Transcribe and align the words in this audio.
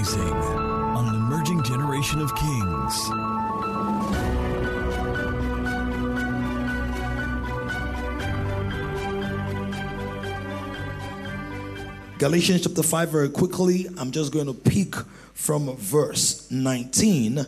Rising 0.00 0.32
on 0.32 1.08
an 1.08 1.14
emerging 1.14 1.62
generation 1.62 2.22
of 2.22 2.34
kings. 2.34 3.08
Galatians 12.18 12.62
chapter 12.62 12.82
5, 12.82 13.10
very 13.10 13.28
quickly. 13.28 13.88
I'm 13.98 14.10
just 14.10 14.32
going 14.32 14.46
to 14.46 14.54
pick 14.54 14.94
from 15.34 15.76
verse 15.76 16.50
19. 16.50 17.44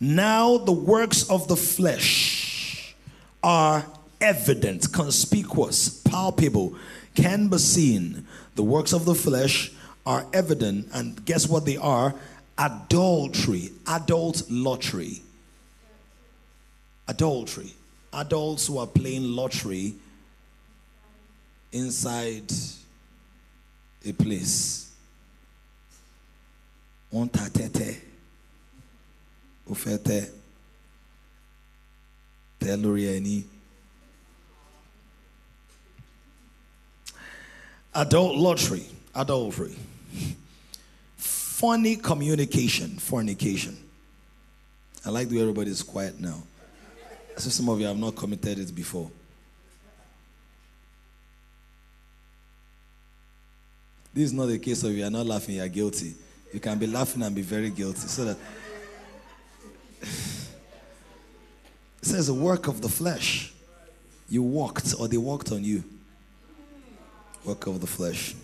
Now 0.00 0.56
the 0.56 0.72
works 0.72 1.28
of 1.28 1.46
the 1.46 1.56
flesh 1.56 2.94
are 3.42 3.84
evident, 4.22 4.94
conspicuous, 4.94 5.90
palpable, 5.90 6.74
can 7.14 7.48
be 7.48 7.58
seen. 7.58 8.26
The 8.54 8.62
works 8.62 8.94
of 8.94 9.04
the 9.04 9.14
flesh 9.14 9.72
are 10.06 10.24
evident, 10.32 10.88
and 10.94 11.22
guess 11.24 11.48
what 11.48 11.66
they 11.66 11.76
are? 11.76 12.14
Adultery, 12.56 13.70
adult 13.86 14.42
lottery. 14.48 15.22
Adultery. 17.08 17.74
Adults 18.12 18.68
who 18.68 18.78
are 18.78 18.86
playing 18.86 19.24
lottery 19.24 19.94
inside 21.72 22.50
a 24.04 24.12
place. 24.12 24.90
On 27.12 27.28
tatete. 27.28 28.00
Ufete. 29.68 30.30
Teluriani. 32.60 33.44
Adult 37.94 38.36
lottery, 38.36 38.84
adultery. 39.14 39.74
Funny 41.16 41.96
communication, 41.96 42.98
fornication. 42.98 43.76
I 45.04 45.10
like 45.10 45.28
the 45.28 45.36
way 45.36 45.42
everybody 45.42 45.70
is 45.70 45.82
quiet 45.82 46.20
now. 46.20 46.42
So 47.36 47.50
some 47.50 47.68
of 47.68 47.80
you 47.80 47.86
have 47.86 47.98
not 47.98 48.16
committed 48.16 48.58
it 48.58 48.74
before. 48.74 49.10
This 54.12 54.24
is 54.24 54.32
not 54.32 54.46
the 54.46 54.58
case 54.58 54.82
of 54.82 54.92
you 54.92 55.04
are 55.04 55.10
not 55.10 55.26
laughing, 55.26 55.56
you 55.56 55.62
are 55.62 55.68
guilty. 55.68 56.14
You 56.52 56.58
can 56.58 56.78
be 56.78 56.86
laughing 56.86 57.22
and 57.22 57.34
be 57.34 57.42
very 57.42 57.68
guilty. 57.68 58.08
So 58.08 58.24
that 58.24 58.38
it 60.02 60.08
says 62.00 62.30
a 62.30 62.34
work 62.34 62.66
of 62.66 62.80
the 62.80 62.88
flesh. 62.88 63.52
You 64.28 64.42
walked 64.42 64.94
or 64.98 65.06
they 65.06 65.18
walked 65.18 65.52
on 65.52 65.62
you. 65.62 65.84
Work 67.44 67.66
of 67.66 67.80
the 67.80 67.86
flesh. 67.86 68.34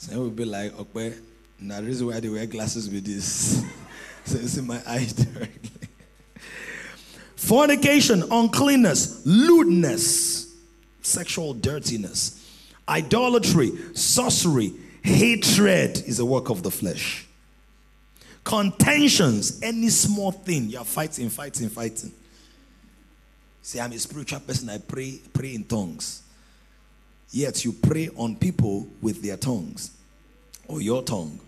Some 0.00 0.18
will 0.18 0.30
be 0.30 0.46
like, 0.46 0.72
okay, 0.80 1.12
now 1.60 1.78
the 1.78 1.86
reason 1.86 2.06
why 2.06 2.20
they 2.20 2.30
wear 2.30 2.46
glasses 2.46 2.88
with 2.88 3.04
this. 3.04 3.62
so 4.24 4.38
it's 4.38 4.56
in 4.56 4.66
my 4.66 4.80
eyes 4.86 5.12
directly. 5.12 5.88
Fornication, 7.36 8.24
uncleanness, 8.30 9.26
lewdness, 9.26 10.56
sexual 11.02 11.52
dirtiness, 11.52 12.64
idolatry, 12.88 13.72
sorcery, 13.92 14.72
hatred 15.02 15.98
is 16.06 16.18
a 16.18 16.24
work 16.24 16.48
of 16.48 16.62
the 16.62 16.70
flesh. 16.70 17.26
Contentions, 18.42 19.60
any 19.62 19.90
small 19.90 20.32
thing, 20.32 20.70
you're 20.70 20.82
fighting, 20.82 21.28
fighting, 21.28 21.68
fighting. 21.68 22.12
See, 23.60 23.78
I'm 23.78 23.92
a 23.92 23.98
spiritual 23.98 24.40
person, 24.40 24.70
I 24.70 24.78
pray, 24.78 25.20
pray 25.34 25.56
in 25.56 25.64
tongues. 25.64 26.22
Yet 27.30 27.64
you 27.64 27.72
pray 27.72 28.08
on 28.16 28.36
people 28.36 28.88
with 29.00 29.22
their 29.22 29.36
tongues 29.36 29.92
or 30.66 30.80
your 30.80 31.02
tongue. 31.02 31.38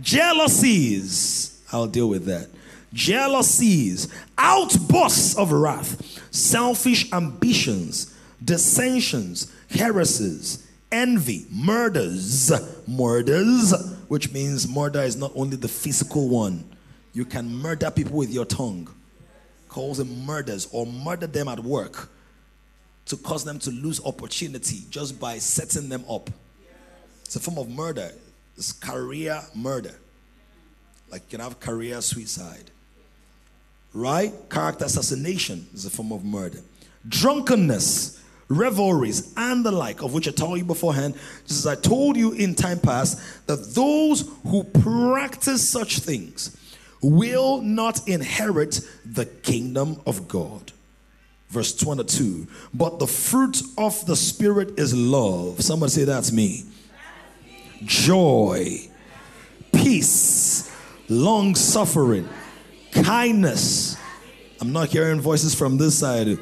Jealousies, 0.00 1.60
I'll 1.72 1.86
deal 1.86 2.08
with 2.08 2.24
that. 2.26 2.48
Jealousies, 2.92 4.08
outbursts 4.38 5.36
of 5.36 5.52
wrath, 5.52 6.20
selfish 6.30 7.12
ambitions, 7.12 8.14
dissensions, 8.42 9.52
heresies, 9.70 10.66
envy, 10.90 11.46
murders, 11.50 12.50
murders, 12.86 13.74
which 14.08 14.32
means 14.32 14.68
murder 14.68 15.02
is 15.02 15.16
not 15.16 15.32
only 15.34 15.56
the 15.56 15.68
physical 15.68 16.28
one. 16.28 16.64
You 17.12 17.24
can 17.24 17.54
murder 17.54 17.90
people 17.90 18.16
with 18.16 18.32
your 18.32 18.44
tongue, 18.44 18.88
calls 19.68 19.98
them 19.98 20.24
murders, 20.24 20.68
or 20.72 20.86
murder 20.86 21.26
them 21.26 21.48
at 21.48 21.60
work 21.60 22.10
to 23.06 23.16
cause 23.16 23.44
them 23.44 23.58
to 23.58 23.70
lose 23.70 24.04
opportunity 24.04 24.82
just 24.90 25.18
by 25.18 25.38
setting 25.38 25.88
them 25.88 26.04
up. 26.08 26.30
It's 27.24 27.36
a 27.36 27.40
form 27.40 27.58
of 27.58 27.68
murder. 27.68 28.12
It's 28.56 28.72
career 28.72 29.40
murder. 29.54 29.94
Like 31.10 31.22
you 31.22 31.38
can 31.38 31.40
have 31.40 31.58
career 31.58 32.00
suicide. 32.00 32.70
Right? 33.94 34.32
Character 34.50 34.84
assassination 34.84 35.66
is 35.72 35.86
a 35.86 35.90
form 35.90 36.12
of 36.12 36.24
murder. 36.24 36.60
Drunkenness, 37.08 38.22
revelries, 38.48 39.32
and 39.36 39.64
the 39.64 39.72
like, 39.72 40.02
of 40.02 40.12
which 40.12 40.28
I 40.28 40.32
told 40.32 40.58
you 40.58 40.64
beforehand, 40.64 41.14
just 41.46 41.64
as 41.64 41.66
I 41.66 41.76
told 41.76 42.16
you 42.16 42.32
in 42.32 42.54
time 42.54 42.78
past, 42.78 43.46
that 43.46 43.74
those 43.74 44.30
who 44.42 44.64
practice 44.64 45.66
such 45.66 46.00
things 46.00 46.56
will 47.02 47.60
not 47.62 48.06
inherit 48.08 48.80
the 49.04 49.24
kingdom 49.24 50.00
of 50.06 50.28
God. 50.28 50.72
Verse 51.48 51.74
22 51.74 52.46
But 52.74 52.98
the 52.98 53.06
fruit 53.06 53.62
of 53.76 54.04
the 54.06 54.16
Spirit 54.16 54.78
is 54.78 54.94
love. 54.94 55.60
Somebody 55.62 55.90
say, 55.90 56.04
That's 56.04 56.32
me. 56.32 56.64
Joy, 57.84 58.88
peace, 59.72 60.74
long 61.08 61.54
suffering, 61.54 62.28
kindness. 62.92 63.96
I'm 64.60 64.72
not 64.72 64.88
hearing 64.88 65.20
voices 65.20 65.54
from 65.54 65.78
this 65.78 65.98
side. 65.98 66.38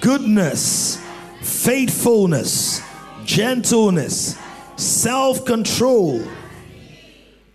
Goodness, 0.00 1.02
faithfulness, 1.40 2.82
gentleness, 3.24 4.38
self 4.76 5.44
control. 5.46 6.22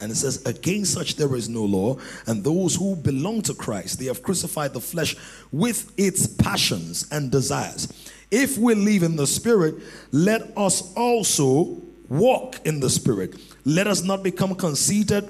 And 0.01 0.11
it 0.11 0.15
says, 0.15 0.43
Against 0.45 0.93
such 0.93 1.15
there 1.15 1.33
is 1.35 1.47
no 1.47 1.63
law. 1.63 1.97
And 2.25 2.43
those 2.43 2.75
who 2.75 2.95
belong 2.95 3.43
to 3.43 3.53
Christ, 3.53 3.99
they 3.99 4.05
have 4.05 4.23
crucified 4.23 4.73
the 4.73 4.81
flesh 4.81 5.15
with 5.51 5.91
its 5.97 6.27
passions 6.27 7.07
and 7.11 7.31
desires. 7.31 7.87
If 8.31 8.57
we 8.57 8.73
live 8.75 9.03
in 9.03 9.15
the 9.15 9.27
Spirit, 9.27 9.75
let 10.11 10.57
us 10.57 10.93
also 10.95 11.81
walk 12.09 12.59
in 12.65 12.79
the 12.79 12.89
Spirit. 12.89 13.35
Let 13.63 13.87
us 13.87 14.03
not 14.03 14.23
become 14.23 14.55
conceited, 14.55 15.29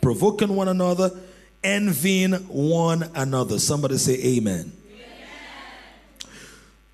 provoking 0.00 0.54
one 0.54 0.68
another, 0.68 1.10
envying 1.64 2.32
one 2.48 3.10
another. 3.14 3.58
Somebody 3.58 3.98
say, 3.98 4.36
Amen. 4.36 4.72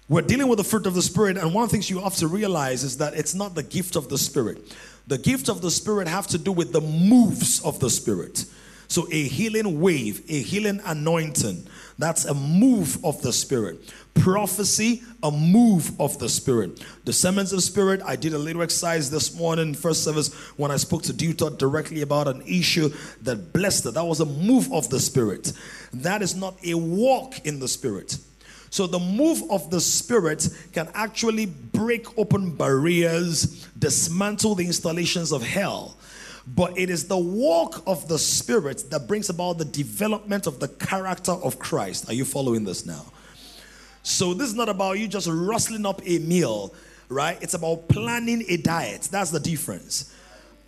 We're 0.08 0.22
dealing 0.22 0.48
with 0.48 0.58
the 0.58 0.64
fruit 0.64 0.86
of 0.86 0.94
the 0.94 1.00
Spirit, 1.00 1.38
and 1.38 1.54
one 1.54 1.68
things 1.68 1.88
you 1.88 2.00
have 2.00 2.16
to 2.16 2.26
realize 2.26 2.84
is 2.84 2.98
that 2.98 3.14
it's 3.14 3.34
not 3.34 3.54
the 3.54 3.62
gift 3.62 3.96
of 3.96 4.08
the 4.10 4.18
Spirit. 4.18 4.58
The 5.06 5.18
gift 5.18 5.48
of 5.48 5.62
the 5.62 5.70
Spirit 5.70 6.08
have 6.08 6.26
to 6.28 6.38
do 6.38 6.52
with 6.52 6.72
the 6.72 6.80
moves 6.80 7.60
of 7.64 7.80
the 7.80 7.90
Spirit. 7.90 8.44
So 8.88 9.08
a 9.10 9.22
healing 9.22 9.80
wave, 9.80 10.22
a 10.28 10.42
healing 10.42 10.80
anointing, 10.84 11.66
that's 11.98 12.26
a 12.26 12.34
move 12.34 13.02
of 13.04 13.22
the 13.22 13.32
Spirit. 13.32 13.78
Prophecy, 14.14 15.02
a 15.22 15.30
move 15.30 15.98
of 15.98 16.18
the 16.18 16.28
Spirit. 16.28 16.84
The 17.04 17.12
summons 17.12 17.54
of 17.54 17.62
Spirit, 17.62 18.02
I 18.04 18.16
did 18.16 18.34
a 18.34 18.38
little 18.38 18.60
exercise 18.60 19.10
this 19.10 19.34
morning, 19.34 19.72
first 19.72 20.04
service, 20.04 20.32
when 20.58 20.70
I 20.70 20.76
spoke 20.76 21.04
to 21.04 21.14
Deuter 21.14 21.56
directly 21.56 22.02
about 22.02 22.28
an 22.28 22.42
issue 22.42 22.90
that 23.22 23.54
blessed 23.54 23.84
her. 23.84 23.92
That 23.92 24.04
was 24.04 24.20
a 24.20 24.26
move 24.26 24.70
of 24.72 24.90
the 24.90 25.00
Spirit. 25.00 25.54
That 25.94 26.20
is 26.20 26.34
not 26.34 26.56
a 26.62 26.74
walk 26.74 27.46
in 27.46 27.60
the 27.60 27.68
Spirit. 27.68 28.18
So 28.68 28.86
the 28.86 28.98
move 28.98 29.42
of 29.50 29.70
the 29.70 29.80
Spirit 29.80 30.48
can 30.72 30.88
actually 30.94 31.46
break 31.46 32.18
open 32.18 32.56
barriers, 32.56 33.66
dismantle 33.82 34.54
the 34.54 34.64
installations 34.64 35.32
of 35.32 35.42
hell. 35.42 35.96
But 36.46 36.78
it 36.78 36.88
is 36.88 37.08
the 37.08 37.18
walk 37.18 37.82
of 37.86 38.06
the 38.06 38.18
Spirit 38.18 38.84
that 38.90 39.08
brings 39.08 39.28
about 39.28 39.58
the 39.58 39.64
development 39.64 40.46
of 40.46 40.60
the 40.60 40.68
character 40.68 41.32
of 41.32 41.58
Christ. 41.58 42.08
Are 42.08 42.14
you 42.14 42.24
following 42.24 42.64
this 42.64 42.86
now? 42.86 43.04
So 44.04 44.34
this 44.34 44.48
is 44.48 44.54
not 44.54 44.68
about 44.68 44.98
you 44.98 45.08
just 45.08 45.28
rustling 45.30 45.84
up 45.84 46.00
a 46.04 46.18
meal, 46.20 46.74
right? 47.08 47.38
It's 47.42 47.54
about 47.54 47.88
planning 47.88 48.44
a 48.48 48.56
diet. 48.56 49.08
That's 49.10 49.30
the 49.30 49.40
difference. 49.40 50.14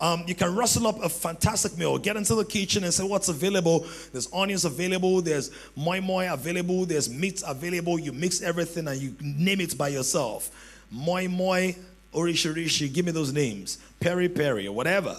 Um, 0.00 0.24
you 0.26 0.34
can 0.34 0.54
rustle 0.54 0.88
up 0.88 1.02
a 1.02 1.08
fantastic 1.08 1.78
meal. 1.78 1.96
Get 1.98 2.16
into 2.16 2.34
the 2.34 2.44
kitchen 2.44 2.82
and 2.82 2.92
say 2.92 3.04
what's 3.04 3.28
available. 3.28 3.86
There's 4.10 4.28
onions 4.32 4.64
available. 4.64 5.22
There's 5.22 5.52
moi 5.76 6.00
moi 6.00 6.32
available. 6.32 6.84
There's 6.84 7.08
meat 7.08 7.42
available. 7.46 7.98
You 7.98 8.12
mix 8.12 8.42
everything 8.42 8.88
and 8.88 9.00
you 9.00 9.14
name 9.20 9.60
it 9.60 9.78
by 9.78 9.88
yourself. 9.88 10.50
Moi 10.90 11.28
moi, 11.28 11.72
Orishirishi, 12.14 12.92
give 12.92 13.06
me 13.06 13.12
those 13.12 13.32
names. 13.32 13.78
Peri 14.00 14.28
Peri, 14.28 14.66
or 14.66 14.74
whatever. 14.74 15.16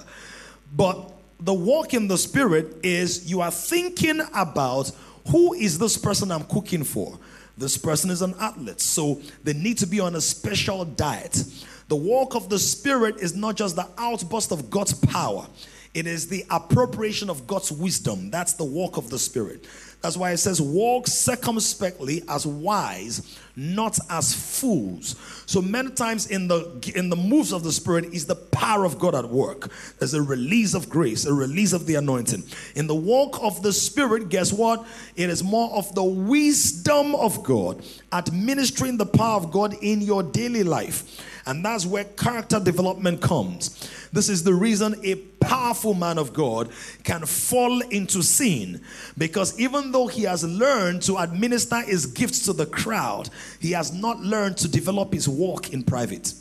But 0.75 1.11
the 1.39 1.53
walk 1.53 1.93
in 1.93 2.07
the 2.07 2.17
spirit 2.17 2.77
is 2.83 3.29
you 3.29 3.41
are 3.41 3.51
thinking 3.51 4.21
about 4.33 4.91
who 5.29 5.53
is 5.53 5.77
this 5.77 5.97
person 5.97 6.31
I'm 6.31 6.43
cooking 6.43 6.83
for? 6.83 7.17
This 7.57 7.77
person 7.77 8.09
is 8.09 8.21
an 8.21 8.35
athlete, 8.39 8.81
so 8.81 9.21
they 9.43 9.53
need 9.53 9.77
to 9.79 9.87
be 9.87 9.99
on 9.99 10.15
a 10.15 10.21
special 10.21 10.83
diet. 10.83 11.43
The 11.87 11.95
walk 11.95 12.35
of 12.35 12.49
the 12.49 12.59
Spirit 12.59 13.17
is 13.17 13.35
not 13.35 13.55
just 13.55 13.75
the 13.75 13.87
outburst 13.97 14.51
of 14.51 14.69
God's 14.69 14.93
power, 14.93 15.47
it 15.93 16.07
is 16.07 16.27
the 16.27 16.43
appropriation 16.49 17.29
of 17.29 17.47
God's 17.47 17.71
wisdom. 17.71 18.29
That's 18.29 18.53
the 18.53 18.65
walk 18.65 18.97
of 18.97 19.09
the 19.09 19.17
Spirit. 19.17 19.65
That's 20.01 20.17
why 20.17 20.31
it 20.31 20.37
says, 20.37 20.61
Walk 20.61 21.07
circumspectly 21.07 22.23
as 22.27 22.45
wise, 22.45 23.39
not 23.55 23.97
as 24.09 24.33
fools. 24.33 25.15
So 25.45 25.61
many 25.61 25.91
times 25.91 26.27
in 26.27 26.47
the 26.47 26.91
in 26.95 27.09
the 27.09 27.15
moves 27.15 27.53
of 27.53 27.63
the 27.63 27.71
Spirit 27.71 28.13
is 28.13 28.25
the 28.25 28.35
power 28.35 28.85
of 28.85 28.99
God 28.99 29.15
at 29.15 29.29
work. 29.29 29.71
There's 29.99 30.13
a 30.13 30.21
release 30.21 30.73
of 30.73 30.89
grace, 30.89 31.25
a 31.25 31.33
release 31.33 31.73
of 31.73 31.85
the 31.85 31.95
anointing. 31.95 32.43
In 32.75 32.87
the 32.87 32.95
walk 32.95 33.41
of 33.41 33.61
the 33.61 33.71
Spirit, 33.71 34.29
guess 34.29 34.51
what? 34.51 34.85
It 35.15 35.29
is 35.29 35.43
more 35.43 35.71
of 35.71 35.93
the 35.95 36.03
wisdom 36.03 37.15
of 37.15 37.43
God 37.43 37.83
administering 38.11 38.97
the 38.97 39.05
power 39.05 39.37
of 39.37 39.51
God 39.51 39.75
in 39.81 40.01
your 40.01 40.23
daily 40.23 40.63
life. 40.63 41.21
And 41.47 41.63
that's 41.63 41.85
where 41.85 42.05
character 42.05 42.59
development 42.59 43.21
comes. 43.21 43.89
This 44.11 44.29
is 44.29 44.43
the 44.43 44.53
reason 44.53 44.95
a 45.03 45.15
powerful 45.45 45.93
man 45.93 46.17
of 46.17 46.33
God 46.33 46.71
can 47.03 47.25
fall 47.25 47.81
into 47.81 48.23
sin 48.23 48.81
because 49.17 49.59
even 49.59 49.91
though 49.91 50.07
he 50.07 50.23
has 50.23 50.43
learned 50.43 51.03
to 51.03 51.17
administer 51.17 51.81
his 51.81 52.07
gifts 52.07 52.45
to 52.45 52.53
the 52.53 52.65
crowd, 52.65 53.29
he 53.59 53.71
has 53.71 53.93
not 53.93 54.19
learned 54.19 54.57
to 54.57 54.67
develop 54.67 55.13
his 55.13 55.27
walk 55.27 55.73
in 55.73 55.83
private. 55.83 56.33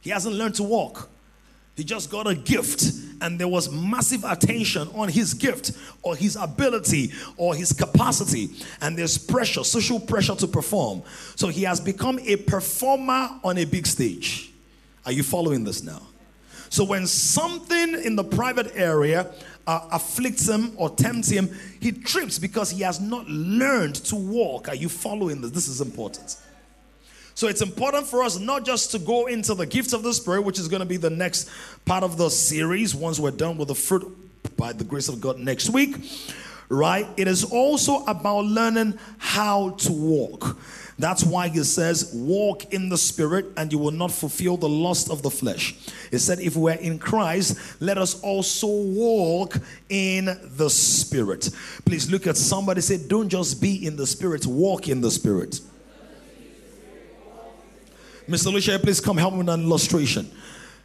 He 0.00 0.10
hasn't 0.10 0.34
learned 0.34 0.54
to 0.56 0.62
walk. 0.62 1.08
He 1.76 1.84
just 1.84 2.10
got 2.10 2.26
a 2.26 2.34
gift, 2.34 2.84
and 3.22 3.38
there 3.38 3.48
was 3.48 3.70
massive 3.70 4.24
attention 4.24 4.88
on 4.94 5.08
his 5.08 5.32
gift 5.32 5.72
or 6.02 6.14
his 6.14 6.36
ability 6.36 7.12
or 7.36 7.54
his 7.54 7.72
capacity, 7.72 8.50
and 8.82 8.98
there's 8.98 9.16
pressure, 9.16 9.64
social 9.64 9.98
pressure 9.98 10.34
to 10.34 10.46
perform. 10.46 11.02
So 11.36 11.48
he 11.48 11.62
has 11.62 11.80
become 11.80 12.18
a 12.20 12.36
performer 12.36 13.30
on 13.42 13.56
a 13.56 13.64
big 13.64 13.86
stage. 13.86 14.52
Are 15.06 15.12
you 15.12 15.22
following 15.22 15.64
this 15.64 15.82
now? 15.82 16.02
So 16.70 16.84
when 16.84 17.06
something 17.06 18.02
in 18.02 18.16
the 18.16 18.24
private 18.24 18.72
area 18.76 19.30
uh, 19.66 19.88
afflicts 19.90 20.48
him 20.48 20.72
or 20.76 20.88
tempts 20.88 21.28
him, 21.28 21.50
he 21.80 21.90
trips 21.90 22.38
because 22.38 22.70
he 22.70 22.82
has 22.82 23.00
not 23.00 23.28
learned 23.28 23.96
to 23.96 24.16
walk. 24.16 24.68
Are 24.68 24.74
you 24.76 24.88
following 24.88 25.40
this? 25.40 25.50
This 25.50 25.68
is 25.68 25.80
important. 25.80 26.36
So 27.34 27.48
it's 27.48 27.60
important 27.60 28.06
for 28.06 28.22
us 28.22 28.38
not 28.38 28.64
just 28.64 28.92
to 28.92 29.00
go 29.00 29.26
into 29.26 29.54
the 29.54 29.66
gift 29.66 29.92
of 29.92 30.04
the 30.04 30.14
Spirit, 30.14 30.42
which 30.42 30.58
is 30.58 30.68
going 30.68 30.80
to 30.80 30.86
be 30.86 30.96
the 30.96 31.10
next 31.10 31.50
part 31.86 32.04
of 32.04 32.16
the 32.16 32.28
series 32.28 32.94
once 32.94 33.18
we're 33.18 33.30
done 33.32 33.56
with 33.56 33.68
the 33.68 33.74
fruit 33.74 34.56
by 34.56 34.72
the 34.72 34.84
grace 34.84 35.08
of 35.08 35.20
God 35.20 35.38
next 35.38 35.70
week, 35.70 35.96
right? 36.68 37.06
It 37.16 37.26
is 37.26 37.44
also 37.44 38.04
about 38.04 38.44
learning 38.44 38.98
how 39.18 39.70
to 39.70 39.92
walk. 39.92 40.56
That's 41.00 41.24
why 41.24 41.48
he 41.48 41.64
says, 41.64 42.10
Walk 42.14 42.72
in 42.74 42.88
the 42.88 42.98
Spirit, 42.98 43.46
and 43.56 43.72
you 43.72 43.78
will 43.78 43.90
not 43.90 44.12
fulfill 44.12 44.56
the 44.56 44.68
lust 44.68 45.10
of 45.10 45.22
the 45.22 45.30
flesh. 45.30 45.74
He 46.10 46.18
said, 46.18 46.40
If 46.40 46.56
we're 46.56 46.74
in 46.74 46.98
Christ, 46.98 47.58
let 47.80 47.96
us 47.96 48.20
also 48.20 48.66
walk 48.66 49.56
in 49.88 50.26
the 50.56 50.68
Spirit. 50.68 51.50
Please 51.84 52.10
look 52.10 52.26
at 52.26 52.36
somebody, 52.36 52.80
say, 52.82 52.98
Don't 52.98 53.28
just 53.28 53.62
be 53.62 53.86
in 53.86 53.96
the 53.96 54.06
Spirit, 54.06 54.46
walk 54.46 54.88
in 54.88 55.00
the 55.00 55.10
Spirit. 55.10 55.60
Mr. 58.28 58.52
Lucia, 58.52 58.78
please 58.78 59.00
come 59.00 59.16
help 59.16 59.32
me 59.32 59.38
with 59.38 59.48
an 59.48 59.62
illustration. 59.62 60.30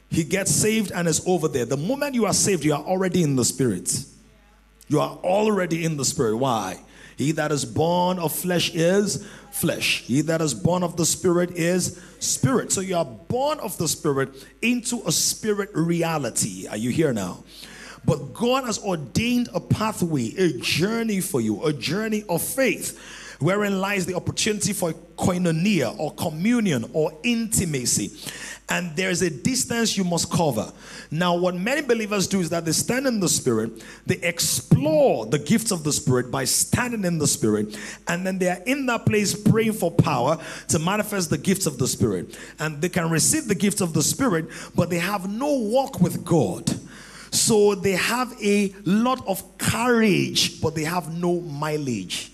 He 0.10 0.24
gets 0.24 0.52
saved 0.52 0.92
and 0.92 1.08
is 1.08 1.22
over 1.28 1.48
there. 1.48 1.66
The 1.66 1.78
moment 1.78 2.16
you 2.16 2.26
are 2.26 2.34
saved, 2.34 2.64
you 2.64 2.74
are 2.74 2.82
already 2.82 3.22
in 3.22 3.36
the 3.36 3.46
spirit. 3.46 3.92
You 4.88 5.00
are 5.00 5.18
already 5.18 5.84
in 5.84 5.98
the 5.98 6.06
spirit. 6.06 6.38
Why? 6.38 6.80
He 7.18 7.32
that 7.34 7.52
is 7.52 7.66
born 7.66 8.20
of 8.20 8.34
flesh 8.34 8.74
is 8.74 9.26
flesh. 9.52 10.02
He 10.02 10.22
that 10.22 10.42
is 10.42 10.54
born 10.54 10.84
of 10.84 10.98
the 10.98 11.06
spirit 11.06 11.52
is 11.52 12.02
spirit. 12.20 12.72
So 12.72 12.82
you 12.82 12.98
are 12.98 13.06
born 13.06 13.60
of 13.60 13.78
the 13.78 13.88
spirit 13.88 14.30
into 14.62 15.02
a 15.06 15.12
spirit 15.12 15.70
reality. 15.74 16.68
Are 16.68 16.78
you 16.78 16.90
here 16.90 17.14
now? 17.14 17.44
But 18.06 18.34
God 18.34 18.66
has 18.66 18.84
ordained 18.84 19.50
a 19.54 19.60
pathway, 19.60 20.34
a 20.38 20.54
journey 20.60 21.22
for 21.22 21.42
you, 21.42 21.64
a 21.64 21.74
journey 21.74 22.24
of 22.30 22.42
faith 22.42 23.00
wherein 23.40 23.80
lies 23.80 24.06
the 24.06 24.16
opportunity 24.16 24.74
for 24.74 24.94
koinonia 25.18 25.98
or 26.00 26.14
communion 26.16 26.90
or 26.94 27.12
intimacy. 27.24 28.12
And 28.68 28.96
there's 28.96 29.22
a 29.22 29.30
distance 29.30 29.96
you 29.96 30.04
must 30.04 30.32
cover. 30.32 30.72
Now, 31.12 31.36
what 31.36 31.56
many 31.56 31.82
believers 31.82 32.26
do 32.26 32.40
is 32.40 32.50
that 32.50 32.66
they 32.66 32.72
stand 32.72 33.06
in 33.06 33.20
the 33.20 33.30
Spirit, 33.30 33.84
they 34.08 34.16
explore 34.16 35.28
the 35.28 35.38
gifts 35.38 35.70
of 35.70 35.84
the 35.84 35.94
Spirit 35.94 36.32
by 36.32 36.46
standing 36.46 37.06
in 37.06 37.20
the 37.20 37.28
Spirit, 37.28 37.78
and 38.08 38.26
then 38.26 38.40
they 38.40 38.50
are 38.50 38.62
in 38.66 38.88
that 38.88 39.06
place 39.06 39.40
praying 39.40 39.74
for 39.74 39.92
power 39.92 40.40
to 40.70 40.80
manifest 40.80 41.30
the 41.30 41.38
gifts 41.38 41.68
of 41.68 41.78
the 41.78 41.88
Spirit. 41.88 42.38
And 42.58 42.82
they 42.82 42.90
can 42.90 43.10
receive 43.12 43.48
the 43.48 43.56
gifts 43.56 43.82
of 43.82 43.94
the 43.94 44.02
Spirit, 44.02 44.48
but 44.74 44.90
they 44.90 45.00
have 45.00 45.30
no 45.30 45.60
walk 45.60 46.00
with 46.02 46.26
God. 46.26 46.68
So 47.32 47.76
they 47.76 47.92
have 47.92 48.34
a 48.42 48.74
lot 48.86 49.26
of 49.28 49.58
courage, 49.60 50.60
but 50.60 50.74
they 50.74 50.86
have 50.86 51.16
no 51.16 51.42
mileage. 51.42 52.32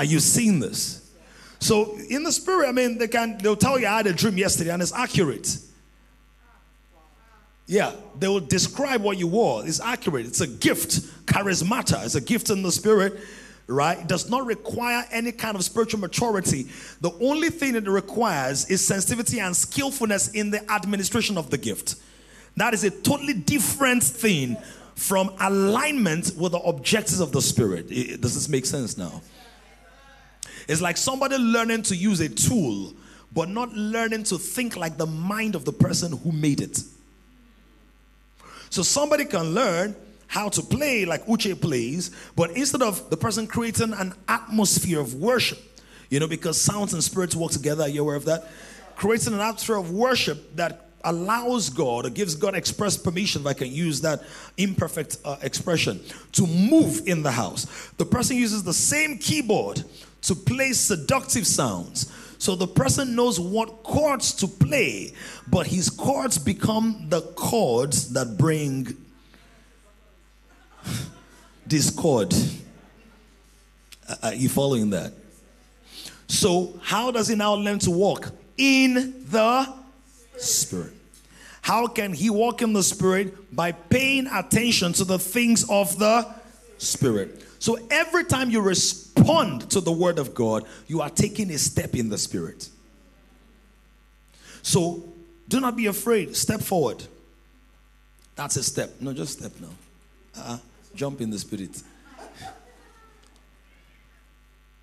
Are 0.00 0.04
you 0.04 0.18
seeing 0.18 0.60
this? 0.60 1.12
So 1.58 1.98
in 2.08 2.22
the 2.22 2.32
spirit, 2.32 2.70
I 2.70 2.72
mean, 2.72 2.96
they 2.96 3.06
can 3.06 3.36
they'll 3.36 3.54
tell 3.54 3.78
you 3.78 3.86
I 3.86 3.98
had 3.98 4.06
a 4.06 4.14
dream 4.14 4.38
yesterday 4.38 4.70
and 4.70 4.80
it's 4.80 4.94
accurate. 4.94 5.58
Yeah, 7.66 7.92
they 8.18 8.26
will 8.26 8.40
describe 8.40 9.02
what 9.02 9.18
you 9.18 9.26
were. 9.26 9.62
It's 9.66 9.78
accurate. 9.78 10.24
It's 10.24 10.40
a 10.40 10.46
gift, 10.46 11.02
charismata. 11.26 12.02
It's 12.02 12.14
a 12.14 12.22
gift 12.22 12.48
in 12.48 12.62
the 12.62 12.72
spirit, 12.72 13.20
right? 13.66 13.98
It 13.98 14.06
does 14.06 14.30
not 14.30 14.46
require 14.46 15.04
any 15.12 15.32
kind 15.32 15.54
of 15.54 15.62
spiritual 15.64 16.00
maturity. 16.00 16.68
The 17.02 17.12
only 17.20 17.50
thing 17.50 17.74
it 17.74 17.86
requires 17.86 18.70
is 18.70 18.82
sensitivity 18.86 19.38
and 19.40 19.54
skillfulness 19.54 20.28
in 20.28 20.50
the 20.50 20.72
administration 20.72 21.36
of 21.36 21.50
the 21.50 21.58
gift. 21.58 21.96
That 22.56 22.72
is 22.72 22.84
a 22.84 22.90
totally 22.90 23.34
different 23.34 24.02
thing 24.02 24.56
from 24.94 25.30
alignment 25.38 26.32
with 26.38 26.52
the 26.52 26.58
objectives 26.60 27.20
of 27.20 27.32
the 27.32 27.42
spirit. 27.42 27.88
Does 27.88 28.32
this 28.32 28.48
make 28.48 28.64
sense 28.64 28.96
now? 28.96 29.20
It's 30.70 30.80
like 30.80 30.96
somebody 30.96 31.36
learning 31.36 31.82
to 31.82 31.96
use 31.96 32.20
a 32.20 32.28
tool, 32.28 32.94
but 33.32 33.48
not 33.48 33.72
learning 33.72 34.22
to 34.24 34.38
think 34.38 34.76
like 34.76 34.96
the 34.96 35.06
mind 35.06 35.56
of 35.56 35.64
the 35.64 35.72
person 35.72 36.16
who 36.16 36.30
made 36.30 36.60
it. 36.60 36.80
So 38.70 38.84
somebody 38.84 39.24
can 39.24 39.52
learn 39.52 39.96
how 40.28 40.48
to 40.50 40.62
play 40.62 41.04
like 41.04 41.26
Uche 41.26 41.60
plays, 41.60 42.12
but 42.36 42.52
instead 42.52 42.82
of 42.82 43.10
the 43.10 43.16
person 43.16 43.48
creating 43.48 43.92
an 43.94 44.14
atmosphere 44.28 45.00
of 45.00 45.14
worship, 45.14 45.58
you 46.08 46.20
know, 46.20 46.28
because 46.28 46.60
sounds 46.60 46.94
and 46.94 47.02
spirits 47.02 47.34
work 47.34 47.50
together, 47.50 47.82
are 47.82 47.88
you 47.88 48.02
aware 48.02 48.14
of 48.14 48.26
that? 48.26 48.46
Creating 48.94 49.34
an 49.34 49.40
atmosphere 49.40 49.74
of 49.74 49.90
worship 49.90 50.54
that 50.54 50.86
allows 51.02 51.68
God 51.68 52.06
or 52.06 52.10
gives 52.10 52.36
God 52.36 52.54
express 52.54 52.96
permission, 52.96 53.40
if 53.40 53.48
I 53.48 53.54
can 53.54 53.72
use 53.72 54.02
that 54.02 54.22
imperfect 54.56 55.16
uh, 55.24 55.36
expression, 55.42 56.00
to 56.30 56.46
move 56.46 57.08
in 57.08 57.24
the 57.24 57.32
house. 57.32 57.66
The 57.96 58.04
person 58.04 58.36
uses 58.36 58.62
the 58.62 58.74
same 58.74 59.18
keyboard 59.18 59.82
to 60.22 60.34
play 60.34 60.72
seductive 60.72 61.46
sounds. 61.46 62.12
So 62.38 62.54
the 62.56 62.66
person 62.66 63.14
knows 63.14 63.38
what 63.38 63.82
chords 63.82 64.32
to 64.36 64.48
play, 64.48 65.12
but 65.46 65.66
his 65.66 65.90
chords 65.90 66.38
become 66.38 67.06
the 67.08 67.20
chords 67.20 68.12
that 68.14 68.38
bring 68.38 68.96
discord. 71.66 72.34
Are 74.22 74.34
you 74.34 74.48
following 74.48 74.90
that? 74.90 75.12
So, 76.26 76.78
how 76.82 77.10
does 77.10 77.28
he 77.28 77.34
now 77.34 77.54
learn 77.54 77.78
to 77.80 77.90
walk? 77.90 78.32
In 78.56 79.24
the 79.28 79.72
Spirit. 80.36 80.94
How 81.62 81.86
can 81.86 82.12
he 82.12 82.30
walk 82.30 82.62
in 82.62 82.72
the 82.72 82.82
Spirit? 82.82 83.54
By 83.54 83.72
paying 83.72 84.26
attention 84.26 84.92
to 84.94 85.04
the 85.04 85.18
things 85.18 85.68
of 85.68 85.98
the 85.98 86.26
Spirit. 86.80 87.44
So, 87.58 87.78
every 87.90 88.24
time 88.24 88.50
you 88.50 88.60
respond, 88.60 89.10
to 89.70 89.80
the 89.80 89.92
word 89.92 90.18
of 90.18 90.34
God, 90.34 90.64
you 90.86 91.00
are 91.00 91.10
taking 91.10 91.50
a 91.50 91.58
step 91.58 91.94
in 91.94 92.08
the 92.08 92.18
spirit. 92.18 92.68
So 94.62 95.04
do 95.48 95.60
not 95.60 95.76
be 95.76 95.86
afraid. 95.86 96.36
Step 96.36 96.60
forward. 96.60 97.04
That's 98.36 98.56
a 98.56 98.62
step. 98.62 98.90
No, 99.00 99.12
just 99.12 99.38
step 99.38 99.52
now. 99.60 99.68
Uh-uh. 100.36 100.58
Jump 100.94 101.20
in 101.20 101.30
the 101.30 101.38
spirit. 101.38 101.82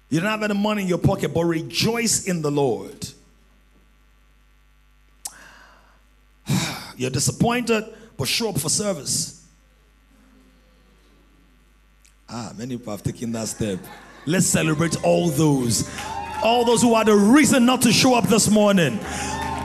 You 0.10 0.22
don't 0.22 0.30
have 0.30 0.44
any 0.44 0.54
money 0.54 0.84
in 0.84 0.88
your 0.88 1.00
pocket, 1.00 1.34
but 1.34 1.44
rejoice 1.44 2.27
in 2.27 2.42
the 2.42 2.51
Lord. 2.51 3.10
You're 6.96 7.10
disappointed, 7.10 7.84
but 8.16 8.27
show 8.27 8.50
up 8.50 8.60
for 8.60 8.70
service. 8.70 9.46
Ah, 12.29 12.51
many 12.57 12.77
people 12.77 12.91
have 12.91 13.03
taken 13.03 13.31
that 13.31 13.48
step. 13.48 13.79
Let's 14.25 14.46
celebrate 14.48 15.01
all 15.03 15.29
those 15.29 15.89
All 16.43 16.63
those 16.65 16.84
who 16.84 16.93
had 16.93 17.10
a 17.10 17.15
reason 17.15 17.65
not 17.65 17.81
to 17.81 17.91
show 17.91 18.13
up 18.13 18.25
this 18.27 18.48
morning. 18.50 19.00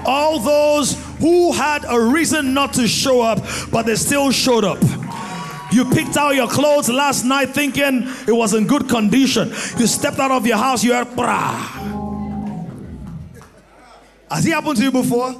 All 0.06 0.38
those 0.38 0.94
who 1.18 1.52
had 1.52 1.84
a 1.86 2.00
reason 2.00 2.54
not 2.54 2.72
to 2.74 2.88
show 2.88 3.20
up, 3.20 3.40
but 3.70 3.84
they 3.84 3.94
still 3.96 4.30
showed 4.30 4.64
up. 4.64 4.78
You 5.70 5.84
picked 5.84 6.16
out 6.16 6.34
your 6.34 6.48
clothes 6.48 6.88
last 6.88 7.24
night 7.24 7.50
thinking 7.50 8.08
it 8.26 8.32
was 8.32 8.54
in 8.54 8.66
good 8.66 8.88
condition. 8.88 9.48
You 9.78 9.86
stepped 9.86 10.18
out 10.18 10.30
of 10.30 10.46
your 10.46 10.56
house, 10.56 10.82
you 10.82 10.94
heard, 10.94 11.08
brah. 11.08 11.52
Has 14.30 14.46
it 14.46 14.52
happened 14.52 14.78
to 14.78 14.84
you 14.84 14.92
before? 14.92 15.34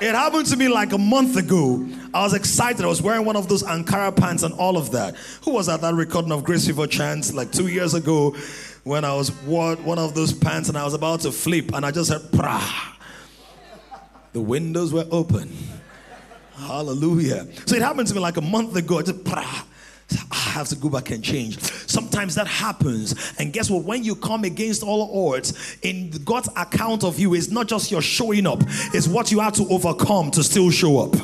It 0.00 0.14
happened 0.14 0.46
to 0.46 0.56
me 0.56 0.68
like 0.68 0.92
a 0.92 0.98
month 0.98 1.36
ago. 1.36 1.86
I 2.12 2.22
was 2.22 2.34
excited. 2.34 2.84
I 2.84 2.88
was 2.88 3.00
wearing 3.00 3.24
one 3.24 3.36
of 3.36 3.48
those 3.48 3.62
Ankara 3.62 4.14
pants 4.14 4.42
and 4.42 4.52
all 4.54 4.76
of 4.76 4.90
that. 4.92 5.14
Who 5.44 5.52
was 5.52 5.68
at 5.68 5.80
that 5.82 5.94
recording 5.94 6.32
of 6.32 6.42
Grace 6.42 6.66
River 6.66 6.86
Chance 6.86 7.34
like 7.34 7.52
two 7.52 7.68
years 7.68 7.94
ago 7.94 8.34
when 8.82 9.04
I 9.04 9.14
was 9.14 9.30
wore 9.42 9.76
one 9.76 9.98
of 9.98 10.14
those 10.14 10.32
pants 10.32 10.68
and 10.68 10.76
I 10.76 10.84
was 10.84 10.94
about 10.94 11.20
to 11.20 11.32
flip 11.32 11.72
and 11.72 11.86
I 11.86 11.90
just 11.90 12.10
heard, 12.10 12.22
brah. 12.32 12.96
The 14.32 14.40
windows 14.40 14.92
were 14.92 15.06
open. 15.10 15.56
Hallelujah. 16.56 17.46
So 17.66 17.76
it 17.76 17.82
happened 17.82 18.08
to 18.08 18.14
me 18.14 18.20
like 18.20 18.36
a 18.36 18.42
month 18.42 18.74
ago. 18.76 18.98
I 18.98 19.02
just, 19.02 19.22
brah. 19.24 19.66
I 20.32 20.34
have 20.34 20.68
to 20.68 20.76
go 20.76 20.88
back 20.88 21.10
and 21.10 21.22
change. 21.22 21.60
Sometimes 21.60 22.34
that 22.34 22.48
happens. 22.48 23.32
And 23.38 23.52
guess 23.52 23.70
what? 23.70 23.84
When 23.84 24.02
you 24.02 24.16
come 24.16 24.42
against 24.42 24.82
all 24.82 25.32
odds, 25.32 25.76
in 25.82 26.10
God's 26.24 26.48
account 26.56 27.04
of 27.04 27.20
you, 27.20 27.34
it's 27.34 27.50
not 27.50 27.68
just 27.68 27.92
your 27.92 28.02
showing 28.02 28.46
up, 28.46 28.60
it's 28.92 29.06
what 29.06 29.30
you 29.30 29.38
have 29.38 29.52
to 29.54 29.68
overcome 29.68 30.32
to 30.32 30.42
still 30.42 30.70
show 30.70 30.98
up. 30.98 31.14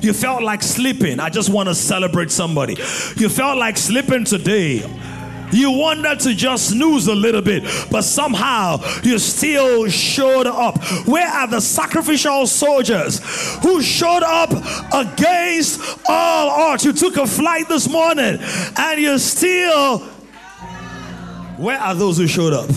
You 0.00 0.12
felt 0.12 0.42
like 0.42 0.62
sleeping. 0.62 1.20
I 1.20 1.30
just 1.30 1.50
want 1.50 1.68
to 1.68 1.74
celebrate 1.74 2.30
somebody. 2.30 2.74
You 3.16 3.28
felt 3.28 3.58
like 3.58 3.76
sleeping 3.76 4.24
today. 4.24 4.84
You 5.50 5.70
wanted 5.70 6.20
to 6.20 6.34
just 6.34 6.70
snooze 6.70 7.06
a 7.06 7.14
little 7.14 7.40
bit, 7.40 7.64
but 7.90 8.02
somehow 8.02 8.80
you 9.02 9.18
still 9.18 9.88
showed 9.88 10.46
up. 10.46 10.78
Where 11.06 11.26
are 11.26 11.46
the 11.46 11.60
sacrificial 11.60 12.46
soldiers 12.46 13.20
who 13.62 13.80
showed 13.82 14.22
up 14.22 14.50
against 14.92 15.80
all 16.06 16.50
odds? 16.50 16.84
You 16.84 16.92
took 16.92 17.16
a 17.16 17.26
flight 17.26 17.68
this 17.68 17.88
morning 17.88 18.38
and 18.76 19.00
you 19.00 19.18
still. 19.18 20.00
Where 21.56 21.78
are 21.78 21.94
those 21.94 22.18
who 22.18 22.26
showed 22.26 22.52
up? 22.52 22.70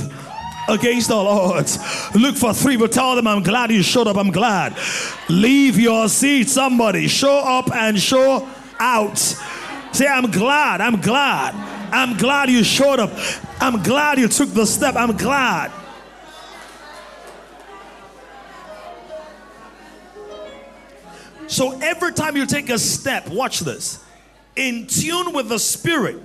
Against 0.71 1.11
all 1.11 1.27
odds. 1.27 1.77
Look 2.15 2.37
for 2.37 2.53
three, 2.53 2.77
but 2.77 2.93
tell 2.93 3.15
them, 3.15 3.27
I'm 3.27 3.43
glad 3.43 3.71
you 3.71 3.83
showed 3.83 4.07
up. 4.07 4.15
I'm 4.15 4.31
glad. 4.31 4.77
Leave 5.27 5.77
your 5.77 6.07
seat, 6.07 6.47
somebody. 6.47 7.09
Show 7.09 7.39
up 7.39 7.75
and 7.75 7.99
show 7.99 8.47
out. 8.79 9.17
Say, 9.17 10.07
I'm 10.07 10.31
glad. 10.31 10.79
I'm 10.79 11.01
glad. 11.01 11.53
I'm 11.93 12.15
glad 12.15 12.49
you 12.49 12.63
showed 12.63 12.99
up. 12.99 13.11
I'm 13.59 13.83
glad 13.83 14.17
you 14.17 14.29
took 14.29 14.49
the 14.49 14.65
step. 14.65 14.95
I'm 14.95 15.17
glad. 15.17 15.73
So 21.47 21.77
every 21.81 22.13
time 22.13 22.37
you 22.37 22.45
take 22.45 22.69
a 22.69 22.79
step, 22.79 23.27
watch 23.27 23.59
this, 23.59 24.01
in 24.55 24.87
tune 24.87 25.33
with 25.33 25.49
the 25.49 25.59
spirit, 25.59 26.17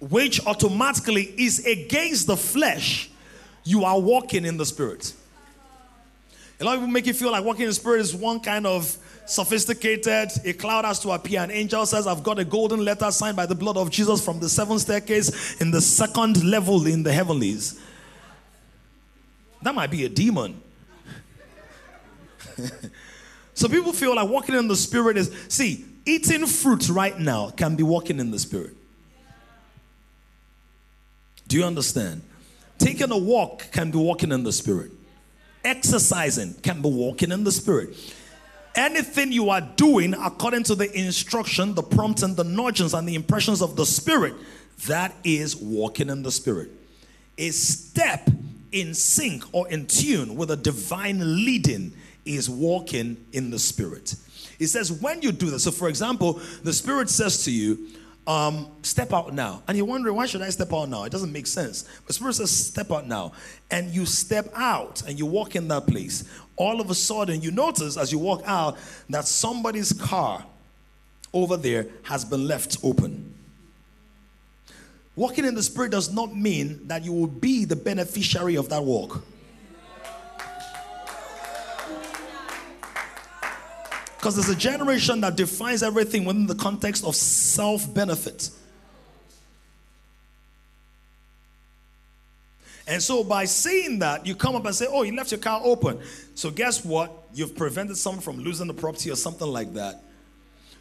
which 0.00 0.44
automatically 0.46 1.32
is 1.38 1.64
against 1.64 2.26
the 2.26 2.36
flesh, 2.36 3.08
you 3.68 3.84
are 3.84 4.00
walking 4.00 4.46
in 4.46 4.56
the 4.56 4.64
spirit. 4.64 5.12
A 6.58 6.64
lot 6.64 6.74
of 6.74 6.80
people 6.80 6.90
make 6.90 7.06
you 7.06 7.12
feel 7.12 7.30
like 7.30 7.44
walking 7.44 7.64
in 7.64 7.68
the 7.68 7.74
spirit 7.74 8.00
is 8.00 8.14
one 8.14 8.40
kind 8.40 8.66
of 8.66 8.96
sophisticated. 9.26 10.30
A 10.46 10.54
cloud 10.54 10.86
has 10.86 10.98
to 11.00 11.10
appear. 11.10 11.42
An 11.42 11.50
angel 11.50 11.84
says, 11.84 12.06
I've 12.06 12.22
got 12.22 12.38
a 12.38 12.44
golden 12.44 12.82
letter 12.82 13.10
signed 13.10 13.36
by 13.36 13.44
the 13.44 13.54
blood 13.54 13.76
of 13.76 13.90
Jesus 13.90 14.24
from 14.24 14.40
the 14.40 14.48
seventh 14.48 14.80
staircase 14.80 15.60
in 15.60 15.70
the 15.70 15.82
second 15.82 16.42
level 16.44 16.86
in 16.86 17.02
the 17.02 17.12
heavenlies. 17.12 17.78
That 19.60 19.74
might 19.74 19.90
be 19.90 20.06
a 20.06 20.08
demon. 20.08 20.62
so 23.54 23.68
people 23.68 23.92
feel 23.92 24.16
like 24.16 24.30
walking 24.30 24.54
in 24.54 24.66
the 24.66 24.76
spirit 24.76 25.18
is, 25.18 25.30
see, 25.48 25.84
eating 26.06 26.46
fruit 26.46 26.88
right 26.88 27.18
now 27.18 27.50
can 27.50 27.76
be 27.76 27.82
walking 27.82 28.18
in 28.18 28.30
the 28.30 28.38
spirit. 28.38 28.74
Do 31.46 31.58
you 31.58 31.64
understand? 31.64 32.22
Taking 32.78 33.10
a 33.10 33.18
walk 33.18 33.70
can 33.72 33.90
be 33.90 33.98
walking 33.98 34.32
in 34.32 34.44
the 34.44 34.52
spirit. 34.52 34.92
Exercising 35.64 36.54
can 36.62 36.80
be 36.80 36.88
walking 36.88 37.32
in 37.32 37.44
the 37.44 37.52
spirit. 37.52 37.96
Anything 38.74 39.32
you 39.32 39.50
are 39.50 39.60
doing 39.60 40.14
according 40.14 40.62
to 40.64 40.74
the 40.76 40.90
instruction, 40.96 41.74
the 41.74 41.82
prompts, 41.82 42.22
and 42.22 42.36
the 42.36 42.44
nudgings 42.44 42.94
and 42.94 43.08
the 43.08 43.16
impressions 43.16 43.60
of 43.60 43.74
the 43.74 43.84
spirit, 43.84 44.34
that 44.86 45.14
is 45.24 45.56
walking 45.56 46.08
in 46.08 46.22
the 46.22 46.30
spirit. 46.30 46.70
A 47.36 47.50
step 47.50 48.30
in 48.70 48.94
sync 48.94 49.42
or 49.52 49.68
in 49.68 49.86
tune 49.86 50.36
with 50.36 50.50
a 50.50 50.56
divine 50.56 51.44
leading 51.44 51.92
is 52.24 52.48
walking 52.48 53.16
in 53.32 53.50
the 53.50 53.58
spirit. 53.58 54.14
It 54.58 54.68
says 54.68 54.92
when 54.92 55.22
you 55.22 55.32
do 55.32 55.50
that, 55.50 55.60
so 55.60 55.70
for 55.70 55.88
example, 55.88 56.40
the 56.62 56.72
spirit 56.72 57.10
says 57.10 57.44
to 57.44 57.50
you, 57.50 57.88
um, 58.28 58.70
step 58.82 59.14
out 59.14 59.32
now. 59.32 59.62
And 59.66 59.76
you're 59.76 59.86
wondering, 59.86 60.14
why 60.14 60.26
should 60.26 60.42
I 60.42 60.50
step 60.50 60.72
out 60.72 60.90
now? 60.90 61.04
It 61.04 61.10
doesn't 61.10 61.32
make 61.32 61.46
sense. 61.46 61.88
But 62.06 62.14
Spirit 62.14 62.34
says, 62.34 62.50
step 62.50 62.92
out 62.92 63.08
now. 63.08 63.32
And 63.70 63.88
you 63.90 64.04
step 64.04 64.50
out 64.54 65.02
and 65.08 65.18
you 65.18 65.24
walk 65.24 65.56
in 65.56 65.66
that 65.68 65.86
place. 65.86 66.24
All 66.56 66.78
of 66.80 66.90
a 66.90 66.94
sudden, 66.94 67.40
you 67.40 67.50
notice 67.50 67.96
as 67.96 68.12
you 68.12 68.18
walk 68.18 68.42
out 68.44 68.76
that 69.08 69.26
somebody's 69.26 69.94
car 69.94 70.44
over 71.32 71.56
there 71.56 71.86
has 72.02 72.22
been 72.26 72.46
left 72.46 72.76
open. 72.82 73.34
Walking 75.16 75.46
in 75.46 75.54
the 75.54 75.62
Spirit 75.62 75.90
does 75.90 76.12
not 76.12 76.36
mean 76.36 76.86
that 76.86 77.04
you 77.04 77.12
will 77.14 77.26
be 77.26 77.64
the 77.64 77.76
beneficiary 77.76 78.56
of 78.56 78.68
that 78.68 78.84
walk. 78.84 79.24
Because 84.18 84.34
there's 84.34 84.48
a 84.48 84.56
generation 84.56 85.20
that 85.20 85.36
defines 85.36 85.82
everything 85.82 86.24
within 86.24 86.46
the 86.46 86.56
context 86.56 87.04
of 87.04 87.14
self 87.14 87.92
benefit. 87.94 88.50
And 92.88 93.00
so, 93.00 93.22
by 93.22 93.44
saying 93.44 94.00
that, 94.00 94.26
you 94.26 94.34
come 94.34 94.56
up 94.56 94.64
and 94.64 94.74
say, 94.74 94.86
Oh, 94.90 95.02
you 95.02 95.14
left 95.14 95.30
your 95.30 95.38
car 95.38 95.60
open. 95.62 96.00
So, 96.34 96.50
guess 96.50 96.84
what? 96.84 97.12
You've 97.32 97.54
prevented 97.54 97.96
someone 97.96 98.22
from 98.22 98.38
losing 98.38 98.66
the 98.66 98.74
property 98.74 99.10
or 99.10 99.16
something 99.16 99.46
like 99.46 99.74
that. 99.74 100.02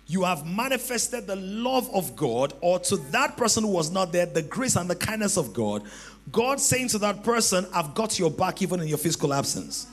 You 0.07 0.23
have 0.23 0.45
manifested 0.45 1.27
the 1.27 1.35
love 1.35 1.93
of 1.93 2.15
God, 2.15 2.53
or 2.61 2.79
to 2.79 2.97
that 3.11 3.37
person 3.37 3.65
who 3.65 3.69
was 3.69 3.91
not 3.91 4.13
there, 4.13 4.25
the 4.25 4.41
grace 4.41 4.77
and 4.77 4.89
the 4.89 4.95
kindness 4.95 5.37
of 5.37 5.53
God. 5.53 5.83
God 6.31 6.59
saying 6.59 6.87
to 6.89 6.97
that 6.99 7.23
person, 7.23 7.67
I've 7.73 7.93
got 7.93 8.17
your 8.17 8.31
back 8.31 8.61
even 8.61 8.79
in 8.79 8.87
your 8.87 8.97
physical 8.97 9.33
absence. 9.33 9.85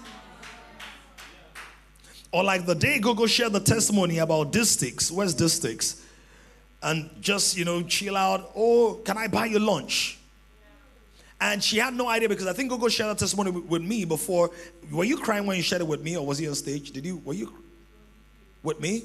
Or 2.35 2.43
like 2.43 2.67
the 2.67 2.75
day 2.75 2.99
Gogo 2.99 3.27
shared 3.27 3.53
the 3.53 3.61
testimony 3.61 4.19
about 4.19 4.51
Distix, 4.51 5.09
where's 5.09 5.37
Distix? 5.37 6.01
And 6.83 7.09
just, 7.21 7.57
you 7.57 7.65
know, 7.65 7.85
chill 7.85 8.17
out. 8.17 8.51
Oh, 8.57 8.95
can 9.05 9.17
I 9.17 9.29
buy 9.29 9.47
you 9.47 9.61
lunch? 9.61 10.19
And 11.41 11.63
she 11.63 11.79
had 11.79 11.95
no 11.95 12.09
idea 12.09 12.29
because 12.29 12.49
I 12.49 12.53
think 12.53 12.71
Gogo 12.71 12.89
shared 12.89 13.11
that 13.11 13.19
testimony 13.19 13.53
with, 13.53 13.83
me 13.83 14.05
before. 14.05 14.51
Were 14.91 15.05
you 15.05 15.17
crying 15.17 15.47
when 15.47 15.57
you 15.57 15.63
shared 15.63 15.83
it 15.83 15.87
with 15.87 16.03
me 16.03 16.17
or 16.17 16.27
was 16.27 16.39
he 16.39 16.49
on 16.49 16.57
stage? 16.57 16.91
Did 16.91 17.07
you, 17.07 17.23
were 17.25 17.35
you 17.35 17.55
with 18.65 18.81
me? 18.81 19.05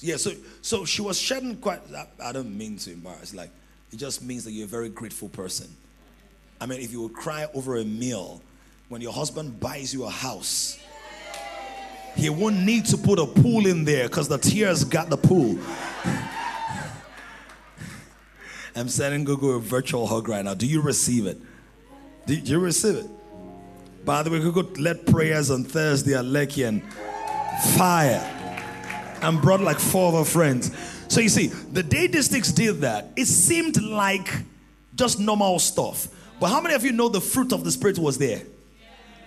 Yeah, 0.00 0.16
so 0.16 0.32
so 0.60 0.84
she 0.84 1.00
was 1.00 1.18
shedding 1.18 1.56
quite, 1.56 1.80
I, 1.96 2.06
I 2.22 2.32
don't 2.32 2.54
mean 2.54 2.76
to 2.76 2.92
embarrass, 2.92 3.32
like, 3.32 3.48
it 3.90 3.96
just 3.96 4.22
means 4.22 4.44
that 4.44 4.50
you're 4.50 4.66
a 4.66 4.68
very 4.68 4.90
grateful 4.90 5.30
person. 5.30 5.68
I 6.60 6.66
mean, 6.66 6.82
if 6.82 6.92
you 6.92 7.00
would 7.00 7.14
cry 7.14 7.46
over 7.54 7.78
a 7.78 7.84
meal 7.84 8.42
when 8.90 9.00
your 9.00 9.14
husband 9.14 9.58
buys 9.58 9.94
you 9.94 10.04
a 10.04 10.10
house, 10.10 10.78
he 12.14 12.28
won't 12.30 12.60
need 12.60 12.84
to 12.86 12.96
put 12.96 13.18
a 13.18 13.26
pool 13.26 13.66
in 13.66 13.84
there 13.84 14.08
because 14.08 14.28
the 14.28 14.38
tears 14.38 14.84
got 14.84 15.10
the 15.10 15.16
pool. 15.16 15.58
I'm 18.74 18.88
sending 18.88 19.24
Gogo 19.24 19.50
a 19.50 19.60
virtual 19.60 20.06
hug 20.06 20.28
right 20.28 20.44
now. 20.44 20.54
Do 20.54 20.66
you 20.66 20.80
receive 20.80 21.26
it? 21.26 21.38
Do 22.26 22.34
you 22.34 22.58
receive 22.58 22.96
it? 22.96 23.06
By 24.04 24.22
the 24.22 24.30
way, 24.30 24.40
Gogo 24.40 24.62
led 24.80 25.06
prayers 25.06 25.50
on 25.50 25.64
Thursday 25.64 26.14
at 26.14 26.24
Lekki 26.24 26.66
and 26.66 26.82
fire 27.76 28.20
and 29.22 29.40
brought 29.40 29.60
like 29.60 29.78
four 29.78 30.08
of 30.08 30.14
our 30.14 30.24
friends. 30.24 30.70
So 31.08 31.20
you 31.20 31.28
see, 31.28 31.48
the 31.48 31.82
day 31.82 32.08
Distix 32.08 32.54
did 32.54 32.80
that, 32.80 33.10
it 33.16 33.26
seemed 33.26 33.80
like 33.82 34.28
just 34.94 35.20
normal 35.20 35.58
stuff. 35.58 36.08
But 36.40 36.48
how 36.48 36.60
many 36.60 36.74
of 36.74 36.84
you 36.84 36.92
know 36.92 37.08
the 37.08 37.20
fruit 37.20 37.52
of 37.52 37.64
the 37.64 37.70
Spirit 37.70 37.98
was 37.98 38.18
there? 38.18 38.42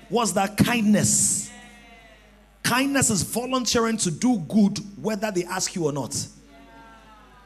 Was 0.10 0.34
that 0.34 0.58
kindness? 0.58 1.51
Kindness 2.66 3.12
is 3.12 3.22
volunteering 3.22 3.96
to 3.98 4.10
do 4.10 4.40
good 4.40 4.80
whether 5.00 5.30
they 5.30 5.44
ask 5.46 5.76
you 5.76 5.86
or 5.86 5.94
not. 5.94 6.18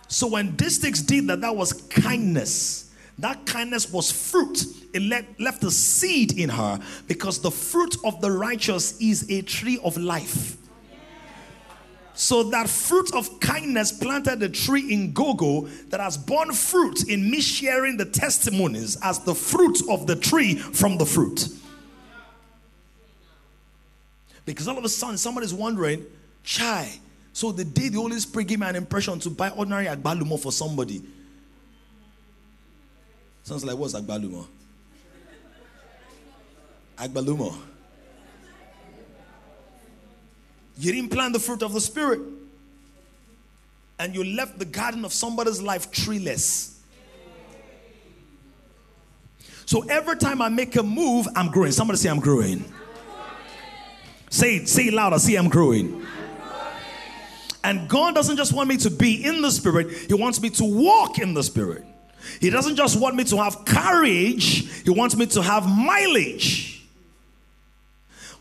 So 0.08 0.28
when 0.28 0.56
Distix 0.56 1.06
did 1.06 1.28
that, 1.28 1.42
that 1.42 1.54
was 1.54 1.74
kindness. 1.74 2.96
That 3.18 3.46
kindness 3.46 3.92
was 3.92 4.10
fruit. 4.10 4.64
It 4.94 5.38
left 5.38 5.62
a 5.66 5.72
seed 5.72 6.40
in 6.40 6.48
her 6.48 6.80
because 7.06 7.42
the 7.42 7.52
fruit 7.52 7.98
of 8.06 8.22
the 8.22 8.32
righteous 8.32 8.98
is 9.02 9.30
a 9.30 9.42
tree 9.42 9.78
of 9.84 9.98
life. 9.98 10.56
So 12.14 12.44
that 12.44 12.70
fruit 12.70 13.14
of 13.14 13.42
kindness 13.42 13.92
planted 13.92 14.42
a 14.42 14.48
tree 14.48 14.94
in 14.94 15.12
Gogo 15.12 15.68
that 15.90 16.00
has 16.00 16.18
borne 16.18 16.54
fruit 16.54 17.10
in 17.10 17.30
me 17.30 17.42
sharing 17.42 17.98
the 17.98 18.06
testimonies 18.06 18.98
as 19.04 19.20
the 19.20 19.36
fruit 19.36 19.80
of 19.90 20.08
the 20.08 20.16
tree 20.16 20.56
from 20.56 20.98
the 20.98 21.06
fruit. 21.06 21.50
Because 24.54 24.68
all 24.68 24.78
of 24.78 24.84
a 24.84 24.90
sudden 24.90 25.18
somebody's 25.18 25.54
wondering, 25.54 26.06
chai. 26.44 27.00
So 27.34 27.52
the 27.52 27.64
day 27.64 27.90
the 27.90 28.00
Holy 28.00 28.20
Spirit 28.20 28.48
gave 28.48 28.60
me 28.60 28.68
an 28.68 28.76
impression 28.76 29.20
to 29.20 29.30
buy 29.30 29.50
ordinary 29.50 29.86
agbalumo 29.86 30.40
for 30.40 30.52
somebody. 30.52 31.04
Sounds 33.44 33.64
like 33.64 33.78
what's 33.78 33.94
agbalumo? 33.94 34.48
Agbalumo. 36.98 37.56
You 40.78 40.94
didn't 40.94 41.10
plant 41.10 41.34
the 41.34 41.40
fruit 41.40 41.62
of 41.62 41.74
the 41.74 41.82
Spirit. 41.82 42.22
And 44.00 44.16
you 44.16 44.24
left 44.24 44.58
the 44.58 44.66
garden 44.66 45.04
of 45.04 45.14
somebody's 45.14 45.62
life 45.62 45.92
treeless. 45.92 46.82
So 49.66 49.84
every 49.90 50.18
time 50.18 50.42
I 50.42 50.50
make 50.50 50.76
a 50.78 50.84
move, 50.84 51.28
I'm 51.36 51.52
growing. 51.52 51.72
Somebody 51.72 51.98
say, 52.00 52.10
I'm 52.10 52.20
growing. 52.20 52.66
Say 54.30 54.58
it, 54.58 54.70
say 54.70 54.88
it 54.88 54.94
louder. 54.94 55.20
See, 55.20 55.36
I'm 55.36 55.50
growing. 55.50 56.06
And 57.64 57.90
God 57.90 58.16
doesn't 58.16 58.38
just 58.38 58.54
want 58.54 58.70
me 58.70 58.78
to 58.78 58.90
be 58.90 59.24
in 59.24 59.42
the 59.42 59.52
Spirit, 59.52 59.92
He 60.08 60.14
wants 60.14 60.42
me 60.42 60.50
to 60.52 60.64
walk 60.64 61.20
in 61.20 61.34
the 61.34 61.44
Spirit. 61.44 61.86
He 62.40 62.50
doesn't 62.50 62.76
just 62.76 63.00
want 63.00 63.16
me 63.16 63.24
to 63.26 63.38
have 63.38 63.66
courage, 63.66 64.84
He 64.84 64.90
wants 64.90 65.16
me 65.16 65.26
to 65.28 65.42
have 65.42 65.68
mileage. 65.68 66.88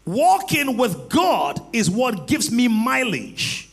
Walking 0.04 0.76
with 0.78 1.10
God 1.10 1.60
is 1.72 1.90
what 1.90 2.26
gives 2.26 2.50
me 2.50 2.68
mileage. 2.68 3.68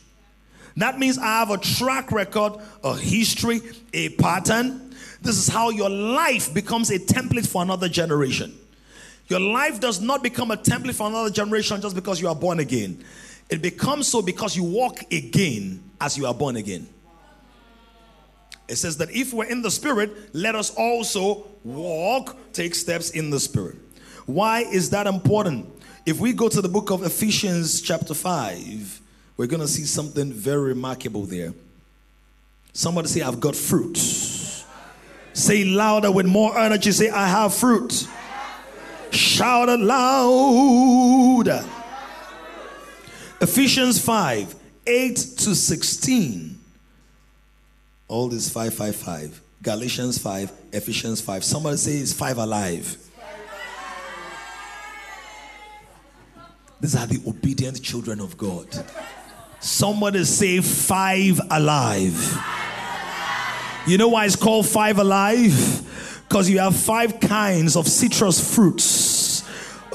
That 0.76 0.98
means 0.98 1.16
I 1.16 1.38
have 1.38 1.50
a 1.50 1.56
track 1.56 2.12
record, 2.12 2.54
a 2.84 2.94
history, 2.94 3.62
a 3.94 4.10
pattern. 4.10 4.94
This 5.22 5.38
is 5.38 5.48
how 5.48 5.70
your 5.70 5.88
life 5.88 6.52
becomes 6.52 6.90
a 6.90 6.98
template 6.98 7.46
for 7.46 7.62
another 7.62 7.88
generation. 7.88 8.54
Your 9.28 9.40
life 9.40 9.80
does 9.80 10.00
not 10.00 10.22
become 10.22 10.50
a 10.50 10.56
template 10.56 10.94
for 10.94 11.08
another 11.08 11.30
generation 11.30 11.80
just 11.80 11.94
because 11.94 12.20
you 12.20 12.28
are 12.28 12.34
born 12.34 12.60
again. 12.60 13.04
It 13.50 13.62
becomes 13.62 14.08
so 14.08 14.22
because 14.22 14.56
you 14.56 14.64
walk 14.64 15.00
again 15.12 15.82
as 16.00 16.16
you 16.16 16.26
are 16.26 16.34
born 16.34 16.56
again. 16.56 16.88
It 18.68 18.76
says 18.76 18.96
that 18.98 19.10
if 19.10 19.32
we're 19.32 19.44
in 19.44 19.62
the 19.62 19.70
Spirit, 19.70 20.34
let 20.34 20.54
us 20.54 20.74
also 20.74 21.46
walk, 21.62 22.36
take 22.52 22.74
steps 22.74 23.10
in 23.10 23.30
the 23.30 23.38
Spirit. 23.38 23.76
Why 24.26 24.60
is 24.60 24.90
that 24.90 25.06
important? 25.06 25.72
If 26.04 26.18
we 26.20 26.32
go 26.32 26.48
to 26.48 26.60
the 26.60 26.68
book 26.68 26.90
of 26.90 27.04
Ephesians, 27.04 27.80
chapter 27.80 28.14
5, 28.14 29.00
we're 29.36 29.46
going 29.46 29.60
to 29.60 29.68
see 29.68 29.84
something 29.84 30.32
very 30.32 30.68
remarkable 30.68 31.22
there. 31.22 31.52
Somebody 32.72 33.08
say, 33.08 33.22
I've 33.22 33.40
got 33.40 33.54
fruit. 33.54 33.96
Say 35.32 35.64
louder 35.64 36.10
with 36.10 36.26
more 36.26 36.58
energy. 36.58 36.90
Say, 36.92 37.10
I 37.10 37.26
have 37.28 37.54
fruit. 37.54 38.06
Shout 39.16 39.68
it 39.68 39.80
loud. 39.80 41.64
Ephesians 43.40 43.98
5 44.04 44.54
8 44.86 45.16
to 45.16 45.54
16. 45.54 46.58
All 48.08 48.28
this 48.28 48.48
555. 48.50 49.42
Galatians 49.62 50.18
5, 50.18 50.52
Ephesians 50.72 51.20
5. 51.20 51.42
Somebody 51.42 51.76
say 51.76 51.96
it's 51.96 52.12
5 52.12 52.38
alive. 52.38 52.96
These 56.80 56.94
are 56.94 57.06
the 57.06 57.20
obedient 57.26 57.82
children 57.82 58.20
of 58.20 58.36
God. 58.36 58.68
Somebody 59.60 60.24
say 60.24 60.60
five 60.60 61.40
alive. 61.50 62.38
You 63.86 63.98
know 63.98 64.08
why 64.08 64.26
it's 64.26 64.36
called 64.36 64.66
five 64.66 64.98
alive? 64.98 66.22
Because 66.28 66.50
you 66.50 66.58
have 66.58 66.76
five 66.76 67.18
kinds 67.18 67.76
of 67.76 67.88
citrus 67.88 68.54
fruits. 68.54 69.05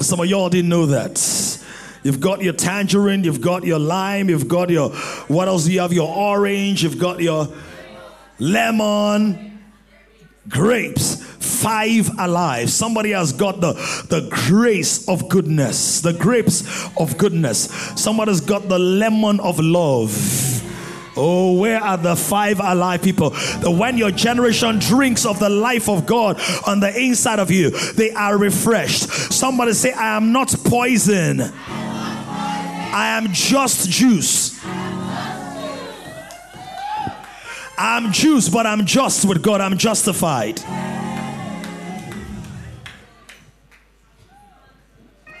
Some 0.02 0.20
of 0.20 0.26
y'all 0.26 0.48
didn't 0.48 0.68
know 0.68 0.86
that. 0.86 1.58
You've 2.02 2.20
got 2.20 2.42
your 2.42 2.52
tangerine, 2.52 3.22
you've 3.22 3.40
got 3.40 3.64
your 3.64 3.78
lime, 3.78 4.28
you've 4.28 4.48
got 4.48 4.70
your, 4.70 4.90
what 5.28 5.46
else 5.48 5.64
do 5.64 5.72
you 5.72 5.80
have? 5.80 5.92
Your 5.92 6.08
orange, 6.08 6.82
you've 6.82 6.98
got 6.98 7.20
your 7.20 7.48
lemon, 8.40 9.60
grapes 10.48 11.24
five 11.62 12.10
alive. 12.18 12.70
Somebody 12.70 13.12
has 13.12 13.32
got 13.32 13.60
the, 13.60 13.74
the 14.08 14.28
grace 14.48 15.08
of 15.08 15.28
goodness, 15.28 16.00
the 16.00 16.12
grapes 16.12 16.62
of 16.96 17.16
goodness. 17.18 17.66
Somebody's 17.96 18.40
got 18.40 18.68
the 18.68 18.78
lemon 18.78 19.38
of 19.38 19.60
love. 19.60 20.12
Oh, 21.16 21.58
where 21.58 21.80
are 21.80 21.96
the 21.96 22.16
five 22.16 22.58
alive 22.60 23.02
people? 23.02 23.30
When 23.64 23.98
your 23.98 24.10
generation 24.10 24.78
drinks 24.78 25.26
of 25.26 25.38
the 25.38 25.48
life 25.48 25.88
of 25.88 26.06
God 26.06 26.40
on 26.66 26.80
the 26.80 26.96
inside 26.98 27.38
of 27.38 27.50
you, 27.50 27.70
they 27.70 28.12
are 28.12 28.38
refreshed. 28.38 29.10
Somebody 29.32 29.74
say, 29.74 29.92
I 29.92 30.16
am 30.16 30.32
not 30.32 30.54
poison, 30.64 31.40
I 31.40 33.18
am 33.18 33.32
just 33.32 33.90
juice. 33.90 34.60
I'm 37.78 38.12
juice, 38.12 38.48
but 38.48 38.66
I'm 38.66 38.86
just 38.86 39.24
with 39.24 39.42
God. 39.42 39.60
I'm 39.60 39.76
justified. 39.76 40.60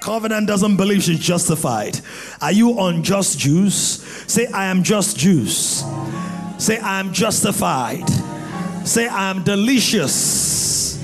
Covenant 0.02 0.48
doesn't 0.48 0.76
believe 0.78 1.04
she's 1.04 1.20
justified. 1.20 2.00
Are 2.40 2.50
you 2.50 2.76
unjust 2.80 3.38
Jews? 3.38 4.02
Say, 4.26 4.48
I 4.48 4.66
am 4.66 4.82
just 4.82 5.16
Jews. 5.16 5.84
Say, 6.58 6.76
I 6.78 6.98
am 6.98 7.12
justified. 7.12 8.10
Say, 8.84 9.06
I 9.06 9.30
am 9.30 9.44
delicious. 9.44 11.00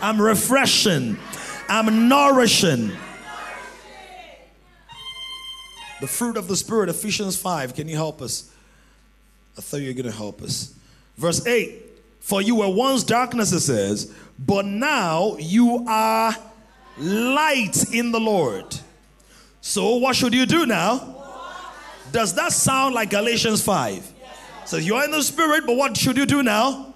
I'm 0.00 0.20
refreshing. 0.20 1.18
I'm 1.68 2.08
nourishing. 2.08 2.90
The 6.00 6.08
fruit 6.08 6.36
of 6.36 6.48
the 6.48 6.56
Spirit, 6.56 6.88
Ephesians 6.88 7.36
5. 7.36 7.76
Can 7.76 7.86
you 7.86 7.94
help 7.94 8.20
us? 8.20 8.50
I 9.56 9.60
thought 9.60 9.76
you 9.76 9.86
were 9.86 10.02
going 10.02 10.10
to 10.10 10.18
help 10.18 10.42
us. 10.42 10.74
Verse 11.16 11.46
8 11.46 11.80
For 12.18 12.42
you 12.42 12.56
were 12.56 12.68
once 12.68 13.04
darkness, 13.04 13.52
it 13.52 13.60
says, 13.60 14.12
but 14.36 14.64
now 14.64 15.36
you 15.38 15.86
are 15.88 16.34
light 16.98 17.92
in 17.92 18.12
the 18.12 18.20
Lord. 18.20 18.76
So, 19.60 19.96
what 19.96 20.16
should 20.16 20.34
you 20.34 20.46
do 20.46 20.66
now? 20.66 21.16
Does 22.10 22.34
that 22.34 22.52
sound 22.52 22.94
like 22.94 23.10
Galatians 23.10 23.62
5? 23.62 24.12
So, 24.64 24.76
you're 24.76 25.04
in 25.04 25.10
the 25.10 25.22
spirit, 25.22 25.64
but 25.66 25.76
what 25.76 25.96
should 25.96 26.16
you 26.16 26.26
do 26.26 26.42
now? 26.42 26.94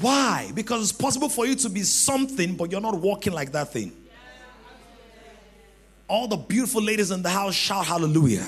Why? 0.00 0.50
Because 0.54 0.82
it's 0.82 0.98
possible 0.98 1.28
for 1.28 1.46
you 1.46 1.54
to 1.54 1.68
be 1.68 1.82
something, 1.82 2.56
but 2.56 2.72
you're 2.72 2.80
not 2.80 2.96
walking 2.98 3.32
like 3.32 3.52
that 3.52 3.72
thing. 3.72 3.92
All 6.08 6.26
the 6.28 6.36
beautiful 6.36 6.82
ladies 6.82 7.10
in 7.10 7.22
the 7.22 7.30
house 7.30 7.54
shout 7.54 7.86
hallelujah. 7.86 8.46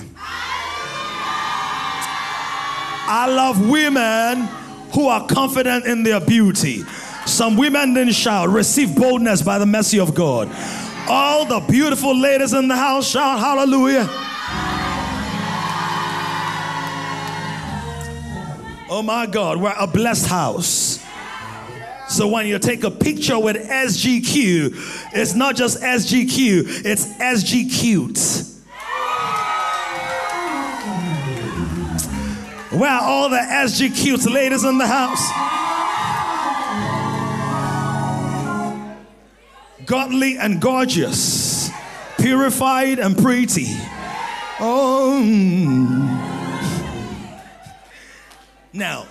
I 3.11 3.27
love 3.27 3.69
women 3.69 4.47
who 4.93 5.07
are 5.07 5.25
confident 5.27 5.85
in 5.85 6.03
their 6.03 6.19
beauty. 6.19 6.83
Some 7.29 7.55
women 7.55 7.93
didn't 7.93 8.13
shout, 8.13 8.49
receive 8.49 8.95
boldness 8.95 9.43
by 9.43 9.59
the 9.59 9.65
mercy 9.65 9.99
of 9.99 10.15
God. 10.15 10.49
All 11.07 11.45
the 11.45 11.59
beautiful 11.59 12.15
ladies 12.19 12.53
in 12.53 12.67
the 12.67 12.75
house 12.75 13.09
shout 13.09 13.39
hallelujah. 13.39 14.07
Oh 18.91 19.03
my 19.05 19.27
God, 19.27 19.61
we're 19.61 19.75
a 19.77 19.85
blessed 19.85 20.27
house. 20.27 20.99
So 22.09 22.27
when 22.27 22.47
you 22.47 22.57
take 22.57 22.83
a 22.83 22.91
picture 22.91 23.39
with 23.39 23.55
SGQ, 23.57 25.13
it's 25.13 25.35
not 25.35 25.55
just 25.55 25.81
SGQ, 25.81 26.83
it's 26.83 27.05
SG 27.05 27.71
cute. 27.71 28.17
Where 32.71 32.91
are 32.91 33.01
all 33.01 33.29
the 33.29 33.37
SG 33.37 33.95
cute 33.95 34.25
ladies 34.29 34.63
in 34.63 34.79
the 34.79 34.87
house? 34.87 35.48
Godly 39.89 40.37
and 40.37 40.61
gorgeous, 40.61 41.71
purified 42.19 42.99
and 42.99 43.17
pretty. 43.17 43.65
Oh. 44.59 45.19
Now, 48.71 49.07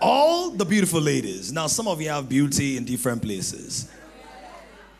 all 0.00 0.50
the 0.50 0.64
beautiful 0.64 1.00
ladies, 1.00 1.52
now 1.52 1.66
some 1.66 1.88
of 1.88 2.00
you 2.00 2.08
have 2.08 2.28
beauty 2.28 2.76
in 2.76 2.84
different 2.84 3.20
places. 3.20 3.90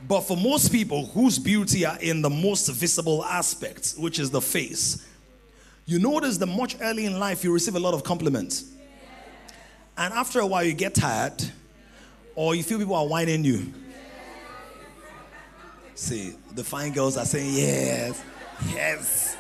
But 0.09 0.23
for 0.23 0.37
most 0.37 0.73
people 0.73 1.07
whose 1.07 1.39
beauty 1.39 1.87
are 1.87 1.99
in 2.01 2.21
the 2.21 2.31
most 2.31 2.69
visible 2.69 3.25
aspect, 3.25 3.95
which 3.97 4.19
is 4.19 4.33
the 4.33 4.41
face, 4.41 5.07
you 5.87 6.01
notice 6.01 6.37
that 6.39 6.47
much 6.47 6.77
early 6.81 7.07
in 7.07 7.21
life 7.21 7.45
you 7.45 7.53
receive 7.53 7.77
a 7.77 7.81
lot 7.81 7.95
of 7.95 8.03
compliments. 8.03 8.65
And 9.97 10.13
after 10.13 10.41
a 10.41 10.47
while 10.47 10.65
you 10.65 10.73
get 10.73 10.97
tired 10.97 11.45
or 12.35 12.55
you 12.55 12.63
feel 12.63 12.79
people 12.79 12.95
are 12.95 13.07
whining 13.07 13.45
you. 13.45 13.73
See, 15.95 16.35
the 16.53 16.65
fine 16.65 16.93
girls 16.93 17.17
are 17.17 17.25
saying 17.25 17.55
yes, 17.55 18.23
yes. 18.69 19.37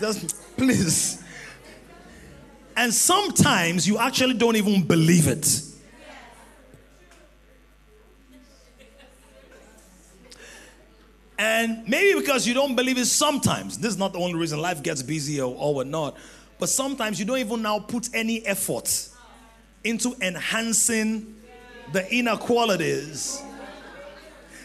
Just 0.00 0.56
please. 0.56 1.22
And 2.76 2.92
sometimes 2.92 3.86
you 3.86 3.98
actually 3.98 4.34
don't 4.34 4.56
even 4.56 4.82
believe 4.82 5.28
it. 5.28 5.62
And 11.38 11.88
maybe 11.88 12.20
because 12.20 12.46
you 12.46 12.52
don't 12.52 12.76
believe 12.76 12.98
it 12.98 13.06
sometimes, 13.06 13.78
this 13.78 13.92
is 13.92 13.98
not 13.98 14.12
the 14.12 14.18
only 14.18 14.34
reason 14.34 14.60
life 14.60 14.82
gets 14.82 15.02
busy 15.02 15.40
or, 15.40 15.54
or 15.56 15.74
whatnot, 15.74 16.16
but 16.58 16.68
sometimes 16.68 17.18
you 17.18 17.24
don't 17.24 17.38
even 17.38 17.62
now 17.62 17.78
put 17.78 18.10
any 18.12 18.44
effort 18.44 19.08
into 19.82 20.14
enhancing 20.20 21.39
the 21.92 22.12
inequalities. 22.14 23.42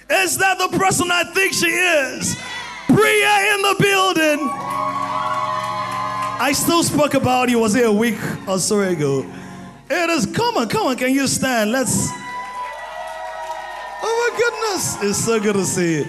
Is 0.10 0.38
that 0.38 0.58
the 0.60 0.78
person 0.78 1.10
I 1.12 1.24
think 1.34 1.54
she 1.54 1.68
is? 1.68 2.36
Priya 2.88 3.56
in 3.56 3.62
the 3.62 3.76
building. 3.80 4.50
I 6.38 6.52
still 6.54 6.84
spoke 6.84 7.14
about 7.14 7.50
you, 7.50 7.60
was 7.60 7.76
it 7.76 7.86
a 7.86 7.92
week 7.92 8.20
or 8.48 8.60
so 8.60 8.82
ago? 8.82 9.26
It 9.90 10.10
is, 10.10 10.26
come 10.26 10.58
on, 10.58 10.68
come 10.68 10.88
on, 10.88 10.98
can 10.98 11.14
you 11.14 11.28
stand? 11.28 11.72
Let's. 11.72 12.10
Oh 14.04 14.32
my 14.32 14.38
goodness, 14.38 14.98
it's 15.02 15.26
so 15.26 15.40
good 15.40 15.54
to 15.54 15.66
see 15.66 16.00
you. 16.00 16.06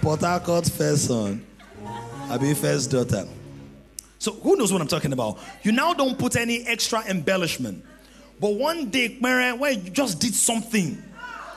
Port 0.00 0.20
first 0.20 1.06
son, 1.06 1.44
Abi 2.30 2.54
first 2.54 2.90
daughter. 2.90 3.26
So 4.18 4.32
who 4.32 4.56
knows 4.56 4.72
what 4.72 4.80
I'm 4.80 4.88
talking 4.88 5.12
about? 5.12 5.38
You 5.62 5.72
now 5.72 5.92
don't 5.92 6.18
put 6.18 6.36
any 6.36 6.64
extra 6.66 7.02
embellishment. 7.06 7.84
But 8.42 8.56
one 8.56 8.90
day, 8.90 9.16
where 9.18 9.70
you 9.70 9.88
just 9.88 10.20
did 10.20 10.34
something, 10.34 11.02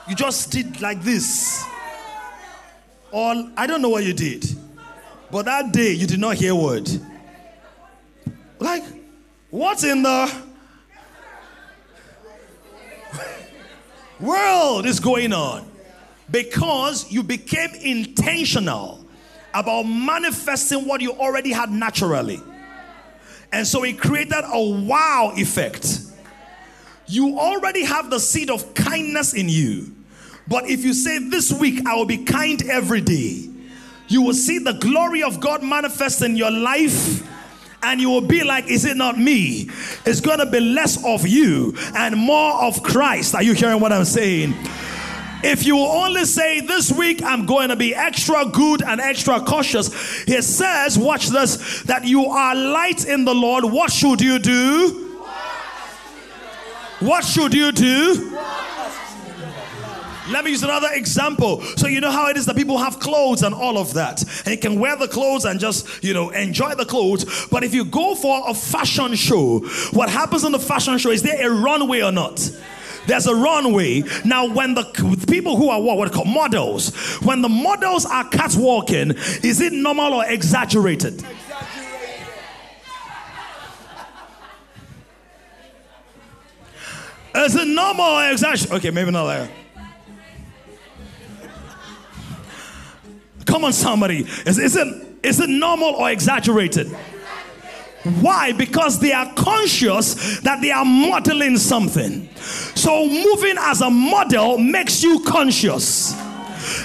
you 0.08 0.14
just 0.14 0.50
did 0.50 0.80
like 0.80 1.02
this. 1.02 1.62
Or 3.10 3.50
I 3.58 3.66
don't 3.66 3.82
know 3.82 3.90
what 3.90 4.04
you 4.04 4.14
did. 4.14 4.46
But 5.30 5.44
that 5.44 5.72
day 5.72 5.92
you 5.92 6.06
did 6.06 6.20
not 6.20 6.36
hear 6.36 6.54
word. 6.54 6.88
Like, 8.58 8.84
what's 9.50 9.84
in 9.84 10.02
the 10.02 10.34
world 14.18 14.86
is 14.86 14.98
going 14.98 15.34
on? 15.34 15.72
because 16.30 17.10
you 17.10 17.22
became 17.22 17.70
intentional 17.74 19.04
about 19.54 19.84
manifesting 19.84 20.86
what 20.86 21.00
you 21.00 21.12
already 21.12 21.52
had 21.52 21.70
naturally. 21.70 22.40
And 23.52 23.66
so 23.66 23.84
it 23.84 23.98
created 23.98 24.44
a 24.44 24.60
wow 24.60 25.32
effect. 25.36 26.00
You 27.08 27.38
already 27.38 27.84
have 27.84 28.10
the 28.10 28.18
seed 28.18 28.50
of 28.50 28.74
kindness 28.74 29.32
in 29.32 29.48
you. 29.48 29.94
But 30.48 30.68
if 30.68 30.84
you 30.84 30.92
say, 30.92 31.18
This 31.18 31.52
week 31.52 31.86
I 31.86 31.94
will 31.94 32.06
be 32.06 32.18
kind 32.18 32.62
every 32.68 33.00
day, 33.00 33.48
you 34.08 34.22
will 34.22 34.34
see 34.34 34.58
the 34.58 34.72
glory 34.74 35.22
of 35.22 35.40
God 35.40 35.62
manifest 35.62 36.22
in 36.22 36.36
your 36.36 36.50
life. 36.50 37.26
And 37.82 38.00
you 38.00 38.10
will 38.10 38.26
be 38.26 38.42
like, 38.42 38.66
Is 38.68 38.84
it 38.84 38.96
not 38.96 39.18
me? 39.18 39.70
It's 40.04 40.20
going 40.20 40.38
to 40.38 40.46
be 40.46 40.60
less 40.60 41.04
of 41.04 41.26
you 41.26 41.76
and 41.94 42.16
more 42.16 42.64
of 42.64 42.82
Christ. 42.82 43.34
Are 43.34 43.42
you 43.42 43.54
hearing 43.54 43.80
what 43.80 43.92
I'm 43.92 44.04
saying? 44.04 44.54
If 45.44 45.64
you 45.64 45.78
only 45.78 46.24
say 46.24 46.60
this 46.60 46.90
week 46.90 47.22
I'm 47.22 47.46
going 47.46 47.68
to 47.68 47.76
be 47.76 47.94
extra 47.94 48.46
good 48.46 48.82
and 48.82 49.00
extra 49.00 49.38
cautious, 49.40 50.24
he 50.24 50.40
says, 50.42 50.98
watch 50.98 51.28
this, 51.28 51.82
that 51.82 52.04
you 52.04 52.26
are 52.26 52.54
light 52.54 53.06
in 53.06 53.24
the 53.24 53.34
Lord. 53.34 53.64
What 53.64 53.92
should 53.92 54.20
you 54.20 54.40
do? 54.40 55.05
What 57.00 57.24
should 57.24 57.52
you 57.52 57.72
do? 57.72 58.38
Let 60.30 60.44
me 60.44 60.50
use 60.50 60.62
another 60.62 60.88
example. 60.92 61.62
So 61.76 61.86
you 61.86 62.00
know 62.00 62.10
how 62.10 62.28
it 62.28 62.36
is 62.36 62.46
that 62.46 62.56
people 62.56 62.78
have 62.78 62.98
clothes 62.98 63.42
and 63.42 63.54
all 63.54 63.78
of 63.78 63.94
that. 63.94 64.22
And 64.44 64.48
you 64.48 64.58
can 64.58 64.80
wear 64.80 64.96
the 64.96 65.06
clothes 65.06 65.44
and 65.44 65.60
just, 65.60 66.02
you 66.02 66.14
know, 66.14 66.30
enjoy 66.30 66.74
the 66.74 66.84
clothes. 66.84 67.46
But 67.48 67.62
if 67.62 67.74
you 67.74 67.84
go 67.84 68.14
for 68.14 68.42
a 68.48 68.54
fashion 68.54 69.14
show, 69.14 69.60
what 69.92 70.08
happens 70.08 70.42
in 70.42 70.52
the 70.52 70.58
fashion 70.58 70.98
show 70.98 71.10
is 71.10 71.22
there 71.22 71.48
a 71.48 71.54
runway 71.54 72.00
or 72.02 72.10
not? 72.10 72.50
There's 73.06 73.26
a 73.26 73.34
runway. 73.36 74.02
Now, 74.24 74.52
when 74.52 74.74
the 74.74 74.82
people 75.28 75.56
who 75.56 75.68
are 75.68 75.80
what, 75.80 75.96
what 75.96 76.12
call 76.12 76.24
models, 76.24 76.92
when 77.18 77.40
the 77.40 77.48
models 77.48 78.04
are 78.04 78.24
catwalking, 78.28 79.12
is 79.44 79.60
it 79.60 79.72
normal 79.72 80.14
or 80.14 80.24
exaggerated? 80.26 81.24
Is 87.36 87.54
it 87.54 87.68
normal 87.68 88.04
or 88.04 88.30
exaggerated? 88.30 88.72
Okay, 88.72 88.90
maybe 88.90 89.10
not 89.10 89.26
there. 89.26 89.50
Come 93.44 93.64
on, 93.64 93.72
somebody. 93.72 94.20
Is, 94.46 94.58
is, 94.58 94.76
it, 94.76 95.06
is 95.22 95.40
it 95.40 95.48
normal 95.48 95.94
or 95.94 96.10
exaggerated? 96.10 96.88
Why? 98.20 98.52
Because 98.52 99.00
they 99.00 99.12
are 99.12 99.32
conscious 99.34 100.40
that 100.40 100.60
they 100.62 100.70
are 100.70 100.84
modeling 100.84 101.56
something. 101.56 102.28
So, 102.36 103.06
moving 103.06 103.56
as 103.58 103.80
a 103.80 103.90
model 103.90 104.58
makes 104.58 105.02
you 105.02 105.20
conscious. 105.20 106.14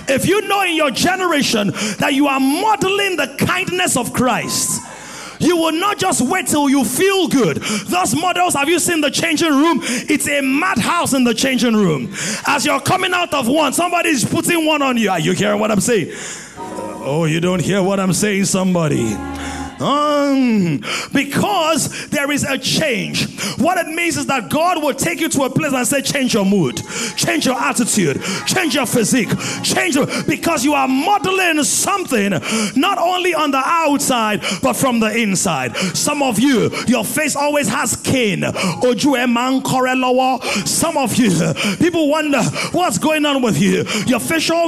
If 0.09 0.27
you 0.27 0.41
know 0.47 0.63
in 0.63 0.75
your 0.75 0.91
generation 0.91 1.71
that 1.99 2.13
you 2.13 2.27
are 2.27 2.39
modeling 2.39 3.17
the 3.17 3.35
kindness 3.37 3.97
of 3.97 4.13
Christ, 4.13 4.81
you 5.41 5.57
will 5.57 5.71
not 5.71 5.97
just 5.97 6.21
wait 6.21 6.47
till 6.47 6.69
you 6.69 6.83
feel 6.83 7.27
good. 7.27 7.57
Those 7.57 8.15
models, 8.15 8.53
have 8.53 8.69
you 8.69 8.79
seen 8.79 9.01
the 9.01 9.11
changing 9.11 9.51
room? 9.51 9.79
It's 9.83 10.27
a 10.27 10.41
madhouse 10.41 11.13
in 11.13 11.23
the 11.23 11.33
changing 11.33 11.75
room. 11.75 12.13
As 12.47 12.65
you're 12.65 12.81
coming 12.81 13.13
out 13.13 13.33
of 13.33 13.47
one, 13.47 13.73
somebody 13.73 14.09
is 14.09 14.25
putting 14.25 14.65
one 14.65 14.81
on 14.81 14.97
you. 14.97 15.09
Are 15.09 15.19
you 15.19 15.33
hearing 15.33 15.59
what 15.59 15.71
I'm 15.71 15.81
saying? 15.81 16.11
Oh, 17.03 17.25
you 17.25 17.39
don't 17.39 17.61
hear 17.61 17.81
what 17.81 17.99
I'm 17.99 18.13
saying, 18.13 18.45
somebody. 18.45 19.15
Um, 19.81 20.81
because 21.13 22.09
there 22.09 22.31
is 22.31 22.43
a 22.43 22.57
change. 22.57 23.39
What 23.57 23.77
it 23.77 23.87
means 23.87 24.17
is 24.17 24.27
that 24.27 24.49
God 24.49 24.81
will 24.81 24.93
take 24.93 25.19
you 25.19 25.29
to 25.29 25.43
a 25.43 25.49
place 25.49 25.73
and 25.73 25.87
say, 25.87 26.01
change 26.01 26.33
your 26.33 26.45
mood, 26.45 26.81
change 27.15 27.45
your 27.45 27.59
attitude, 27.59 28.21
change 28.45 28.75
your 28.75 28.85
physique, 28.85 29.29
change 29.63 29.95
your, 29.95 30.07
because 30.27 30.63
you 30.63 30.73
are 30.73 30.87
modeling 30.87 31.63
something 31.63 32.31
not 32.75 32.97
only 32.97 33.33
on 33.33 33.51
the 33.51 33.61
outside 33.63 34.41
but 34.61 34.73
from 34.73 34.99
the 34.99 35.15
inside. 35.17 35.75
Some 35.95 36.21
of 36.21 36.39
you, 36.39 36.69
your 36.87 37.03
face 37.03 37.35
always 37.35 37.67
has 37.67 37.95
cane. 37.95 38.43
Some 40.65 40.97
of 40.97 41.15
you, 41.15 41.53
people 41.77 42.09
wonder 42.09 42.41
what's 42.71 42.97
going 42.97 43.25
on 43.25 43.41
with 43.41 43.59
you. 43.59 43.83
Your 44.05 44.19
facial 44.19 44.67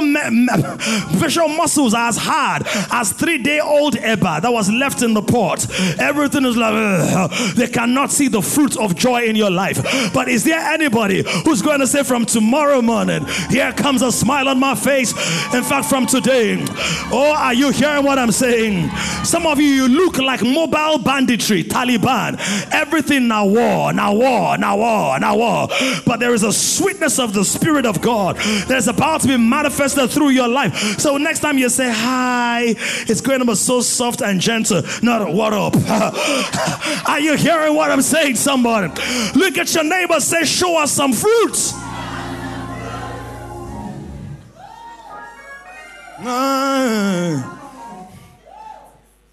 facial 1.18 1.48
muscles 1.48 1.94
are 1.94 2.08
as 2.08 2.16
hard 2.16 2.62
as 2.90 3.12
three 3.12 3.38
day 3.38 3.60
old 3.60 3.94
Eba 3.94 4.40
that 4.40 4.52
was 4.52 4.70
left 4.70 5.02
in 5.04 5.14
the 5.14 5.22
pot. 5.22 5.66
Everything 6.00 6.44
is 6.44 6.56
like, 6.56 6.72
ugh. 6.74 7.30
they 7.54 7.68
cannot 7.68 8.10
see 8.10 8.28
the 8.28 8.42
fruit 8.42 8.76
of 8.76 8.96
joy 8.96 9.24
in 9.24 9.36
your 9.36 9.50
life. 9.50 9.80
But 10.12 10.28
is 10.28 10.44
there 10.44 10.58
anybody 10.58 11.24
who's 11.44 11.62
going 11.62 11.80
to 11.80 11.86
say 11.86 12.02
from 12.02 12.26
tomorrow 12.26 12.82
morning, 12.82 13.24
here 13.50 13.72
comes 13.72 14.02
a 14.02 14.10
smile 14.10 14.48
on 14.48 14.58
my 14.58 14.74
face? 14.74 15.12
In 15.54 15.62
fact, 15.62 15.86
from 15.86 16.06
today, 16.06 16.64
oh, 17.12 17.34
are 17.36 17.54
you 17.54 17.70
hearing 17.70 18.04
what 18.04 18.18
I'm 18.18 18.32
saying? 18.32 18.90
Some 19.24 19.46
of 19.46 19.60
you, 19.60 19.66
you 19.66 19.88
look 19.88 20.18
like 20.18 20.42
mobile 20.42 20.98
banditry, 20.98 21.64
Taliban. 21.64 22.38
Everything 22.72 23.28
now 23.28 23.46
war, 23.46 23.92
now 23.92 24.14
war, 24.14 24.58
now 24.58 24.76
war, 24.76 25.20
now 25.20 25.36
war. 25.36 25.68
But 26.06 26.20
there 26.20 26.34
is 26.34 26.42
a 26.42 26.52
sweetness 26.52 27.18
of 27.18 27.34
the 27.34 27.44
Spirit 27.44 27.86
of 27.86 28.00
God 28.00 28.36
that's 28.66 28.86
about 28.86 29.20
to 29.22 29.28
be 29.28 29.36
manifested 29.36 30.10
through 30.10 30.30
your 30.30 30.48
life. 30.48 30.98
So 30.98 31.16
next 31.18 31.40
time 31.40 31.58
you 31.58 31.68
say 31.68 31.90
hi, 31.92 32.74
it's 33.08 33.20
going 33.20 33.40
to 33.40 33.44
be 33.44 33.54
so 33.54 33.80
soft 33.80 34.22
and 34.22 34.40
gentle 34.40 34.82
not 35.02 35.32
what 35.32 35.52
up. 35.52 35.74
Are 37.08 37.20
you 37.20 37.36
hearing 37.36 37.74
what 37.74 37.90
I'm 37.90 38.02
saying, 38.02 38.36
somebody? 38.36 38.88
Look 39.34 39.58
at 39.58 39.74
your 39.74 39.84
neighbor, 39.84 40.20
say, 40.20 40.44
Show 40.44 40.78
us 40.78 40.92
some 40.92 41.12
fruits. 41.12 41.72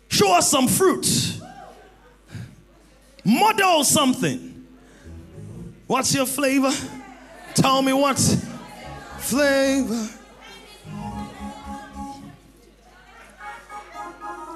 Show 0.09 0.33
us 0.33 0.49
some 0.49 0.67
fruit. 0.67 1.39
Model 3.23 3.83
something. 3.83 4.65
What's 5.87 6.13
your 6.13 6.25
flavor? 6.25 6.71
Tell 7.53 7.81
me 7.81 7.93
what 7.93 8.17
flavor. 9.19 10.09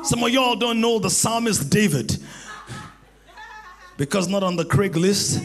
Some 0.05 0.23
of 0.23 0.29
y'all 0.29 0.55
don't 0.55 0.81
know 0.81 0.99
the 0.99 1.09
psalmist 1.09 1.71
David 1.71 2.15
because 3.97 4.27
not 4.27 4.43
on 4.43 4.55
the 4.55 4.63
Craigslist. 4.63 5.43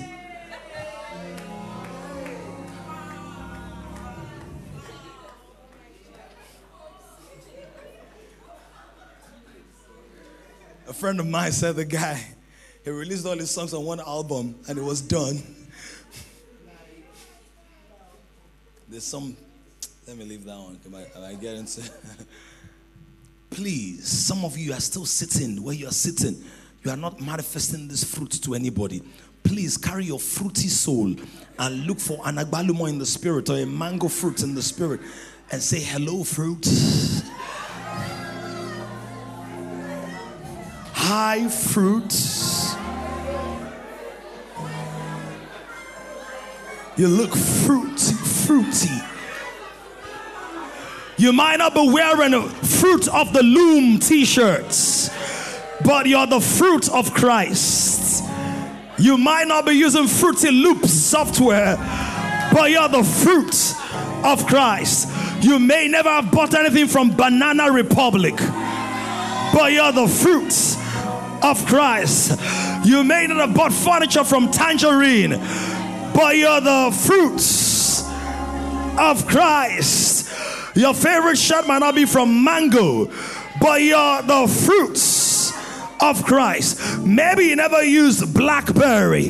A 10.86 10.92
friend 10.92 11.18
of 11.20 11.26
mine 11.26 11.52
said 11.52 11.76
the 11.76 11.86
guy, 11.86 12.22
he 12.84 12.90
released 12.90 13.24
all 13.24 13.38
his 13.38 13.50
songs 13.50 13.72
on 13.72 13.82
one 13.82 14.00
album 14.00 14.56
and 14.68 14.78
it 14.78 14.84
was 14.84 15.00
done. 15.00 15.42
There's 18.90 19.04
some, 19.04 19.34
let 20.06 20.18
me 20.18 20.26
leave 20.26 20.44
that 20.44 20.58
one. 20.58 20.78
I, 21.16 21.30
I 21.30 21.34
get 21.36 21.54
into 21.54 21.80
please, 23.60 24.08
some 24.08 24.42
of 24.42 24.56
you 24.56 24.72
are 24.72 24.80
still 24.80 25.04
sitting 25.04 25.62
where 25.62 25.74
you 25.74 25.86
are 25.86 25.92
sitting. 25.92 26.34
You 26.82 26.92
are 26.92 26.96
not 26.96 27.20
manifesting 27.20 27.88
this 27.88 28.02
fruit 28.02 28.30
to 28.42 28.54
anybody. 28.54 29.02
Please 29.44 29.76
carry 29.76 30.06
your 30.06 30.18
fruity 30.18 30.68
soul 30.68 31.14
and 31.58 31.86
look 31.86 32.00
for 32.00 32.26
an 32.26 32.36
agbalumo 32.36 32.88
in 32.88 32.96
the 32.96 33.04
spirit 33.04 33.50
or 33.50 33.58
a 33.58 33.66
mango 33.66 34.08
fruit 34.08 34.42
in 34.42 34.54
the 34.54 34.62
spirit 34.62 35.02
and 35.52 35.60
say, 35.60 35.78
Hello, 35.78 36.24
fruit. 36.24 36.66
Hi, 40.94 41.46
fruit. 41.46 42.14
You 46.96 47.08
look 47.08 47.36
fruity, 47.36 48.14
fruity. 48.14 48.88
You 51.18 51.34
might 51.34 51.56
not 51.56 51.74
be 51.74 51.86
wearing 51.86 52.32
a 52.32 52.48
fruit 52.80 53.08
of 53.08 53.32
the 53.34 53.42
loom 53.42 53.98
t 53.98 54.24
shirts, 54.24 55.10
but 55.84 56.06
you're 56.06 56.26
the 56.26 56.40
fruit 56.40 56.90
of 56.90 57.12
Christ. 57.12 58.24
You 58.98 59.18
might 59.18 59.46
not 59.46 59.66
be 59.66 59.72
using 59.72 60.06
Fruity 60.06 60.50
Loops 60.50 60.92
software, 60.92 61.76
but 62.52 62.70
you're 62.70 62.88
the 62.88 63.02
fruit 63.02 63.74
of 64.24 64.46
Christ. 64.46 65.08
You 65.42 65.58
may 65.58 65.88
never 65.88 66.08
have 66.08 66.30
bought 66.30 66.54
anything 66.54 66.86
from 66.86 67.14
Banana 67.16 67.70
Republic, 67.70 68.36
but 68.36 69.72
you're 69.72 69.92
the 69.92 70.08
fruit 70.08 70.54
of 71.42 71.64
Christ. 71.66 72.38
You 72.84 73.04
may 73.04 73.26
not 73.26 73.38
have 73.38 73.54
bought 73.54 73.72
furniture 73.72 74.24
from 74.24 74.50
Tangerine, 74.50 75.30
but 76.14 76.36
you're 76.36 76.60
the 76.60 76.90
fruits 77.06 78.04
of 78.98 79.26
Christ. 79.26 80.19
Your 80.80 80.94
favorite 80.94 81.36
shirt 81.36 81.66
might 81.66 81.80
not 81.80 81.94
be 81.94 82.06
from 82.06 82.42
Mango, 82.42 83.04
but 83.60 83.82
you're 83.82 84.22
the 84.22 84.46
fruits 84.66 85.52
of 86.00 86.24
Christ. 86.24 87.00
Maybe 87.00 87.44
you 87.44 87.56
never 87.56 87.82
used 87.82 88.32
Blackberry, 88.32 89.28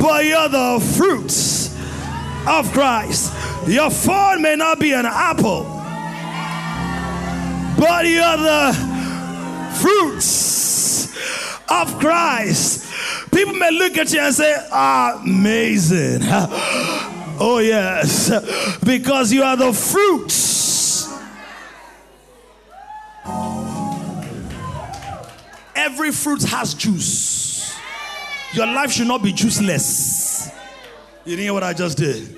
but 0.00 0.24
you're 0.24 0.48
the 0.48 0.94
fruits 0.96 1.76
of 2.46 2.70
Christ. 2.72 3.32
Your 3.66 3.90
phone 3.90 4.40
may 4.40 4.54
not 4.54 4.78
be 4.78 4.92
an 4.92 5.06
apple, 5.06 5.64
but 7.76 8.06
you're 8.06 8.36
the 8.36 9.72
fruits 9.80 11.08
of 11.68 11.98
Christ. 11.98 12.84
People 13.34 13.54
may 13.54 13.72
look 13.72 13.98
at 13.98 14.12
you 14.12 14.20
and 14.20 14.32
say, 14.32 14.54
Amazing. 14.70 16.22
Oh, 17.40 17.58
yes, 17.58 18.30
because 18.84 19.32
you 19.32 19.42
are 19.42 19.56
the 19.56 19.72
fruits. 19.72 21.08
Every 25.76 26.10
fruit 26.10 26.42
has 26.44 26.74
juice. 26.74 27.78
Your 28.54 28.66
life 28.66 28.90
should 28.90 29.06
not 29.06 29.22
be 29.22 29.32
juiceless. 29.32 30.52
You 31.24 31.32
didn't 31.32 31.44
hear 31.44 31.52
what 31.52 31.62
I 31.62 31.74
just 31.74 31.98
did? 31.98 32.36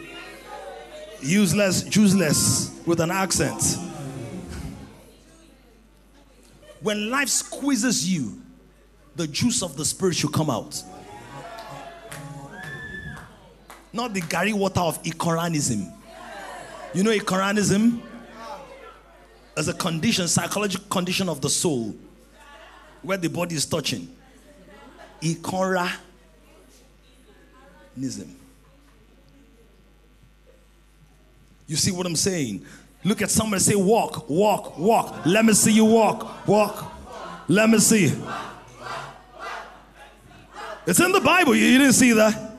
Useless, 1.22 1.84
juiceless 1.84 2.86
with 2.86 3.00
an 3.00 3.10
accent. 3.10 3.78
When 6.80 7.10
life 7.10 7.28
squeezes 7.28 8.10
you, 8.12 8.40
the 9.16 9.26
juice 9.26 9.62
of 9.62 9.76
the 9.76 9.84
spirit 9.84 10.16
should 10.16 10.32
come 10.32 10.50
out. 10.50 10.82
Not 13.92 14.14
the 14.14 14.20
Gary 14.20 14.52
water 14.52 14.80
of 14.80 15.02
Ikoranism. 15.02 15.92
You 16.94 17.02
know 17.02 17.10
Ikoranism? 17.10 18.00
As 19.56 19.68
a 19.68 19.74
condition, 19.74 20.28
psychological 20.28 20.86
condition 20.88 21.28
of 21.28 21.40
the 21.40 21.50
soul, 21.50 21.94
where 23.02 23.18
the 23.18 23.28
body 23.28 23.56
is 23.56 23.66
touching. 23.66 24.08
Ikoranism. 25.20 25.90
You 31.66 31.76
see 31.76 31.90
what 31.90 32.06
I'm 32.06 32.16
saying? 32.16 32.64
Look 33.04 33.22
at 33.22 33.30
somebody 33.30 33.62
say, 33.62 33.74
walk, 33.74 34.28
walk, 34.28 34.78
walk. 34.78 35.24
Let 35.24 35.44
me 35.44 35.52
see 35.52 35.72
you 35.72 35.84
walk, 35.84 36.46
walk. 36.46 36.92
Let 37.48 37.68
me 37.70 37.78
see. 37.78 38.12
It's 40.86 41.00
in 41.00 41.12
the 41.12 41.20
Bible. 41.20 41.54
You 41.54 41.78
didn't 41.78 41.92
see 41.94 42.12
that? 42.12 42.49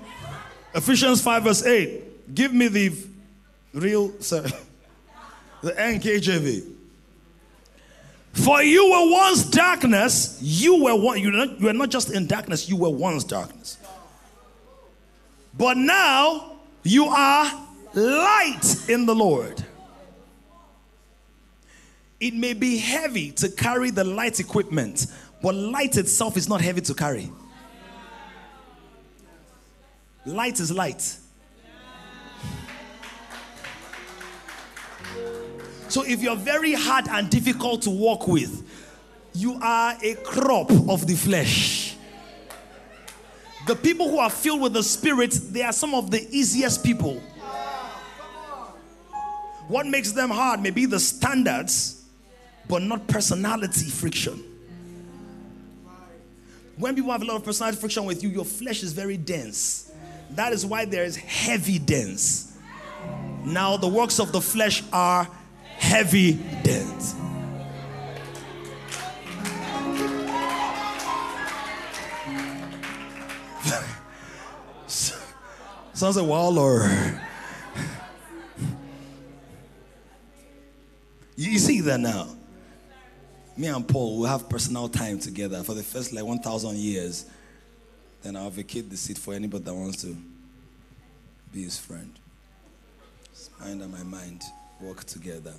Ephesians 0.73 1.21
5, 1.21 1.43
verse 1.43 1.65
8. 1.65 2.33
Give 2.33 2.53
me 2.53 2.67
the 2.67 2.93
real, 3.73 4.13
sorry, 4.21 4.51
the 5.61 5.71
NKJV. 5.73 6.75
For 8.33 8.63
you 8.63 8.89
were 8.89 9.11
once 9.11 9.43
darkness, 9.49 10.39
you 10.41 10.83
were 10.83 10.95
one, 10.95 11.19
you 11.19 11.31
were, 11.31 11.45
not, 11.45 11.59
you 11.59 11.65
were 11.65 11.73
not 11.73 11.89
just 11.89 12.11
in 12.11 12.27
darkness, 12.27 12.69
you 12.69 12.77
were 12.77 12.89
once 12.89 13.25
darkness. 13.25 13.77
But 15.57 15.75
now 15.75 16.53
you 16.83 17.05
are 17.05 17.67
light 17.93 18.89
in 18.89 19.05
the 19.05 19.13
Lord. 19.13 19.65
It 22.21 22.33
may 22.33 22.53
be 22.53 22.77
heavy 22.77 23.31
to 23.31 23.49
carry 23.49 23.89
the 23.89 24.03
light 24.03 24.39
equipment, 24.39 25.07
but 25.41 25.55
light 25.55 25.97
itself 25.97 26.37
is 26.37 26.47
not 26.47 26.61
heavy 26.61 26.81
to 26.81 26.93
carry. 26.93 27.29
Light 30.25 30.59
is 30.59 30.71
light. 30.71 31.17
So 35.87 36.03
if 36.03 36.21
you're 36.21 36.35
very 36.37 36.73
hard 36.73 37.07
and 37.09 37.29
difficult 37.29 37.81
to 37.83 37.89
walk 37.89 38.27
with, 38.27 38.67
you 39.33 39.59
are 39.61 39.95
a 40.01 40.13
crop 40.23 40.71
of 40.71 41.07
the 41.07 41.15
flesh. 41.15 41.95
The 43.67 43.75
people 43.75 44.09
who 44.09 44.19
are 44.19 44.29
filled 44.29 44.61
with 44.61 44.73
the 44.73 44.83
Spirit, 44.83 45.31
they 45.49 45.63
are 45.63 45.73
some 45.73 45.93
of 45.93 46.09
the 46.11 46.25
easiest 46.29 46.83
people. 46.83 47.21
What 49.67 49.85
makes 49.85 50.11
them 50.11 50.29
hard 50.29 50.61
may 50.61 50.71
be 50.71 50.85
the 50.85 50.99
standards, 50.99 52.05
but 52.67 52.81
not 52.81 53.07
personality 53.07 53.89
friction. 53.89 54.43
When 56.77 56.95
people 56.95 57.11
have 57.11 57.21
a 57.21 57.25
lot 57.25 57.35
of 57.35 57.43
personality 57.43 57.79
friction 57.79 58.05
with 58.05 58.23
you, 58.23 58.29
your 58.29 58.45
flesh 58.45 58.81
is 58.81 58.93
very 58.93 59.17
dense. 59.17 59.90
That 60.35 60.53
is 60.53 60.65
why 60.65 60.85
there 60.85 61.03
is 61.03 61.17
heavy 61.17 61.77
dense. 61.77 62.57
Now, 63.43 63.75
the 63.77 63.87
works 63.87 64.19
of 64.19 64.31
the 64.31 64.39
flesh 64.39 64.83
are 64.93 65.27
heavy 65.77 66.33
dense. 66.63 67.15
Sounds 75.93 76.17
like 76.17 76.27
well, 76.27 76.57
or 76.57 76.89
you 81.35 81.59
see 81.59 81.81
that 81.81 81.99
now. 81.99 82.29
Me 83.57 83.67
and 83.67 83.85
Paul 83.87 84.19
will 84.19 84.27
have 84.27 84.47
personal 84.47 84.87
time 84.87 85.19
together 85.19 85.61
for 85.63 85.73
the 85.73 85.83
first 85.83 86.13
like 86.13 86.23
1,000 86.23 86.77
years. 86.77 87.25
Then 88.23 88.35
I'll 88.35 88.49
vacate 88.49 88.89
the 88.89 88.97
seat 88.97 89.17
for 89.17 89.33
anybody 89.33 89.63
that 89.63 89.73
wants 89.73 90.01
to 90.03 90.15
be 91.51 91.63
his 91.63 91.77
friend. 91.77 92.11
His 93.31 93.49
mind 93.59 93.81
and 93.81 93.91
my 93.91 94.03
mind 94.03 94.43
work 94.79 95.03
together. 95.05 95.53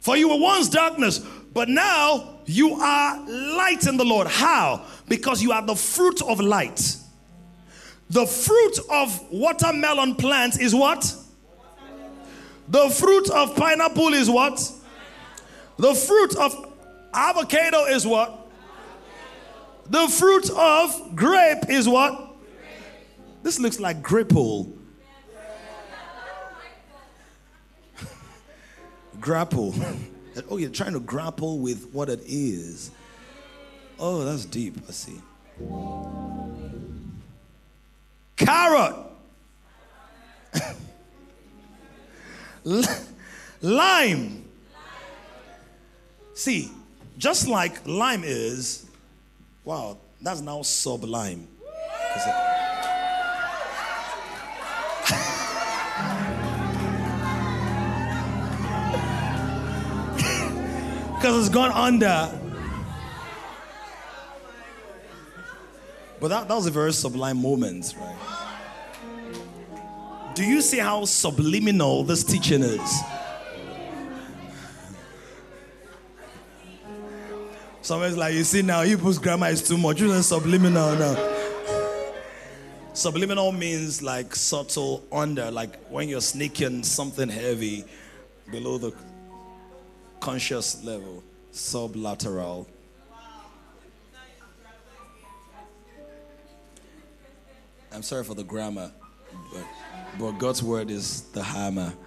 For 0.00 0.16
you 0.16 0.28
were 0.28 0.38
once 0.38 0.68
darkness, 0.68 1.18
but 1.54 1.68
now 1.68 2.38
you 2.44 2.74
are 2.74 3.26
light 3.26 3.86
in 3.86 3.96
the 3.96 4.04
Lord. 4.04 4.26
How? 4.26 4.84
Because 5.08 5.42
you 5.42 5.52
are 5.52 5.62
the 5.62 5.74
fruit 5.74 6.20
of 6.22 6.40
light. 6.40 6.96
The 8.10 8.26
fruit 8.26 8.78
of 8.90 9.32
watermelon 9.32 10.16
plant 10.16 10.60
is 10.60 10.74
what? 10.74 11.14
The 12.68 12.90
fruit 12.90 13.30
of 13.30 13.56
pineapple 13.56 14.12
is 14.14 14.28
what? 14.28 14.70
The 15.78 15.94
fruit 15.94 16.36
of 16.36 16.70
avocado 17.14 17.84
is 17.86 18.06
what? 18.06 18.43
The 19.88 20.08
fruit 20.08 20.50
of 20.50 21.14
grape 21.14 21.68
is 21.68 21.88
what? 21.88 22.36
This 23.42 23.58
looks 23.58 23.78
like 23.78 24.02
grapple. 24.02 24.72
grapple. 29.20 29.74
oh, 30.50 30.58
you're 30.58 30.70
trying 30.70 30.92
to 30.92 31.00
grapple 31.00 31.58
with 31.58 31.88
what 31.92 32.08
it 32.08 32.20
is. 32.26 32.90
Oh, 33.98 34.24
that's 34.24 34.44
deep. 34.44 34.76
I 34.88 34.92
see. 34.92 35.20
Carrot. 38.36 38.96
lime. 43.62 44.44
See, 46.34 46.70
just 47.16 47.46
like 47.46 47.86
lime 47.86 48.24
is, 48.24 48.86
wow, 49.64 49.98
that's 50.20 50.40
now 50.40 50.62
sublime. 50.62 51.48
because 61.24 61.46
it's 61.46 61.54
gone 61.54 61.72
under. 61.72 62.30
But 66.20 66.28
that, 66.28 66.48
that 66.48 66.54
was 66.54 66.66
a 66.66 66.70
very 66.70 66.92
sublime 66.92 67.40
moment, 67.40 67.94
right? 67.98 68.16
Do 70.34 70.44
you 70.44 70.60
see 70.60 70.78
how 70.78 71.06
subliminal 71.06 72.04
this 72.04 72.24
teaching 72.24 72.62
is? 72.62 73.00
Somebody's 77.84 78.16
like, 78.16 78.32
you 78.32 78.44
see 78.44 78.62
now, 78.62 78.80
Hebrews 78.80 79.18
grammar 79.18 79.48
is 79.48 79.62
too 79.62 79.76
much. 79.76 80.00
You 80.00 80.08
know, 80.08 80.22
subliminal 80.22 80.94
now. 80.96 81.34
Subliminal 82.94 83.52
means 83.52 84.00
like 84.00 84.34
subtle 84.34 85.04
under, 85.12 85.50
like 85.50 85.76
when 85.90 86.08
you're 86.08 86.22
sneaking 86.22 86.82
something 86.82 87.28
heavy 87.28 87.84
below 88.50 88.78
the 88.78 88.94
conscious 90.20 90.82
level. 90.82 91.22
Sublateral. 91.52 92.66
I'm 97.92 98.02
sorry 98.02 98.24
for 98.24 98.32
the 98.32 98.44
grammar, 98.44 98.90
but, 99.52 99.66
but 100.18 100.32
God's 100.38 100.62
word 100.62 100.90
is 100.90 101.20
the 101.32 101.42
hammer. 101.42 101.92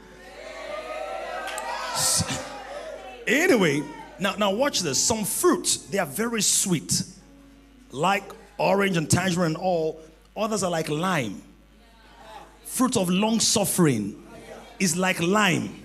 Anyway, 3.30 3.84
now, 4.20 4.36
now 4.36 4.52
watch 4.52 4.82
this. 4.82 5.04
Some 5.04 5.24
fruits, 5.24 5.78
they 5.78 6.00
are 6.00 6.06
very 6.06 6.42
sweet, 6.42 7.04
like 7.92 8.24
orange 8.58 8.98
and 8.98 9.10
tangerine 9.10 9.48
and 9.48 9.58
all. 9.58 10.02
Others 10.36 10.64
are 10.64 10.72
like 10.72 10.90
lime. 10.90 11.42
Fruit 12.66 12.98
of 12.98 13.10
long 13.10 13.40
suffering 13.40 14.22
is 14.80 14.96
like 14.98 15.20
lime. 15.22 15.84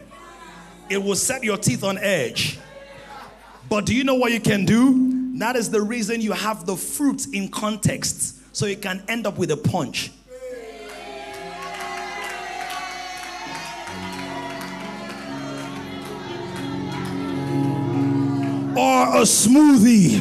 It 0.91 1.03
will 1.03 1.17
set 1.17 1.43
your 1.43 1.57
teeth 1.57 1.85
on 1.85 1.97
edge. 1.99 2.59
But 3.69 3.87
do 3.87 3.95
you 3.95 4.05
know 4.05 4.17
what 4.17 4.33
you 4.33 4.41
can 4.41 4.65
do? 4.65 5.39
That 5.39 5.57
is 5.57 5.71
the 5.71 5.81
reason 5.81 6.21
you 6.21 6.33
have 6.33 6.67
the 6.67 6.77
fruit 6.77 7.27
in 7.33 7.49
context. 7.49 8.55
So 8.55 8.67
you 8.67 8.77
can 8.77 9.03
end 9.09 9.27
up 9.27 9.39
with 9.39 9.51
a 9.51 9.57
punch. 9.57 10.11
Or 18.77 19.21
a 19.21 19.23
smoothie. 19.23 20.21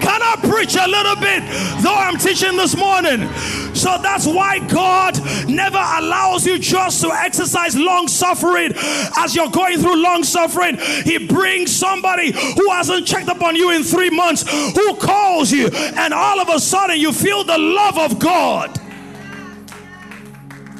Can 0.00 0.22
I 0.22 0.36
preach 0.50 0.74
a 0.74 0.86
little 0.88 1.16
bit? 1.16 1.44
Though 1.82 1.94
I'm 1.94 2.16
teaching 2.16 2.56
this 2.56 2.76
morning. 2.76 3.28
So 3.74 3.96
that's 4.02 4.26
why 4.26 4.58
God 4.66 5.16
never 5.48 5.78
allows 5.78 6.44
you 6.44 6.58
just 6.58 7.00
to 7.02 7.12
exercise 7.12 7.76
long 7.76 8.08
suffering 8.08 8.72
as 9.16 9.36
you're 9.36 9.50
going 9.50 9.78
through 9.78 10.02
long 10.02 10.24
suffering. 10.24 10.78
He 11.04 11.26
brings 11.26 11.76
somebody 11.76 12.32
who 12.32 12.70
hasn't 12.70 13.06
checked 13.06 13.28
up 13.28 13.42
on 13.42 13.54
you 13.54 13.70
in 13.70 13.84
three 13.84 14.10
months, 14.10 14.42
who 14.74 14.96
calls 14.96 15.52
you, 15.52 15.68
and 15.68 16.12
all 16.12 16.40
of 16.40 16.48
a 16.48 16.58
sudden 16.58 16.98
you 16.98 17.12
feel 17.12 17.44
the 17.44 17.58
love 17.58 17.98
of 17.98 18.18
God. 18.18 18.76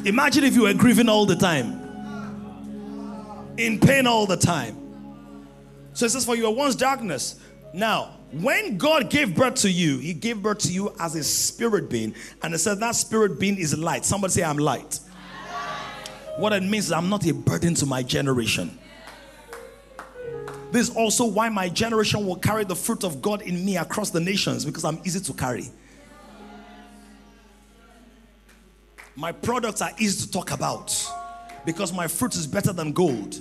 Imagine 0.05 0.45
if 0.45 0.55
you 0.55 0.63
were 0.63 0.75
grieving 0.75 1.09
all 1.09 1.27
the 1.27 1.37
time, 1.37 1.75
in 3.57 3.79
pain 3.79 4.07
all 4.07 4.27
the 4.27 4.37
time. 4.37 4.78
So 5.99 6.07
it 6.07 6.11
says, 6.11 6.25
For 6.25 6.37
you 6.37 6.45
were 6.45 6.55
once 6.55 6.77
darkness. 6.77 7.41
Now, 7.75 8.19
when 8.31 8.79
God 8.79 9.11
gave 9.11 9.35
birth 9.35 9.57
to 9.57 9.69
you, 9.71 9.99
He 9.99 10.15
gave 10.15 10.41
birth 10.41 10.59
to 10.59 10.73
you 10.73 10.95
as 11.01 11.17
a 11.17 11.25
spirit 11.25 11.91
being, 11.91 12.15
and 12.41 12.55
it 12.55 12.59
said 12.59 12.79
that 12.79 12.95
spirit 12.95 13.41
being 13.41 13.59
is 13.59 13.77
light. 13.77 14.05
Somebody 14.05 14.33
say, 14.35 14.45
I'm 14.45 14.59
light. 14.59 15.01
What 16.37 16.53
it 16.53 16.63
means 16.63 16.85
is 16.85 16.93
I'm 16.93 17.09
not 17.09 17.27
a 17.27 17.35
burden 17.35 17.75
to 17.75 17.87
my 17.87 18.05
generation. 18.05 18.79
This 20.71 20.89
is 20.89 20.95
also 20.95 21.25
why 21.25 21.49
my 21.49 21.69
generation 21.69 22.25
will 22.25 22.37
carry 22.37 22.63
the 22.63 22.77
fruit 22.77 23.03
of 23.03 23.21
God 23.21 23.43
in 23.43 23.65
me 23.65 23.77
across 23.77 24.11
the 24.11 24.21
nations 24.21 24.65
because 24.65 24.85
I'm 24.85 25.01
easy 25.05 25.19
to 25.19 25.33
carry. 25.33 25.65
My 29.17 29.33
products 29.33 29.83
are 29.83 29.91
easy 29.99 30.27
to 30.27 30.31
talk 30.31 30.53
about 30.53 30.95
because 31.67 31.93
my 31.93 32.07
fruit 32.07 32.37
is 32.37 32.47
better 32.47 32.73
than 32.73 32.93
gold. 32.93 33.41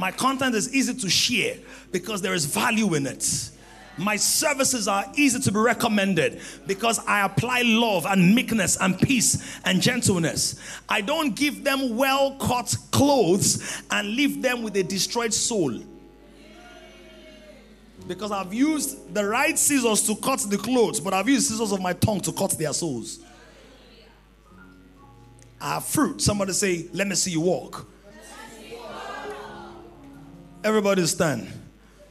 My 0.00 0.10
content 0.10 0.54
is 0.54 0.74
easy 0.74 0.94
to 0.94 1.10
share 1.10 1.58
because 1.92 2.22
there 2.22 2.32
is 2.32 2.46
value 2.46 2.94
in 2.94 3.06
it. 3.06 3.50
My 3.98 4.16
services 4.16 4.88
are 4.88 5.04
easy 5.14 5.38
to 5.40 5.52
be 5.52 5.58
recommended 5.58 6.40
because 6.66 6.98
I 7.06 7.26
apply 7.26 7.64
love 7.66 8.06
and 8.06 8.34
meekness 8.34 8.78
and 8.78 8.98
peace 8.98 9.60
and 9.62 9.82
gentleness. 9.82 10.58
I 10.88 11.02
don't 11.02 11.36
give 11.36 11.64
them 11.64 11.98
well 11.98 12.34
cut 12.36 12.74
clothes 12.92 13.82
and 13.90 14.08
leave 14.08 14.40
them 14.40 14.62
with 14.62 14.74
a 14.76 14.82
destroyed 14.82 15.34
soul. 15.34 15.78
Because 18.08 18.32
I've 18.32 18.54
used 18.54 19.12
the 19.12 19.26
right 19.26 19.58
scissors 19.58 20.06
to 20.06 20.16
cut 20.16 20.40
the 20.48 20.56
clothes, 20.56 20.98
but 20.98 21.12
I've 21.12 21.28
used 21.28 21.48
scissors 21.48 21.72
of 21.72 21.82
my 21.82 21.92
tongue 21.92 22.22
to 22.22 22.32
cut 22.32 22.52
their 22.52 22.72
souls. 22.72 23.18
I 25.60 25.74
have 25.74 25.84
fruit. 25.84 26.22
Somebody 26.22 26.54
say, 26.54 26.88
Let 26.94 27.06
me 27.06 27.16
see 27.16 27.32
you 27.32 27.42
walk. 27.42 27.86
Everybody 30.62 31.06
stand. 31.06 31.48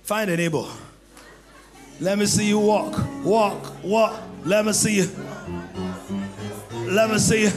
Find 0.02 0.30
a 0.32 0.36
neighbor. 0.36 0.66
Let 2.00 2.18
me 2.18 2.26
see 2.26 2.48
you 2.48 2.60
walk. 2.60 2.98
Walk. 3.24 3.84
Walk. 3.84 4.20
Let 4.44 4.66
me 4.66 4.74
see 4.74 4.96
you. 4.98 5.10
Let 6.88 7.12
me 7.12 7.20
see 7.20 7.44
you. 7.44 7.52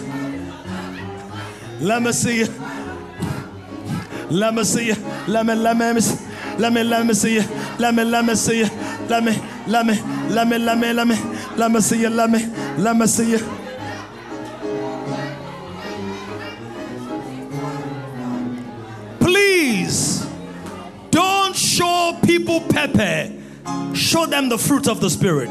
Let 1.81 2.03
me 2.03 2.13
see 2.13 2.41
you. 2.41 2.47
Let 4.29 4.55
me 4.55 4.65
see 4.65 4.87
you. 4.89 4.97
Let 5.29 5.47
me 5.47 5.55
let 5.55 5.77
me 5.77 6.01
let 6.59 6.73
me 6.73 6.85
let 6.85 7.07
me 7.07 7.15
see 7.15 7.35
you. 7.37 7.43
Let 7.79 7.95
me 7.95 8.05
let 8.05 8.25
me 8.27 8.35
see 8.35 8.59
you. 8.59 8.69
Let 9.09 9.25
me 9.25 9.33
let 9.67 9.87
me 9.87 9.99
let 10.29 10.47
me 10.47 10.59
let 10.59 10.79
me 10.79 10.93
let 10.93 11.07
me 11.07 11.17
let 11.57 11.71
me 11.71 11.81
see 11.81 12.03
you. 12.03 12.11
Let 12.11 12.29
me 12.31 12.45
let 12.77 12.97
me 12.97 13.07
see 13.07 13.31
you. 13.31 13.62
People 22.25 22.61
pepper 22.61 23.31
Show 23.95 24.27
them 24.27 24.49
the 24.49 24.59
fruit 24.59 24.89
of 24.89 25.01
the 25.01 25.11
Spirit. 25.11 25.49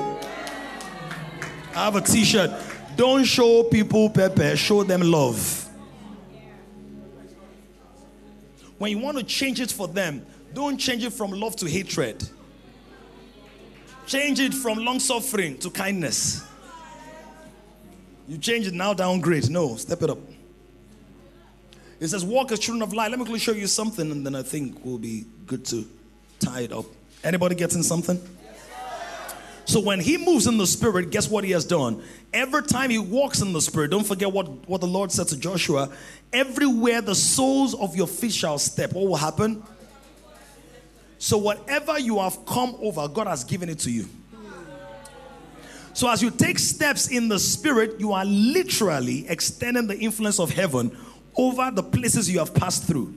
I 1.73 1.85
have 1.85 1.95
a 1.95 2.01
t 2.01 2.25
shirt. 2.25 2.51
Don't 2.95 3.23
show 3.23 3.63
people 3.63 4.09
pepper, 4.09 4.55
show 4.57 4.83
them 4.83 5.01
love. 5.01 5.69
When 8.77 8.91
you 8.91 8.97
want 8.97 9.17
to 9.17 9.23
change 9.23 9.61
it 9.61 9.71
for 9.71 9.87
them, 9.87 10.25
don't 10.53 10.77
change 10.77 11.05
it 11.05 11.13
from 11.13 11.31
love 11.31 11.55
to 11.57 11.69
hatred. 11.69 12.27
Change 14.07 14.39
it 14.39 14.53
from 14.53 14.79
long 14.79 14.99
suffering 14.99 15.57
to 15.59 15.69
kindness. 15.69 16.43
You 18.27 18.37
change 18.37 18.67
it 18.67 18.73
now, 18.73 18.93
downgrade. 18.93 19.49
No, 19.49 19.75
step 19.77 20.01
it 20.01 20.09
up. 20.09 20.17
It 21.99 22.07
says, 22.07 22.25
Walk 22.25 22.51
as 22.51 22.59
children 22.59 22.81
of 22.81 22.93
light. 22.93 23.11
Let 23.11 23.19
me 23.19 23.25
quickly 23.25 23.39
show 23.39 23.51
you 23.51 23.67
something, 23.67 24.11
and 24.11 24.25
then 24.25 24.35
I 24.35 24.41
think 24.41 24.83
we'll 24.83 24.97
be 24.97 25.25
good 25.45 25.63
to 25.65 25.87
tie 26.41 26.61
it 26.61 26.73
up. 26.73 26.85
Anybody 27.23 27.55
getting 27.55 27.83
something? 27.83 28.19
So 29.65 29.79
when 29.79 29.99
he 29.99 30.17
moves 30.17 30.47
in 30.47 30.57
the 30.57 30.67
spirit, 30.67 31.11
guess 31.11 31.29
what 31.29 31.43
he 31.43 31.51
has 31.51 31.63
done? 31.63 32.03
Every 32.33 32.63
time 32.63 32.89
he 32.89 32.97
walks 32.97 33.41
in 33.41 33.53
the 33.53 33.61
spirit, 33.61 33.91
don't 33.91 34.05
forget 34.05 34.31
what, 34.31 34.47
what 34.67 34.81
the 34.81 34.87
Lord 34.87 35.11
said 35.11 35.27
to 35.29 35.37
Joshua 35.37 35.89
everywhere 36.33 37.01
the 37.01 37.15
soles 37.15 37.73
of 37.75 37.95
your 37.95 38.07
feet 38.07 38.33
shall 38.33 38.57
step, 38.57 38.93
what 38.93 39.07
will 39.07 39.15
happen? 39.15 39.63
So 41.19 41.37
whatever 41.37 41.99
you 41.99 42.19
have 42.19 42.45
come 42.45 42.75
over, 42.81 43.07
God 43.07 43.27
has 43.27 43.43
given 43.43 43.69
it 43.69 43.79
to 43.79 43.91
you. 43.91 44.07
So 45.93 46.09
as 46.09 46.21
you 46.23 46.31
take 46.31 46.57
steps 46.57 47.09
in 47.09 47.27
the 47.27 47.37
spirit, 47.37 47.99
you 47.99 48.13
are 48.13 48.25
literally 48.25 49.27
extending 49.29 49.87
the 49.87 49.97
influence 49.97 50.39
of 50.39 50.49
heaven 50.49 50.97
over 51.35 51.69
the 51.71 51.83
places 51.83 52.29
you 52.29 52.39
have 52.39 52.53
passed 52.53 52.87
through. 52.87 53.13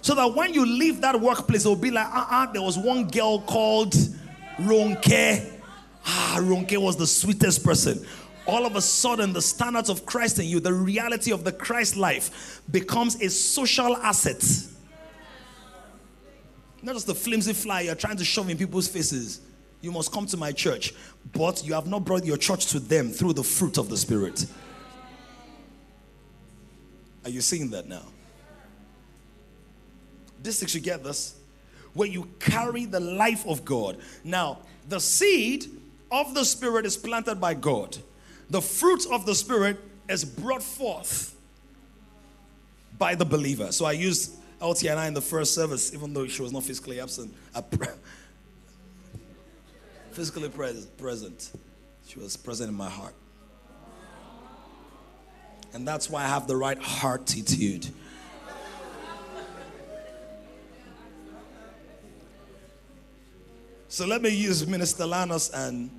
So 0.00 0.14
that 0.14 0.34
when 0.34 0.54
you 0.54 0.64
leave 0.64 1.00
that 1.00 1.20
workplace, 1.20 1.62
it'll 1.62 1.76
be 1.76 1.90
like, 1.90 2.06
uh 2.06 2.10
uh-uh, 2.10 2.44
uh 2.44 2.52
there 2.52 2.62
was 2.62 2.78
one 2.78 3.08
girl 3.08 3.40
called 3.40 3.94
Ronke. 4.58 5.52
Ah, 6.06 6.36
Ronke 6.40 6.78
was 6.78 6.96
the 6.96 7.06
sweetest 7.06 7.64
person. 7.64 8.04
All 8.46 8.64
of 8.64 8.76
a 8.76 8.80
sudden, 8.80 9.32
the 9.32 9.42
standards 9.42 9.90
of 9.90 10.06
Christ 10.06 10.38
in 10.38 10.46
you, 10.46 10.58
the 10.58 10.72
reality 10.72 11.32
of 11.32 11.44
the 11.44 11.52
Christ 11.52 11.96
life, 11.96 12.62
becomes 12.70 13.20
a 13.20 13.28
social 13.28 13.96
asset. 13.98 14.42
Not 16.82 16.94
just 16.94 17.06
the 17.06 17.14
flimsy 17.14 17.52
fly 17.52 17.82
you're 17.82 17.94
trying 17.94 18.16
to 18.16 18.24
shove 18.24 18.48
in 18.48 18.56
people's 18.56 18.88
faces. 18.88 19.40
You 19.80 19.92
must 19.92 20.12
come 20.12 20.26
to 20.26 20.36
my 20.36 20.52
church, 20.52 20.94
but 21.32 21.64
you 21.64 21.74
have 21.74 21.86
not 21.86 22.04
brought 22.04 22.24
your 22.24 22.36
church 22.36 22.66
to 22.66 22.80
them 22.80 23.10
through 23.10 23.34
the 23.34 23.44
fruit 23.44 23.78
of 23.78 23.88
the 23.88 23.96
Spirit. 23.96 24.46
Are 27.24 27.30
you 27.30 27.40
seeing 27.40 27.70
that 27.70 27.86
now? 27.86 28.02
This 30.42 30.74
you 30.74 30.80
get 30.80 31.02
this, 31.04 31.36
where 31.94 32.08
you 32.08 32.28
carry 32.38 32.84
the 32.84 33.00
life 33.00 33.46
of 33.46 33.64
God. 33.64 33.98
Now, 34.24 34.58
the 34.88 35.00
seed 35.00 35.66
of 36.10 36.34
the 36.34 36.44
Spirit 36.44 36.86
is 36.86 36.96
planted 36.96 37.40
by 37.40 37.54
God. 37.54 37.96
The 38.50 38.62
fruit 38.62 39.06
of 39.10 39.26
the 39.26 39.34
Spirit 39.34 39.78
is 40.08 40.24
brought 40.24 40.62
forth 40.62 41.36
by 42.96 43.14
the 43.14 43.24
believer. 43.24 43.72
So 43.72 43.84
I 43.84 43.92
used 43.92 44.36
LT 44.60 44.84
and 44.84 44.98
I 44.98 45.06
in 45.06 45.14
the 45.14 45.20
first 45.20 45.54
service, 45.54 45.92
even 45.92 46.12
though 46.14 46.26
she 46.26 46.42
was 46.42 46.52
not 46.52 46.64
physically 46.64 47.00
absent, 47.00 47.34
physically 50.12 50.48
present. 50.48 51.50
She 52.06 52.18
was 52.18 52.36
present 52.36 52.70
in 52.70 52.74
my 52.74 52.88
heart. 52.88 53.14
And 55.74 55.86
that's 55.86 56.08
why 56.08 56.24
I 56.24 56.28
have 56.28 56.46
the 56.46 56.56
right 56.56 56.78
heartitude. 56.78 57.88
So 63.90 64.06
let 64.06 64.20
me 64.20 64.28
use 64.28 64.66
Minister 64.66 65.04
Lanos 65.04 65.50
and 65.54 65.90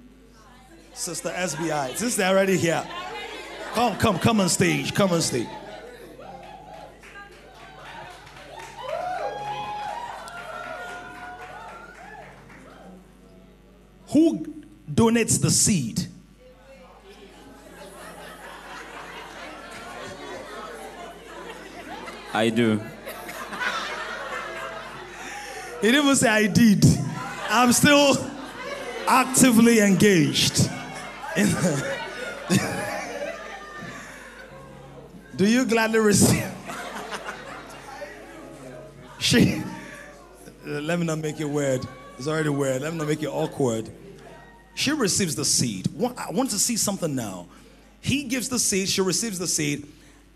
Sister 0.94 1.30
SBI. 1.30 1.98
Since 1.98 2.18
they're 2.18 2.30
already 2.30 2.56
here, 2.56 2.88
come, 3.74 3.98
come, 3.98 4.20
come 4.20 4.40
on 4.42 4.48
stage. 4.48 4.94
Come 4.94 5.12
on 5.12 5.22
stage. 5.24 5.48
Who 14.10 14.46
donates 14.94 15.42
the 15.42 15.50
seed? 15.50 16.06
I 22.36 22.50
do. 22.50 22.80
He 25.82 25.88
didn't 25.88 26.04
even 26.04 26.16
say 26.16 26.30
I 26.30 26.46
did. 26.46 26.86
I'm 27.52 27.74
still 27.74 28.16
actively 29.08 29.80
engaged. 29.80 30.70
Do 35.36 35.47
you 35.47 35.66
gladly 35.66 35.97
receive? 36.00 36.45
she. 39.20 39.64
Let 40.64 41.00
me 41.00 41.08
not 41.08 41.18
make 41.18 41.39
it 41.39 41.50
weird. 41.50 41.88
It's 42.20 42.28
already 42.28 42.50
weird. 42.50 42.84
Let 42.84 42.93
me 42.93 43.00
not 43.00 43.08
make 43.08 43.24
it 43.24 43.30
awkward. 43.30 43.89
She 44.76 44.91
receives 44.91 45.36
the 45.36 45.45
seed. 45.45 45.88
I 46.18 46.30
want 46.32 46.52
to 46.52 46.60
see 46.60 46.78
something 46.78 47.16
now. 47.16 47.47
He 48.00 48.26
gives 48.26 48.47
the 48.47 48.60
seed, 48.60 48.89
she 48.89 49.02
receives 49.02 49.39
the 49.39 49.47
seed. 49.47 49.88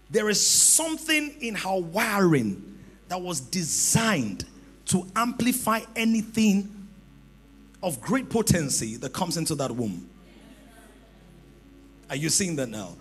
There 0.10 0.30
is 0.30 0.44
something 0.46 1.36
in 1.42 1.54
her 1.56 1.80
wiring 1.80 2.80
that 3.08 3.22
was 3.22 3.40
designed 3.40 4.46
to 4.88 5.06
amplify 5.16 5.82
anything 5.96 6.83
of 7.84 8.02
great 8.02 8.30
potency 8.30 8.96
that 8.96 9.14
comes 9.14 9.38
into 9.38 9.54
that 9.56 9.70
womb. 9.70 10.10
Are 12.10 12.16
you 12.16 12.30
seeing 12.30 12.56
that 12.56 12.70
now? 12.70 12.96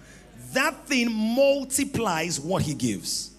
That 0.52 0.86
thing 0.86 1.10
multiplies 1.10 2.40
what 2.40 2.62
he 2.62 2.74
gives. 2.74 3.30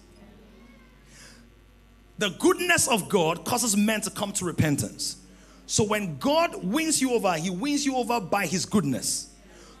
The 2.18 2.30
goodness 2.30 2.88
of 2.88 3.08
God 3.08 3.44
causes 3.44 3.76
men 3.76 4.00
to 4.00 4.10
come 4.10 4.32
to 4.32 4.44
repentance. 4.44 5.18
So 5.66 5.84
when 5.84 6.18
God 6.18 6.64
wins 6.64 7.00
you 7.00 7.12
over, 7.12 7.34
he 7.34 7.50
wins 7.50 7.84
you 7.84 7.96
over 7.96 8.20
by 8.20 8.46
his 8.46 8.64
goodness. 8.64 9.30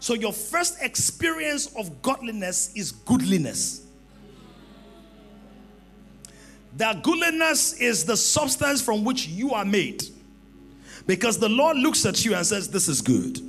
So 0.00 0.14
your 0.14 0.32
first 0.32 0.82
experience 0.82 1.74
of 1.76 2.02
godliness 2.02 2.72
is 2.74 2.92
goodliness. 2.92 3.86
That 6.76 7.02
goodliness 7.02 7.74
is 7.74 8.04
the 8.04 8.16
substance 8.16 8.82
from 8.82 9.04
which 9.04 9.28
you 9.28 9.52
are 9.52 9.64
made. 9.64 10.04
Because 11.06 11.38
the 11.38 11.48
Lord 11.48 11.76
looks 11.76 12.06
at 12.06 12.24
you 12.24 12.34
and 12.34 12.46
says, 12.46 12.68
This 12.68 12.88
is 12.88 13.00
good. 13.00 13.40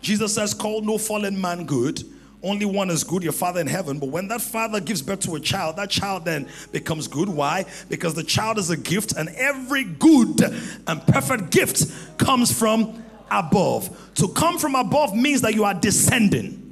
Jesus 0.00 0.34
says, 0.34 0.54
Call 0.54 0.82
no 0.82 0.98
fallen 0.98 1.40
man 1.40 1.64
good. 1.64 2.02
Only 2.42 2.66
one 2.66 2.90
is 2.90 3.02
good, 3.02 3.22
your 3.22 3.32
father 3.32 3.60
in 3.60 3.66
heaven. 3.66 3.98
But 3.98 4.10
when 4.10 4.28
that 4.28 4.40
father 4.40 4.80
gives 4.80 5.02
birth 5.02 5.20
to 5.20 5.34
a 5.36 5.40
child, 5.40 5.76
that 5.76 5.90
child 5.90 6.24
then 6.24 6.48
becomes 6.70 7.08
good. 7.08 7.28
Why? 7.28 7.64
Because 7.88 8.14
the 8.14 8.22
child 8.22 8.58
is 8.58 8.70
a 8.70 8.76
gift, 8.76 9.12
and 9.16 9.28
every 9.30 9.84
good 9.84 10.40
and 10.86 11.06
perfect 11.06 11.50
gift 11.50 11.90
comes 12.18 12.56
from 12.56 13.02
above. 13.30 14.14
To 14.16 14.28
come 14.28 14.58
from 14.58 14.74
above 14.74 15.14
means 15.14 15.40
that 15.40 15.54
you 15.54 15.64
are 15.64 15.74
descending. 15.74 16.62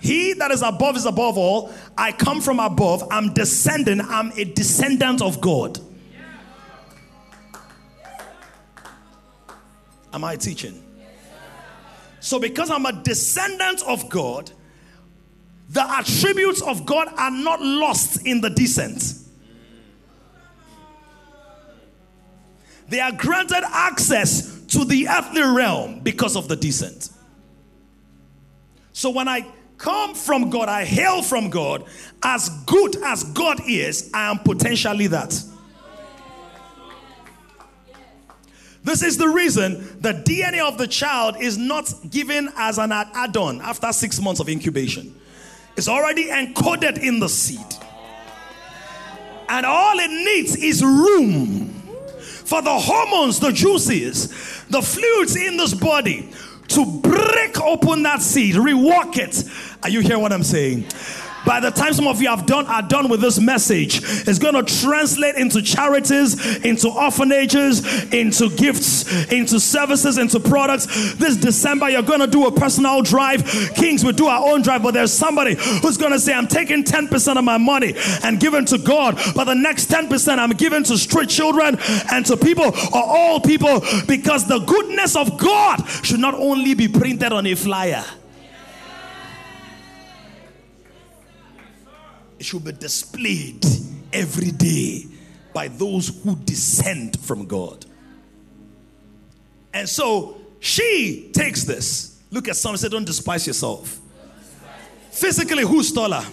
He 0.00 0.32
that 0.34 0.50
is 0.50 0.62
above 0.62 0.96
is 0.96 1.06
above 1.06 1.38
all. 1.38 1.72
I 1.96 2.10
come 2.10 2.40
from 2.40 2.58
above. 2.58 3.06
I'm 3.10 3.32
descending. 3.32 4.00
I'm 4.00 4.32
a 4.32 4.44
descendant 4.44 5.22
of 5.22 5.40
God. 5.40 5.78
Am 10.12 10.24
I 10.24 10.36
teaching? 10.36 10.82
So, 12.20 12.38
because 12.38 12.70
I'm 12.70 12.86
a 12.86 12.92
descendant 12.92 13.82
of 13.82 14.08
God, 14.08 14.50
the 15.70 15.82
attributes 15.82 16.62
of 16.62 16.86
God 16.86 17.08
are 17.16 17.30
not 17.30 17.60
lost 17.60 18.26
in 18.26 18.40
the 18.40 18.50
descent. 18.50 19.14
They 22.88 23.00
are 23.00 23.12
granted 23.12 23.64
access 23.66 24.60
to 24.66 24.84
the 24.84 25.08
earthly 25.08 25.42
realm 25.42 26.00
because 26.00 26.36
of 26.36 26.46
the 26.46 26.56
descent. 26.56 27.08
So, 28.92 29.10
when 29.10 29.26
I 29.26 29.46
come 29.78 30.14
from 30.14 30.50
God, 30.50 30.68
I 30.68 30.84
hail 30.84 31.22
from 31.22 31.50
God. 31.50 31.84
As 32.22 32.50
good 32.66 32.96
as 33.02 33.24
God 33.24 33.60
is, 33.66 34.10
I 34.14 34.30
am 34.30 34.38
potentially 34.38 35.08
that. 35.08 35.42
This 38.84 39.02
is 39.02 39.16
the 39.16 39.28
reason 39.28 39.74
the 40.00 40.12
DNA 40.12 40.66
of 40.66 40.76
the 40.76 40.88
child 40.88 41.36
is 41.40 41.56
not 41.56 41.92
given 42.10 42.50
as 42.56 42.78
an 42.78 42.90
add 42.92 43.36
on 43.36 43.60
after 43.60 43.92
six 43.92 44.20
months 44.20 44.40
of 44.40 44.48
incubation. 44.48 45.14
It's 45.76 45.88
already 45.88 46.26
encoded 46.26 46.98
in 47.02 47.20
the 47.20 47.28
seed. 47.28 47.58
And 49.48 49.66
all 49.66 49.98
it 49.98 50.10
needs 50.10 50.56
is 50.56 50.82
room 50.82 51.68
for 52.20 52.60
the 52.62 52.76
hormones, 52.78 53.38
the 53.38 53.52
juices, 53.52 54.28
the 54.68 54.82
fluids 54.82 55.36
in 55.36 55.56
this 55.56 55.74
body 55.74 56.30
to 56.68 57.00
break 57.00 57.60
open 57.60 58.02
that 58.02 58.22
seed, 58.22 58.56
rework 58.56 59.16
it. 59.16 59.44
Are 59.82 59.90
you 59.90 60.00
hearing 60.00 60.22
what 60.22 60.32
I'm 60.32 60.42
saying? 60.42 60.86
By 61.44 61.60
the 61.60 61.70
time 61.70 61.92
some 61.92 62.06
of 62.06 62.22
you 62.22 62.28
have 62.28 62.46
done 62.46 62.66
are 62.66 62.82
done 62.82 63.08
with 63.08 63.20
this 63.20 63.40
message, 63.40 64.00
it's 64.02 64.38
going 64.38 64.54
to 64.54 64.62
translate 64.80 65.34
into 65.34 65.60
charities, 65.60 66.56
into 66.64 66.88
orphanages, 66.88 67.80
into 68.12 68.48
gifts, 68.50 69.10
into 69.32 69.58
services, 69.58 70.18
into 70.18 70.38
products. 70.38 71.14
This 71.14 71.36
December, 71.36 71.90
you're 71.90 72.02
going 72.02 72.20
to 72.20 72.26
do 72.26 72.46
a 72.46 72.52
personal 72.52 73.02
drive. 73.02 73.44
Kings 73.74 74.04
will 74.04 74.12
do 74.12 74.26
our 74.26 74.52
own 74.52 74.62
drive, 74.62 74.82
but 74.82 74.94
there's 74.94 75.12
somebody 75.12 75.54
who's 75.54 75.96
going 75.96 76.12
to 76.12 76.20
say, 76.20 76.32
"I'm 76.32 76.46
taking 76.46 76.84
10% 76.84 77.38
of 77.38 77.44
my 77.44 77.58
money 77.58 77.94
and 78.22 78.38
giving 78.38 78.64
to 78.66 78.78
God, 78.78 79.20
but 79.34 79.44
the 79.44 79.54
next 79.54 79.86
10% 79.86 80.38
I'm 80.38 80.50
giving 80.50 80.84
to 80.84 80.96
street 80.96 81.28
children 81.28 81.78
and 82.12 82.24
to 82.26 82.36
people 82.36 82.66
or 82.66 83.02
all 83.02 83.40
people, 83.40 83.84
because 84.06 84.46
the 84.46 84.60
goodness 84.60 85.16
of 85.16 85.38
God 85.38 85.84
should 86.02 86.20
not 86.20 86.34
only 86.34 86.74
be 86.74 86.88
printed 86.88 87.32
on 87.32 87.46
a 87.46 87.54
flyer." 87.54 88.04
Should 92.42 92.64
be 92.64 92.72
displayed 92.72 93.64
every 94.12 94.50
day 94.50 95.06
by 95.54 95.68
those 95.68 96.08
who 96.22 96.36
descend 96.36 97.18
from 97.20 97.46
God. 97.46 97.84
And 99.72 99.88
so 99.88 100.40
she 100.60 101.30
takes 101.32 101.64
this. 101.64 102.20
Look 102.30 102.48
at 102.48 102.56
someone 102.56 102.78
say, 102.78 102.88
Don't 102.88 103.04
despise 103.04 103.46
yourself. 103.46 104.00
Physically, 105.10 105.62
who's 105.62 105.92
taller? 105.92 106.24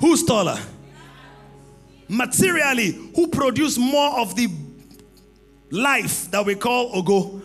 Who's 0.00 0.22
taller? 0.24 0.58
Materially, 2.08 2.92
who 3.14 3.28
produce 3.28 3.76
more 3.76 4.20
of 4.20 4.36
the 4.36 4.48
life 5.70 6.30
that 6.30 6.44
we 6.44 6.54
call 6.54 7.02
Gogo? 7.02 7.42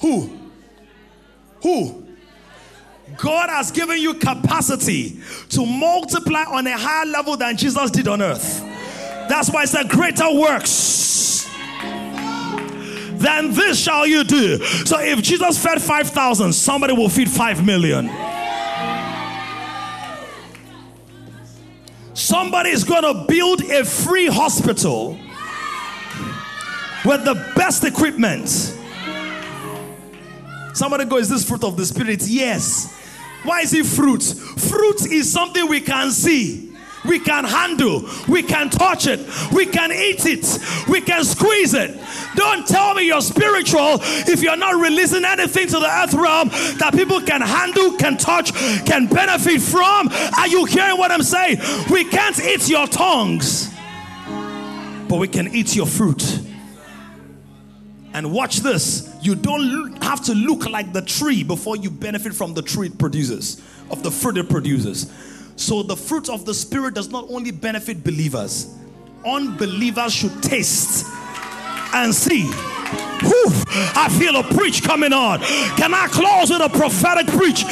Who? 0.00 0.38
Who? 1.62 2.06
God 3.16 3.50
has 3.50 3.70
given 3.70 3.98
you 3.98 4.14
capacity 4.14 5.20
to 5.50 5.66
multiply 5.66 6.44
on 6.44 6.66
a 6.66 6.76
higher 6.76 7.06
level 7.06 7.36
than 7.36 7.56
Jesus 7.56 7.90
did 7.90 8.08
on 8.08 8.22
earth. 8.22 8.60
That's 9.28 9.50
why 9.50 9.62
it's 9.64 9.74
a 9.74 9.84
greater 9.84 10.32
works 10.32 11.48
than 13.22 13.52
this 13.52 13.80
shall 13.80 14.06
you 14.06 14.24
do. 14.24 14.62
So 14.84 15.00
if 15.00 15.22
Jesus 15.22 15.62
fed 15.62 15.80
5,000, 15.80 16.52
somebody 16.52 16.92
will 16.92 17.08
feed 17.08 17.30
5 17.30 17.64
million. 17.64 18.10
Somebody 22.14 22.70
is 22.70 22.84
going 22.84 23.02
to 23.02 23.24
build 23.26 23.62
a 23.62 23.84
free 23.84 24.26
hospital 24.26 25.18
with 27.04 27.24
the 27.24 27.52
best 27.56 27.84
equipment. 27.84 28.48
Somebody 30.74 31.04
go, 31.04 31.18
Is 31.18 31.28
this 31.28 31.46
fruit 31.46 31.64
of 31.64 31.76
the 31.76 31.86
Spirit? 31.86 32.22
Yes. 32.26 33.01
Why 33.44 33.60
is 33.60 33.72
it 33.72 33.86
fruit? 33.86 34.22
Fruit 34.22 35.06
is 35.06 35.32
something 35.32 35.68
we 35.68 35.80
can 35.80 36.10
see. 36.10 36.72
we 37.04 37.18
can 37.18 37.44
handle, 37.44 38.08
we 38.28 38.42
can 38.42 38.70
touch 38.70 39.06
it, 39.06 39.20
we 39.52 39.66
can 39.66 39.90
eat 39.90 40.24
it, 40.26 40.58
we 40.88 41.00
can 41.00 41.24
squeeze 41.24 41.74
it. 41.74 41.98
Don't 42.36 42.66
tell 42.66 42.94
me 42.94 43.06
you're 43.06 43.20
spiritual 43.20 43.98
if 44.28 44.42
you're 44.42 44.56
not 44.56 44.80
releasing 44.80 45.24
anything 45.24 45.66
to 45.68 45.80
the 45.80 45.90
earth 46.02 46.14
realm 46.14 46.48
that 46.78 46.92
people 46.94 47.20
can 47.20 47.40
handle, 47.40 47.96
can 47.96 48.16
touch, 48.16 48.52
can 48.86 49.06
benefit 49.06 49.60
from. 49.60 50.08
Are 50.38 50.48
you 50.48 50.64
hearing 50.64 50.98
what 50.98 51.10
I'm 51.10 51.22
saying? 51.22 51.58
We 51.90 52.04
can't 52.04 52.38
eat 52.40 52.68
your 52.68 52.86
tongues, 52.86 53.70
but 55.08 55.16
we 55.16 55.28
can 55.28 55.54
eat 55.54 55.74
your 55.74 55.86
fruit. 55.86 56.22
And 58.14 58.32
watch 58.32 58.58
this 58.58 59.14
you 59.22 59.34
don't 59.34 60.02
have 60.02 60.22
to 60.24 60.34
look 60.34 60.68
like 60.68 60.92
the 60.92 61.02
tree 61.02 61.42
before 61.42 61.76
you 61.76 61.90
benefit 61.90 62.34
from 62.34 62.54
the 62.54 62.62
tree 62.62 62.88
it 62.88 62.98
produces, 62.98 63.62
of 63.90 64.02
the 64.02 64.10
fruit 64.10 64.36
it 64.38 64.48
produces. 64.48 65.10
So 65.56 65.82
the 65.82 65.96
fruit 65.96 66.28
of 66.28 66.44
the 66.44 66.54
Spirit 66.54 66.94
does 66.94 67.10
not 67.10 67.26
only 67.28 67.50
benefit 67.50 68.02
believers, 68.02 68.74
unbelievers 69.24 70.12
should 70.12 70.42
taste 70.42 71.06
and 71.94 72.14
see. 72.14 72.50
Whew, 73.22 73.52
I 73.94 74.08
feel 74.18 74.36
a 74.36 74.42
preach 74.42 74.82
coming 74.82 75.12
on. 75.12 75.40
Can 75.76 75.94
I 75.94 76.08
close 76.08 76.50
with 76.50 76.60
a 76.60 76.68
prophetic 76.68 77.26
preach? 77.28 77.64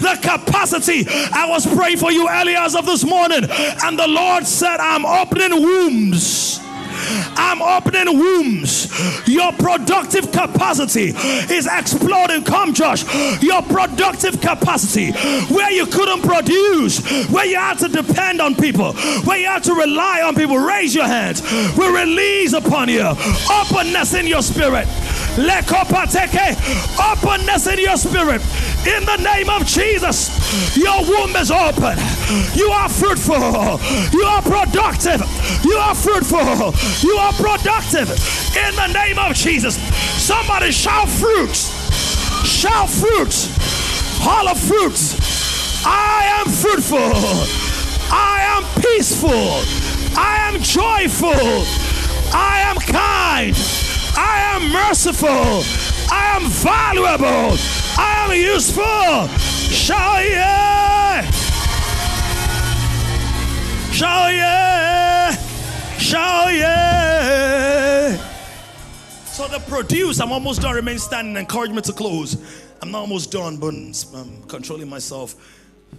The 0.00 0.18
capacity. 0.22 1.06
I 1.08 1.46
was 1.48 1.66
praying 1.74 1.98
for 1.98 2.12
you 2.12 2.28
earlier 2.28 2.58
as 2.58 2.74
of 2.74 2.86
this 2.86 3.04
morning, 3.04 3.44
and 3.84 3.98
the 3.98 4.08
Lord 4.08 4.46
said, 4.46 4.78
I'm 4.80 5.06
opening 5.06 5.62
wombs 5.62 6.63
I'm 7.36 7.62
opening 7.62 8.18
wombs. 8.18 8.90
Your 9.28 9.52
productive 9.52 10.30
capacity 10.32 11.14
is 11.52 11.68
exploding. 11.70 12.44
Come, 12.44 12.74
Josh. 12.74 13.04
Your 13.42 13.62
productive 13.62 14.40
capacity, 14.40 15.12
where 15.52 15.70
you 15.70 15.86
couldn't 15.86 16.22
produce, 16.22 17.00
where 17.30 17.46
you 17.46 17.56
had 17.56 17.78
to 17.78 17.88
depend 17.88 18.40
on 18.40 18.54
people, 18.54 18.92
where 19.24 19.38
you 19.38 19.46
had 19.46 19.64
to 19.64 19.74
rely 19.74 20.22
on 20.22 20.34
people, 20.34 20.56
raise 20.56 20.94
your 20.94 21.06
hands. 21.06 21.42
We 21.76 21.86
release 21.88 22.52
upon 22.52 22.88
you 22.88 23.14
openness 23.50 24.14
in 24.14 24.26
your 24.26 24.42
spirit. 24.42 24.86
Openness 26.98 27.66
in 27.66 27.78
your 27.80 27.96
spirit. 27.96 28.40
In 28.86 29.04
the 29.04 29.16
name 29.16 29.50
of 29.50 29.66
Jesus, 29.66 30.30
your 30.76 31.02
womb 31.02 31.34
is 31.36 31.50
open. 31.50 31.98
You 32.54 32.68
are 32.70 32.88
fruitful. 32.88 33.80
You 34.12 34.24
are 34.24 34.42
productive. 34.42 35.20
You 35.64 35.76
are 35.76 35.94
fruitful. 35.94 36.74
You 37.02 37.16
are 37.16 37.32
productive. 37.32 38.10
In 38.56 38.74
the 38.76 38.92
name 38.92 39.18
of 39.18 39.34
Jesus. 39.34 39.76
Somebody 40.22 40.70
shout 40.70 41.08
fruits. 41.08 41.72
Shout 42.46 42.88
fruits. 42.88 43.48
Hall 44.20 44.48
of 44.48 44.60
fruits. 44.60 45.84
I 45.84 46.40
am 46.40 46.52
fruitful. 46.52 46.98
I 48.10 48.40
am 48.56 48.82
peaceful. 48.82 49.62
I 50.16 50.48
am 50.48 50.62
joyful. 50.62 51.64
I 52.32 52.60
am 52.70 52.76
kind. 52.76 53.83
I 54.16 54.40
am 54.54 54.70
merciful. 54.70 55.62
I 56.10 56.36
am 56.36 56.48
valuable. 56.50 57.58
I 57.98 58.24
am 58.24 58.32
useful. 58.40 59.28
Shout 59.74 60.24
yeah. 60.24 61.30
Shout 63.90 64.32
yeah. 64.32 65.36
Shout 65.98 66.54
yeah. 66.54 68.16
So 69.26 69.48
the 69.48 69.58
produce, 69.68 70.20
I'm 70.20 70.30
almost 70.30 70.62
done. 70.62 70.74
Remain 70.74 70.98
standing. 70.98 71.36
Encouragement 71.36 71.86
to 71.86 71.92
close. 71.92 72.36
I'm 72.82 72.90
not 72.90 73.00
almost 73.00 73.32
done, 73.32 73.56
but 73.56 73.68
I'm 73.68 74.42
controlling 74.44 74.88
myself, 74.88 75.34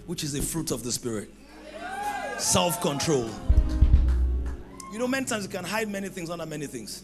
which 0.06 0.22
is 0.24 0.34
a 0.34 0.42
fruit 0.42 0.70
of 0.70 0.82
the 0.82 0.92
spirit. 0.92 1.28
Self-control. 2.38 3.28
You 4.92 4.98
know, 4.98 5.08
many 5.08 5.26
times 5.26 5.44
you 5.44 5.50
can 5.50 5.64
hide 5.64 5.88
many 5.88 6.08
things 6.08 6.30
under 6.30 6.46
many 6.46 6.66
things. 6.66 7.02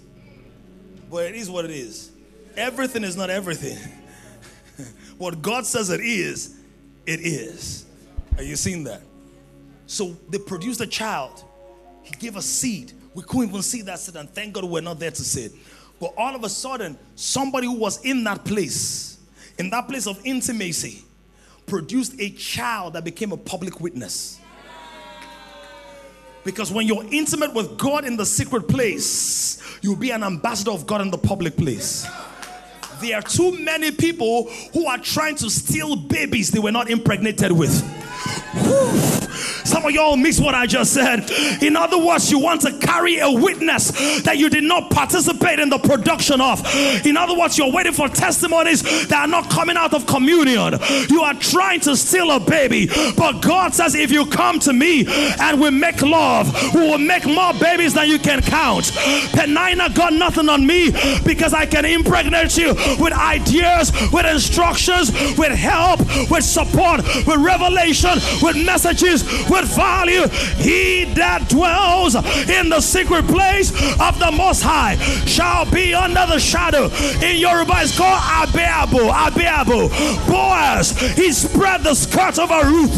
But 1.12 1.26
it 1.26 1.34
is 1.34 1.50
what 1.50 1.66
it 1.66 1.70
is. 1.70 2.10
Everything 2.56 3.04
is 3.04 3.18
not 3.18 3.28
everything. 3.28 3.76
what 5.18 5.42
God 5.42 5.66
says 5.66 5.90
it 5.90 6.00
is, 6.00 6.58
it 7.04 7.20
is. 7.20 7.84
Are 8.38 8.42
you 8.42 8.56
seeing 8.56 8.84
that? 8.84 9.02
So 9.86 10.16
they 10.30 10.38
produced 10.38 10.80
a 10.80 10.86
child. 10.86 11.44
He 12.02 12.12
gave 12.12 12.36
a 12.36 12.42
seed. 12.42 12.94
We 13.12 13.22
couldn't 13.24 13.50
even 13.50 13.60
see 13.60 13.82
that 13.82 13.98
seed, 13.98 14.16
and 14.16 14.30
thank 14.30 14.54
God 14.54 14.64
we're 14.64 14.80
not 14.80 14.98
there 14.98 15.10
to 15.10 15.22
see 15.22 15.42
it. 15.44 15.52
But 16.00 16.14
all 16.16 16.34
of 16.34 16.44
a 16.44 16.48
sudden, 16.48 16.98
somebody 17.14 17.66
who 17.66 17.74
was 17.74 18.02
in 18.06 18.24
that 18.24 18.46
place, 18.46 19.18
in 19.58 19.68
that 19.68 19.88
place 19.88 20.06
of 20.06 20.18
intimacy, 20.24 21.04
produced 21.66 22.18
a 22.20 22.30
child 22.30 22.94
that 22.94 23.04
became 23.04 23.32
a 23.32 23.36
public 23.36 23.82
witness. 23.82 24.40
Because 26.44 26.72
when 26.72 26.86
you're 26.86 27.04
intimate 27.10 27.54
with 27.54 27.78
God 27.78 28.04
in 28.04 28.16
the 28.16 28.26
secret 28.26 28.68
place, 28.68 29.62
you'll 29.80 29.96
be 29.96 30.10
an 30.10 30.24
ambassador 30.24 30.72
of 30.72 30.86
God 30.86 31.00
in 31.00 31.10
the 31.10 31.18
public 31.18 31.56
place. 31.56 32.06
There 33.00 33.16
are 33.16 33.22
too 33.22 33.58
many 33.58 33.90
people 33.90 34.48
who 34.72 34.86
are 34.86 34.98
trying 34.98 35.36
to 35.36 35.50
steal 35.50 35.96
babies 35.96 36.50
they 36.50 36.60
were 36.60 36.72
not 36.72 36.90
impregnated 36.90 37.52
with. 37.52 37.82
Whew. 38.54 39.21
Some 39.64 39.84
of 39.84 39.92
y'all 39.92 40.16
miss 40.16 40.40
what 40.40 40.54
I 40.54 40.66
just 40.66 40.92
said. 40.92 41.30
In 41.62 41.76
other 41.76 41.98
words, 41.98 42.30
you 42.30 42.38
want 42.38 42.62
to 42.62 42.72
carry 42.78 43.18
a 43.18 43.30
witness 43.30 43.90
that 44.22 44.38
you 44.38 44.48
did 44.48 44.64
not 44.64 44.90
participate 44.90 45.58
in 45.58 45.68
the 45.68 45.78
production 45.78 46.40
of. 46.40 46.62
In 47.06 47.16
other 47.16 47.36
words, 47.36 47.58
you're 47.58 47.72
waiting 47.72 47.92
for 47.92 48.08
testimonies 48.08 48.82
that 49.08 49.20
are 49.20 49.28
not 49.28 49.50
coming 49.50 49.76
out 49.76 49.94
of 49.94 50.06
communion. 50.06 50.78
You 51.08 51.22
are 51.22 51.34
trying 51.34 51.80
to 51.80 51.96
steal 51.96 52.30
a 52.30 52.40
baby. 52.40 52.88
But 53.16 53.40
God 53.40 53.74
says, 53.74 53.94
if 53.94 54.10
you 54.10 54.26
come 54.26 54.58
to 54.60 54.72
me 54.72 55.06
and 55.40 55.60
we 55.60 55.70
make 55.70 56.02
love, 56.02 56.52
we 56.74 56.80
will 56.80 56.98
make 56.98 57.26
more 57.26 57.52
babies 57.54 57.94
than 57.94 58.08
you 58.08 58.18
can 58.18 58.42
count. 58.42 58.92
Peninnah 59.32 59.90
got 59.94 60.12
nothing 60.12 60.48
on 60.48 60.66
me 60.66 60.90
because 61.24 61.54
I 61.54 61.66
can 61.66 61.84
impregnate 61.84 62.56
you 62.56 62.74
with 62.98 63.12
ideas, 63.12 63.92
with 64.12 64.26
instructions, 64.26 65.12
with 65.38 65.52
help, 65.52 66.00
with 66.30 66.44
support, 66.44 67.02
with 67.26 67.36
revelation, 67.38 68.18
with 68.42 68.56
messages, 68.56 69.22
with 69.52 69.66
value. 69.76 70.26
He 70.56 71.04
that 71.14 71.48
dwells 71.48 72.14
in 72.48 72.68
the 72.70 72.80
secret 72.80 73.26
place 73.26 73.70
of 74.00 74.18
the 74.18 74.32
Most 74.32 74.62
High 74.62 74.96
shall 75.26 75.70
be 75.70 75.92
under 75.94 76.24
the 76.26 76.38
shadow. 76.38 76.86
In 77.24 77.36
Yoruba, 77.36 77.74
it's 77.82 77.96
called 77.96 78.20
Abeabo. 78.20 79.10
Abeabo. 79.12 79.88
Boaz, 80.26 80.98
he 81.16 81.32
spread 81.32 81.82
the 81.82 81.94
skirts 81.94 82.38
of 82.38 82.50
a 82.50 82.64
roof. 82.64 82.90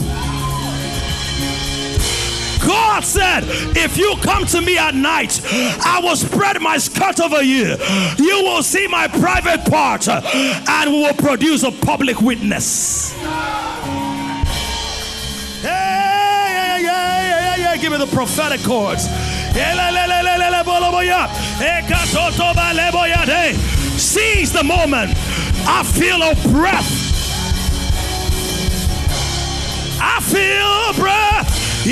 God 2.66 3.04
said, 3.04 3.42
If 3.76 3.98
you 3.98 4.14
come 4.22 4.46
to 4.46 4.60
me 4.62 4.78
at 4.78 4.94
night, 4.94 5.40
I 5.52 6.00
will 6.02 6.16
spread 6.16 6.60
my 6.62 6.78
skirt 6.78 7.20
over 7.20 7.42
you. 7.42 7.76
You 8.18 8.42
will 8.42 8.62
see 8.62 8.86
my 8.88 9.06
private 9.08 9.64
part 9.70 10.08
and 10.08 10.90
we 10.90 11.02
will 11.02 11.14
produce 11.14 11.62
a 11.62 11.70
public 11.70 12.20
witness. 12.22 13.12
Give 17.80 17.92
me 17.92 17.98
the 17.98 18.06
prophetic 18.06 18.62
chords. 18.62 19.08
Seize 23.98 24.52
the 24.52 24.62
moment. 24.62 25.12
I 25.66 25.82
feel 25.82 26.22
a 26.22 26.34
breath. 26.52 26.88
I 30.00 30.20
feel 30.20 30.70
a 30.90 30.92
breath. 31.02 31.86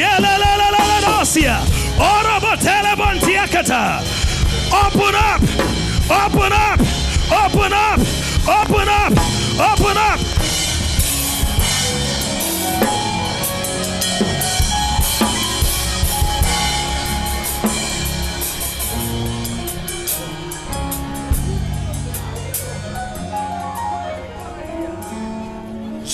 Open 4.73 5.15
up. 5.15 5.43
Open 6.11 6.53
up. 6.53 6.81
Open 7.31 7.73
up. 7.73 7.99
Open 8.49 8.89
up. 8.89 9.13
Open 9.59 9.97
up. 9.99 10.32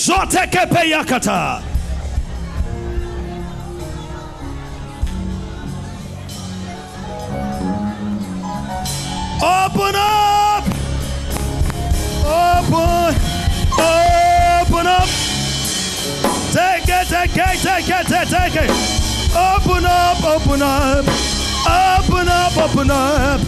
Zotekepeyakata. 0.09 1.61
Open 9.39 9.95
up! 9.95 10.65
Open! 12.25 13.15
Open 13.77 14.87
up! 14.87 15.09
Take 16.53 16.89
it, 16.89 17.07
take 17.07 17.37
it, 17.37 17.59
take 17.61 17.89
it, 17.89 18.27
take 18.29 18.55
it! 18.55 18.71
Open 19.35 19.85
up, 19.85 20.23
open 20.23 20.61
up! 20.63 21.05
Open 21.69 22.27
up, 22.27 22.57
open 22.57 22.89
up! 22.89 23.41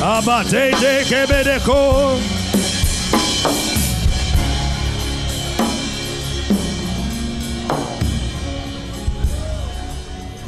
Abate, 0.00 0.72
take 0.78 1.10
it, 1.10 1.46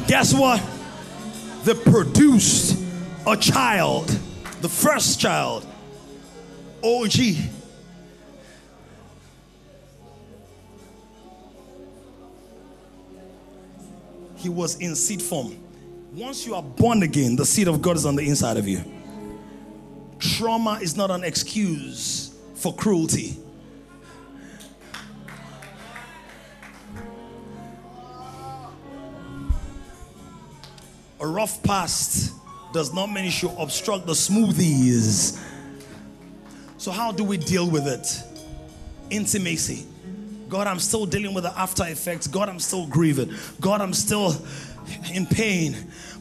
Guess 0.07 0.33
what? 0.33 0.63
They 1.63 1.73
produced 1.73 2.81
a 3.25 3.35
child, 3.35 4.07
the 4.61 4.69
first 4.69 5.19
child, 5.19 5.67
OG. 6.81 7.11
He 14.37 14.49
was 14.49 14.77
in 14.79 14.95
seed 14.95 15.21
form. 15.21 15.57
Once 16.13 16.45
you 16.45 16.55
are 16.55 16.63
born 16.63 17.03
again, 17.03 17.35
the 17.35 17.45
seed 17.45 17.67
of 17.67 17.81
God 17.81 17.97
is 17.97 18.05
on 18.05 18.15
the 18.15 18.25
inside 18.27 18.55
of 18.55 18.65
you. 18.65 18.81
Trauma 20.19 20.79
is 20.81 20.95
not 20.95 21.11
an 21.11 21.25
excuse 21.25 22.33
for 22.55 22.73
cruelty. 22.73 23.37
A 31.19 31.27
rough 31.27 31.61
past 31.63 32.33
does 32.73 32.93
not 32.93 33.11
mean 33.11 33.25
you 33.25 33.31
should 33.31 33.55
obstruct 33.57 34.05
the 34.05 34.13
smoothies. 34.13 35.41
So, 36.77 36.91
how 36.91 37.11
do 37.11 37.23
we 37.23 37.37
deal 37.37 37.69
with 37.69 37.87
it? 37.87 38.23
Intimacy. 39.09 39.85
God, 40.47 40.67
I'm 40.67 40.79
still 40.79 41.05
dealing 41.05 41.33
with 41.33 41.43
the 41.43 41.57
after 41.57 41.85
effects. 41.85 42.27
God, 42.27 42.49
I'm 42.49 42.59
still 42.59 42.87
grieving. 42.87 43.33
God, 43.59 43.81
I'm 43.81 43.93
still 43.93 44.35
in 45.13 45.25
pain 45.25 45.75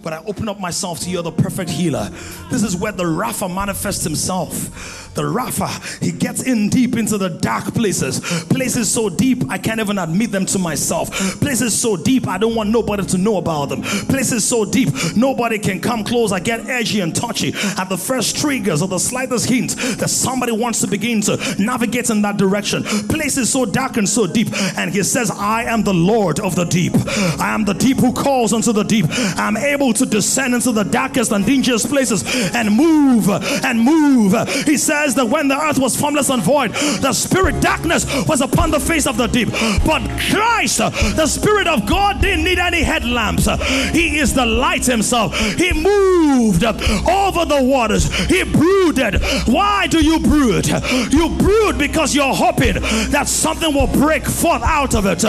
but 0.06 0.12
I 0.12 0.22
open 0.24 0.48
up 0.48 0.60
myself 0.60 1.00
to 1.00 1.10
you, 1.10 1.20
the 1.20 1.32
perfect 1.32 1.68
healer. 1.68 2.08
This 2.48 2.62
is 2.62 2.76
where 2.76 2.92
the 2.92 3.02
Rapha 3.02 3.52
manifests 3.52 4.04
himself. 4.04 5.05
The 5.16 5.22
Rapha, 5.22 6.02
he 6.02 6.12
gets 6.12 6.42
in 6.42 6.68
deep 6.68 6.94
into 6.94 7.16
the 7.16 7.30
dark 7.30 7.72
places, 7.72 8.20
places 8.44 8.92
so 8.92 9.08
deep 9.08 9.44
I 9.48 9.56
can't 9.56 9.80
even 9.80 9.98
admit 9.98 10.30
them 10.30 10.44
to 10.46 10.58
myself, 10.58 11.10
places 11.40 11.78
so 11.78 11.96
deep 11.96 12.28
I 12.28 12.36
don't 12.36 12.54
want 12.54 12.68
nobody 12.68 13.02
to 13.06 13.18
know 13.18 13.38
about 13.38 13.70
them, 13.70 13.80
places 13.82 14.46
so 14.46 14.66
deep 14.66 14.90
nobody 15.16 15.58
can 15.58 15.80
come 15.80 16.04
close. 16.04 16.32
I 16.32 16.40
get 16.40 16.68
edgy 16.68 17.00
and 17.00 17.16
touchy 17.16 17.54
at 17.78 17.88
the 17.88 17.96
first 17.96 18.36
triggers 18.36 18.82
or 18.82 18.88
the 18.88 18.98
slightest 18.98 19.48
hint 19.48 19.70
that 19.98 20.10
somebody 20.10 20.52
wants 20.52 20.82
to 20.82 20.86
begin 20.86 21.22
to 21.22 21.38
navigate 21.58 22.10
in 22.10 22.20
that 22.20 22.36
direction. 22.36 22.82
Places 23.08 23.50
so 23.50 23.64
dark 23.64 23.96
and 23.96 24.06
so 24.06 24.26
deep, 24.26 24.48
and 24.76 24.92
he 24.92 25.02
says, 25.02 25.30
I 25.30 25.64
am 25.64 25.82
the 25.82 25.94
Lord 25.94 26.40
of 26.40 26.56
the 26.56 26.64
deep. 26.64 26.92
I 27.40 27.54
am 27.54 27.64
the 27.64 27.72
deep 27.72 27.96
who 27.96 28.12
calls 28.12 28.52
unto 28.52 28.72
the 28.72 28.82
deep. 28.82 29.06
I'm 29.38 29.56
able 29.56 29.94
to 29.94 30.04
descend 30.04 30.54
into 30.54 30.72
the 30.72 30.82
darkest 30.82 31.32
and 31.32 31.46
dangerous 31.46 31.86
places 31.86 32.22
and 32.54 32.76
move 32.76 33.30
and 33.30 33.80
move. 33.80 34.34
He 34.66 34.76
says 34.76 35.05
that 35.14 35.26
when 35.26 35.48
the 35.48 35.58
earth 35.58 35.78
was 35.78 35.96
formless 35.98 36.28
and 36.30 36.42
void, 36.42 36.72
the 37.00 37.12
spirit 37.12 37.60
darkness 37.60 38.04
was 38.26 38.40
upon 38.40 38.70
the 38.70 38.80
face 38.80 39.06
of 39.06 39.16
the 39.16 39.26
deep. 39.26 39.50
But 39.84 40.02
Christ, 40.30 40.78
the 40.78 41.26
Spirit 41.26 41.66
of 41.66 41.86
God, 41.86 42.20
didn't 42.20 42.44
need 42.44 42.58
any 42.58 42.82
headlamps. 42.82 43.46
He 43.92 44.18
is 44.18 44.34
the 44.34 44.46
light 44.46 44.84
himself. 44.84 45.38
He 45.56 45.72
moved 45.72 46.64
over 46.64 47.44
the 47.44 47.62
waters. 47.62 48.12
He 48.26 48.42
brooded. 48.44 49.22
Why 49.46 49.86
do 49.86 50.04
you 50.04 50.18
brood? 50.18 50.66
You 51.12 51.28
brood 51.38 51.78
because 51.78 52.14
you're 52.14 52.34
hoping 52.34 52.74
that 53.10 53.28
something 53.28 53.72
will 53.72 53.86
break 53.86 54.24
forth 54.24 54.62
out 54.62 54.94
of 54.94 55.06
it. 55.06 55.22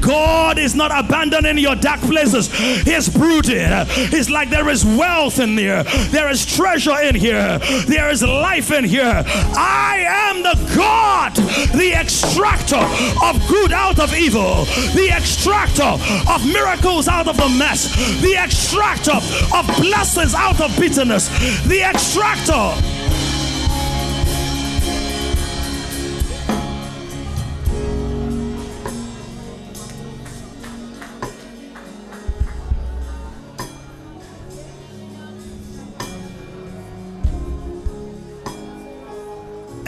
God 0.00 0.58
is 0.58 0.74
not 0.74 0.90
abandoning 0.92 1.58
your 1.58 1.76
dark 1.76 2.00
places. 2.00 2.52
He's 2.82 3.08
brooding. 3.08 3.68
It's 4.12 4.30
like 4.30 4.50
there 4.50 4.68
is 4.68 4.84
wealth 4.84 5.38
in 5.38 5.54
there, 5.54 5.84
there 6.10 6.30
is 6.30 6.44
treasure 6.44 6.98
in 7.00 7.14
here, 7.14 7.58
there 7.86 8.10
is 8.10 8.22
life 8.22 8.70
in 8.70 8.84
here. 8.84 9.11
I 9.14 10.04
am 10.08 10.42
the 10.42 10.74
God, 10.74 11.34
the 11.76 11.92
extractor 11.94 12.82
of 13.22 13.46
good 13.48 13.72
out 13.72 13.98
of 13.98 14.14
evil, 14.14 14.64
the 14.94 15.10
extractor 15.14 15.98
of 16.30 16.46
miracles 16.46 17.08
out 17.08 17.28
of 17.28 17.36
the 17.36 17.48
mess, 17.48 17.94
the 18.20 18.36
extractor 18.36 19.16
of 19.54 19.66
blessings 19.80 20.34
out 20.34 20.60
of 20.60 20.76
bitterness, 20.78 21.28
the 21.66 21.82
extractor. 21.82 23.01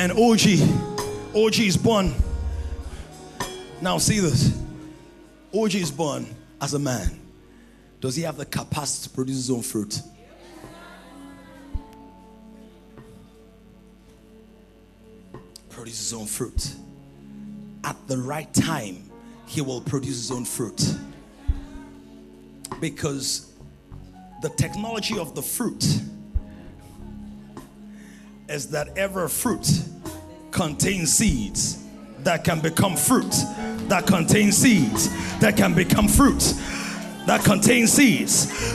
And 0.05 0.13
OG. 0.13 1.35
OG 1.35 1.61
is 1.61 1.79
born. 1.79 2.15
Now, 3.81 3.97
see 3.97 4.19
this. 4.19 4.55
OG 5.55 5.77
is 5.77 5.91
born 5.91 6.27
as 6.61 6.75
a 6.75 6.79
man. 6.79 7.19
Does 8.03 8.15
he 8.15 8.23
have 8.23 8.37
the 8.37 8.45
capacity 8.45 9.09
to 9.09 9.15
produce 9.15 9.37
his 9.37 9.51
own 9.51 9.63
fruit? 9.63 10.03
Produce 15.71 15.99
his 15.99 16.13
own 16.13 16.27
fruit. 16.27 16.75
At 17.83 17.97
the 18.07 18.19
right 18.19 18.53
time, 18.53 19.11
he 19.47 19.63
will 19.63 19.81
produce 19.81 20.17
his 20.17 20.31
own 20.31 20.45
fruit. 20.45 20.83
Because 22.79 23.55
the 24.43 24.51
technology 24.51 25.19
of 25.19 25.35
the 25.35 25.43
fruit 25.43 25.83
is 28.51 28.69
that 28.69 28.99
every 28.99 29.31
fruit 29.31 29.67
contains 30.55 31.13
seeds 31.13 31.85
that 32.21 32.45
can 32.45 32.61
become 32.61 32.97
fruit, 32.97 33.35
that 33.89 34.07
contains 34.07 34.57
seeds 34.57 35.11
that 35.41 35.57
can 35.57 35.75
become 35.75 36.09
fruit, 36.09 36.55
that 37.27 37.45
contains 37.45 37.93
seeds. 37.93 38.33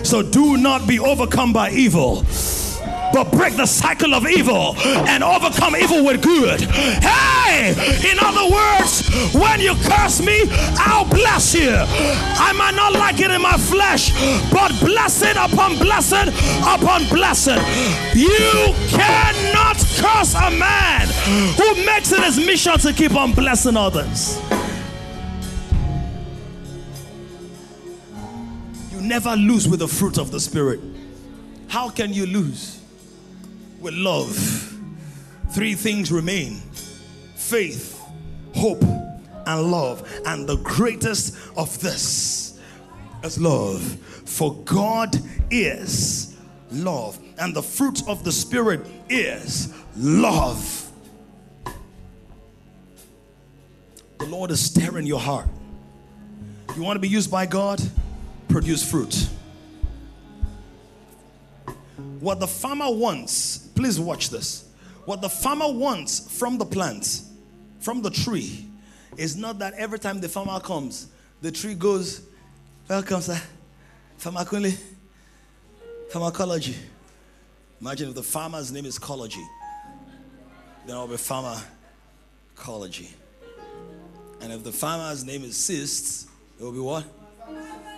So 0.08 0.22
do 0.22 0.58
not 0.58 0.88
be 0.88 1.00
overcome 1.00 1.54
by 1.54 1.72
evil 1.72 2.24
but 3.14 3.32
break 3.32 3.56
the 3.56 3.66
cycle 3.66 4.14
of 4.14 4.28
evil 4.28 4.76
and 5.08 5.24
overcome 5.24 5.76
evil 5.76 6.06
with 6.06 6.22
good. 6.22 6.62
Hey, 6.62 7.72
in 8.10 8.18
other 8.20 8.54
words, 8.54 9.08
when 9.34 9.60
you 9.60 9.76
curse 9.84 10.22
me, 10.22 10.44
I'll 10.78 11.06
bless 11.06 11.54
you. 11.56 11.72
I 11.72 12.54
might 12.54 12.76
not 12.76 12.94
like 12.94 13.20
it 13.20 13.32
in 13.32 13.42
my 13.42 13.58
flesh, 13.58 14.12
but 14.52 14.72
blessing 14.80 15.36
upon 15.38 15.78
blessing 15.78 16.30
upon 16.62 17.08
blessing. 17.10 17.60
You 18.14 18.74
cannot 18.90 19.78
curse 19.98 20.34
a 20.36 20.52
man 20.52 21.08
who 21.58 21.86
makes 21.86 22.12
it 22.12 22.24
his 22.24 22.38
mission 22.38 22.78
to 22.80 22.94
keep 22.94 23.16
on 23.16 23.34
blessing 23.34 23.78
others. 23.78 24.40
You 28.92 29.02
never 29.02 29.36
lose 29.36 29.68
with 29.68 29.80
the 29.80 29.88
fruit 29.88 30.18
of 30.18 30.32
the 30.32 30.40
Spirit. 30.40 30.80
How 31.68 31.90
can 31.90 32.14
you 32.14 32.26
lose? 32.26 32.79
With 33.80 33.94
love. 33.94 34.36
Three 35.52 35.74
things 35.74 36.12
remain 36.12 36.62
faith, 37.36 38.00
hope, 38.54 38.84
and 39.46 39.72
love. 39.72 40.08
And 40.26 40.48
the 40.48 40.58
greatest 40.58 41.36
of 41.58 41.80
this 41.82 42.60
is 43.24 43.40
love. 43.40 43.82
For 43.82 44.54
God 44.66 45.16
is 45.50 46.38
love. 46.72 47.20
And 47.40 47.56
the 47.56 47.64
fruit 47.64 48.08
of 48.08 48.24
the 48.24 48.32
Spirit 48.32 48.86
is 49.10 49.74
love. 49.98 50.92
The 54.20 54.26
Lord 54.26 54.52
is 54.52 54.60
stirring 54.60 55.08
your 55.08 55.20
heart. 55.20 55.48
You 56.76 56.84
want 56.84 56.98
to 56.98 57.02
be 57.02 57.08
used 57.08 57.32
by 57.32 57.46
God? 57.46 57.82
Produce 58.50 58.88
fruit. 58.90 59.30
What 62.20 62.40
the 62.40 62.48
farmer 62.48 62.92
wants 62.92 63.69
Please 63.80 63.98
watch 63.98 64.30
this. 64.30 64.66
What 65.06 65.22
the 65.22 65.30
farmer 65.30 65.72
wants 65.72 66.38
from 66.38 66.58
the 66.58 66.66
plant, 66.66 67.22
from 67.80 68.02
the 68.02 68.10
tree, 68.10 68.68
is 69.16 69.38
not 69.38 69.60
that 69.60 69.74
every 69.76 69.98
time 69.98 70.20
the 70.20 70.28
farmer 70.28 70.60
comes, 70.60 71.08
the 71.42 71.50
tree 71.50 71.76
goes, 71.76 72.24
Welcome, 72.90 73.22
sir. 73.22 73.42
Pharmacology. 74.18 74.78
Pharmacology. 76.10 76.76
Imagine 77.80 78.10
if 78.10 78.16
the 78.16 78.24
farmer's 78.24 78.70
name 78.70 78.86
is 78.86 78.98
Ecology. 78.98 79.48
Then 80.86 80.98
I'll 80.98 81.08
be 81.08 81.16
pharmacology. 81.16 83.12
And 84.42 84.52
if 84.52 84.62
the 84.62 84.74
farmer's 84.74 85.24
name 85.24 85.46
is 85.46 85.56
cysts, 85.56 86.28
it 86.60 86.64
will 86.66 86.74
be 86.74 86.80
what? 86.80 87.06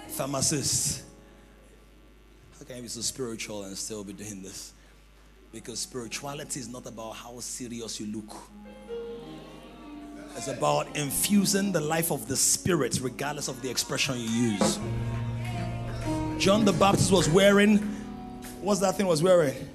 Pharmacist. 0.10 1.02
How 2.60 2.66
can 2.66 2.76
you 2.76 2.82
be 2.84 2.88
so 2.88 3.02
spiritual 3.02 3.64
and 3.64 3.76
still 3.76 4.04
be 4.04 4.14
doing 4.14 4.44
this? 4.44 4.74
Because 5.52 5.80
spirituality 5.80 6.60
is 6.60 6.70
not 6.70 6.86
about 6.86 7.12
how 7.12 7.40
serious 7.40 8.00
you 8.00 8.08
look. 8.08 8.38
It's 10.38 10.48
about 10.48 10.96
infusing 10.96 11.74
the 11.74 11.82
life 11.82 12.12
of 12.12 12.28
the 12.28 12.38
spirit, 12.38 13.00
regardless 13.02 13.50
of 13.50 13.62
the 13.62 13.70
expression 13.70 14.16
you 14.18 14.30
use. 14.30 14.80
John 16.38 16.64
the 16.64 16.72
Baptist 16.72 17.12
was 17.12 17.30
wearing, 17.30 17.80
what's 18.62 18.80
that 18.80 18.96
thing 18.96 19.08
was 19.08 19.22
wearing? 19.22 19.68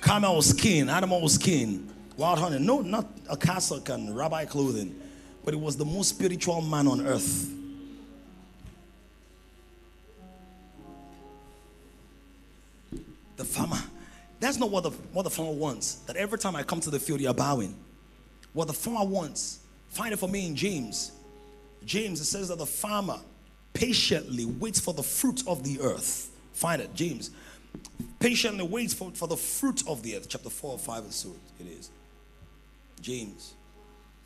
Camel 0.00 0.40
skin, 0.42 0.88
animal 0.88 1.28
skin, 1.28 1.92
wild 2.16 2.38
hunting. 2.38 2.64
No, 2.64 2.80
not 2.82 3.06
a 3.28 3.36
cassock 3.36 3.88
and 3.88 4.16
rabbi 4.16 4.44
clothing, 4.44 4.94
but 5.44 5.52
it 5.52 5.60
was 5.60 5.76
the 5.76 5.84
most 5.84 6.10
spiritual 6.10 6.60
man 6.60 6.86
on 6.86 7.04
earth. 7.04 7.50
The 13.36 13.44
farmer. 13.44 13.82
That's 14.40 14.58
not 14.58 14.70
what 14.70 14.82
the, 14.82 14.90
what 15.12 15.22
the 15.22 15.30
farmer 15.30 15.52
wants. 15.52 15.96
That 16.06 16.16
every 16.16 16.38
time 16.38 16.56
I 16.56 16.62
come 16.62 16.80
to 16.80 16.90
the 16.90 16.98
field, 16.98 17.20
you're 17.20 17.34
bowing. 17.34 17.74
What 18.52 18.66
the 18.66 18.74
farmer 18.74 19.04
wants, 19.04 19.60
find 19.88 20.12
it 20.12 20.18
for 20.18 20.28
me 20.28 20.46
in 20.46 20.56
James. 20.56 21.12
James, 21.84 22.20
it 22.20 22.24
says 22.24 22.48
that 22.48 22.58
the 22.58 22.66
farmer 22.66 23.18
patiently 23.72 24.44
waits 24.44 24.80
for 24.80 24.94
the 24.94 25.02
fruit 25.02 25.42
of 25.46 25.62
the 25.62 25.80
earth. 25.80 26.30
Find 26.52 26.80
it, 26.80 26.94
James. 26.94 27.30
Patiently 28.18 28.66
waits 28.66 28.94
for, 28.94 29.10
for 29.12 29.28
the 29.28 29.36
fruit 29.36 29.86
of 29.86 30.02
the 30.02 30.16
earth. 30.16 30.28
Chapter 30.28 30.50
4 30.50 30.72
or 30.72 30.78
5 30.78 31.06
or 31.06 31.10
so 31.10 31.34
it 31.60 31.66
is. 31.66 31.90
James 33.00 33.54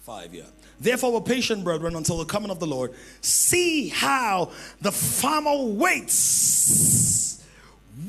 5, 0.03 0.35
yeah. 0.35 0.43
Therefore, 0.81 1.13
we're 1.13 1.21
patient, 1.21 1.65
brethren, 1.65 1.97
until 1.97 2.19
the 2.19 2.25
coming 2.25 2.51
of 2.51 2.61
the 2.61 2.67
Lord. 2.67 2.95
See 3.21 3.89
how 3.89 4.51
the 4.81 4.93
farmer 4.93 5.57
waits. 5.65 7.45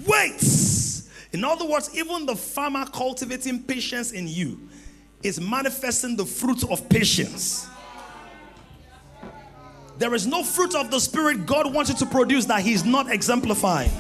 Waits. 0.06 1.01
In 1.34 1.46
other 1.46 1.66
words, 1.66 1.90
even 1.96 2.26
the 2.26 2.36
farmer 2.36 2.86
cultivating 2.86 3.64
patience 3.64 4.12
in 4.12 4.28
you 4.28 4.70
is 5.24 5.40
manifesting 5.40 6.16
the 6.16 6.26
fruit 6.26 6.70
of 6.70 6.88
patience. 6.90 7.68
There 9.98 10.14
is 10.14 10.26
no 10.26 10.44
fruit 10.44 10.76
of 10.76 10.90
the 10.90 11.00
Spirit 11.00 11.46
God 11.46 11.72
wants 11.74 11.92
you 11.92 11.96
to 11.98 12.06
produce 12.06 12.46
that 12.46 12.62
He's 12.62 12.84
not 12.84 13.12
exemplifying. 13.12 13.92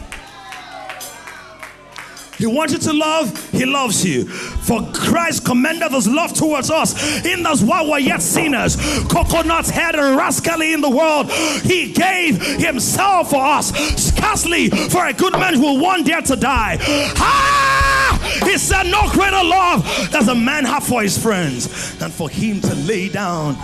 He 2.41 2.47
wants 2.47 2.73
you 2.73 2.79
to 2.79 2.93
love, 2.93 3.51
He 3.51 3.65
loves 3.65 4.03
you. 4.03 4.25
For 4.25 4.81
Christ 4.93 5.45
commended 5.45 5.91
His 5.91 6.07
love 6.07 6.33
towards 6.33 6.71
us, 6.71 7.23
in 7.23 7.45
us 7.45 7.61
while 7.61 7.87
we're 7.87 7.99
yet 7.99 8.19
sinners, 8.19 8.77
coconuts 9.07 9.69
head 9.69 9.93
and 9.93 10.17
rascally 10.17 10.73
in 10.73 10.81
the 10.81 10.89
world, 10.89 11.31
He 11.31 11.93
gave 11.93 12.41
Himself 12.41 13.29
for 13.29 13.45
us. 13.45 13.69
Scarcely 13.95 14.69
for 14.69 15.05
a 15.05 15.13
good 15.13 15.33
man 15.33 15.61
will 15.61 15.79
one 15.79 16.03
dare 16.03 16.23
to 16.23 16.35
die. 16.35 16.77
Ah! 16.81 18.41
He 18.43 18.57
said, 18.57 18.87
No 18.87 19.07
greater 19.11 19.43
love 19.43 19.85
does 20.11 20.27
a 20.27 20.33
man 20.33 20.65
have 20.65 20.83
for 20.83 21.03
his 21.03 21.21
friends 21.21 21.95
than 21.99 22.09
for 22.09 22.27
him 22.27 22.59
to 22.61 22.73
lay 22.73 23.07
down 23.07 23.55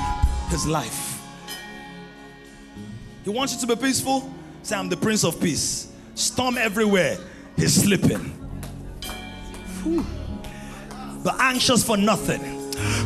his 0.49 0.67
life. 0.67 1.19
He 3.23 3.31
wants 3.31 3.55
you 3.55 3.67
to 3.67 3.75
be 3.75 3.87
peaceful. 3.87 4.31
Say, 4.61 4.75
I'm 4.75 4.87
the 4.87 4.97
Prince 4.97 5.23
of 5.23 5.41
Peace. 5.41 5.91
Storm 6.13 6.59
everywhere. 6.59 7.17
He's 7.55 7.73
sleeping. 7.73 8.36
Be 9.95 11.29
anxious 11.39 11.83
for 11.83 11.97
nothing. 11.97 12.53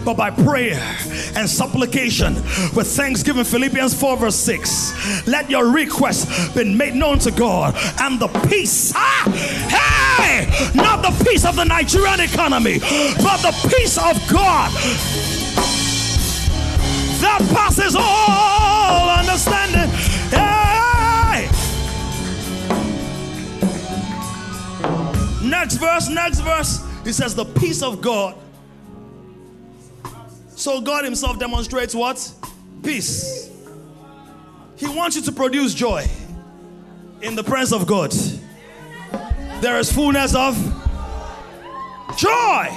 But 0.04 0.18
by 0.18 0.32
prayer 0.32 0.82
and 1.36 1.50
supplication 1.50 2.36
with 2.76 2.88
thanksgiving, 2.88 3.44
Philippians 3.44 3.94
4, 3.94 4.18
verse 4.18 4.36
6, 4.36 5.28
let 5.28 5.50
your 5.50 5.72
requests 5.72 6.50
be 6.54 6.64
made 6.76 6.96
known 6.96 7.20
to 7.20 7.32
God, 7.32 7.76
and 8.02 8.20
the 8.20 8.28
peace, 8.50 8.92
ah, 8.96 10.18
hey, 10.20 10.48
not 10.76 11.02
the 11.02 11.24
peace 11.24 11.46
of 11.46 11.56
the 11.56 11.64
Nigerian 11.64 12.20
economy, 12.20 12.80
but 12.80 13.38
the 13.38 13.70
peace 13.70 13.98
of 13.98 14.20
God 14.32 14.72
that 17.22 17.40
passes 17.54 17.96
all 17.96 19.10
understanding. 19.10 20.61
Next 25.42 25.78
verse, 25.78 26.10
next 26.10 26.40
verse. 26.40 26.86
He 27.04 27.12
says, 27.12 27.36
The 27.36 27.46
peace 27.46 27.82
of 27.82 28.02
God. 28.02 28.38
So 30.50 30.82
God 30.82 31.04
Himself 31.06 31.40
demonstrates 31.40 31.96
what? 31.96 32.32
Peace. 32.84 33.50
He 34.76 34.88
wants 34.88 35.16
you 35.16 35.22
to 35.24 35.32
produce 35.32 35.74
joy 35.74 36.08
in 37.22 37.36
the 37.36 37.44
presence 37.44 37.82
of 37.82 37.88
God. 37.88 38.12
There 39.62 39.78
is 39.78 39.92
fullness 39.92 40.34
of 40.36 40.56
joy. 42.18 42.68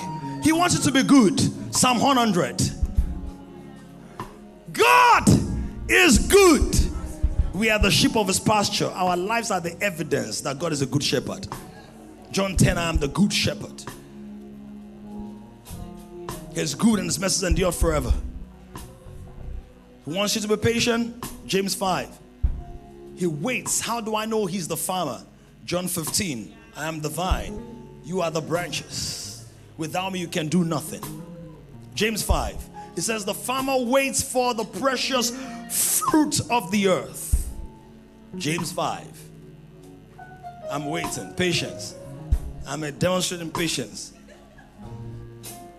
He 0.43 0.53
wants 0.53 0.75
you 0.77 0.83
to 0.83 0.93
be 0.93 1.03
good. 1.03 1.41
Psalm 1.75 2.01
100. 2.01 2.63
God 4.73 5.29
is 5.89 6.19
good. 6.19 6.77
We 7.55 7.71
are 7.71 7.79
the 7.79 7.91
sheep 7.91 8.17
of 8.17 8.29
his 8.29 8.41
pasture. 8.41 8.89
Our 8.89 9.17
lives 9.17 9.51
are 9.51 9.61
the 9.61 9.81
evidence 9.83 10.41
that 10.43 10.59
God 10.59 10.73
is 10.73 10.83
a 10.83 10.87
good 10.87 11.03
shepherd. 11.03 11.49
John 12.35 12.57
10, 12.57 12.77
I 12.79 12.89
am 12.89 12.97
the 12.97 13.07
good 13.07 13.33
shepherd. 13.33 13.85
He's 16.53 16.75
good 16.75 16.99
and 16.99 17.07
his 17.07 17.17
message 17.21 17.47
endure 17.47 17.71
forever. 17.71 18.13
He 20.05 20.13
wants 20.13 20.35
you 20.35 20.43
to 20.43 20.49
be 20.49 20.57
patient. 20.57 21.25
James 21.47 21.77
5. 21.77 22.09
He 23.15 23.29
waits. 23.29 23.81
How 23.81 24.01
do 24.01 24.17
I 24.17 24.27
know 24.27 24.47
he's 24.47 24.67
the 24.67 24.77
farmer? 24.77 25.21
John 25.65 25.87
15. 25.87 26.53
I 26.77 26.89
am 26.89 27.01
the 27.01 27.09
vine. 27.09 28.01
You 28.05 28.21
are 28.21 28.33
the 28.33 28.41
branches. 28.41 29.47
Without 29.77 30.13
me, 30.13 30.19
you 30.19 30.27
can 30.27 30.49
do 30.49 30.65
nothing. 30.65 31.05
James 31.95 32.25
5. 32.25 32.57
It 32.97 33.03
says, 33.03 33.25
The 33.25 33.33
farmer 33.33 33.79
waits 33.79 34.25
for 34.25 34.55
the 34.55 34.65
precious 34.65 35.31
fruit 36.01 36.41
of 36.51 36.73
the 36.73 36.89
earth. 36.89 37.49
James 38.37 38.73
5. 38.73 39.07
I'm 40.69 40.87
waiting. 40.87 41.33
Patience. 41.35 41.95
I'm 42.67 42.83
a 42.83 42.93
demonstrating 42.93 43.51
patience. 43.51 44.13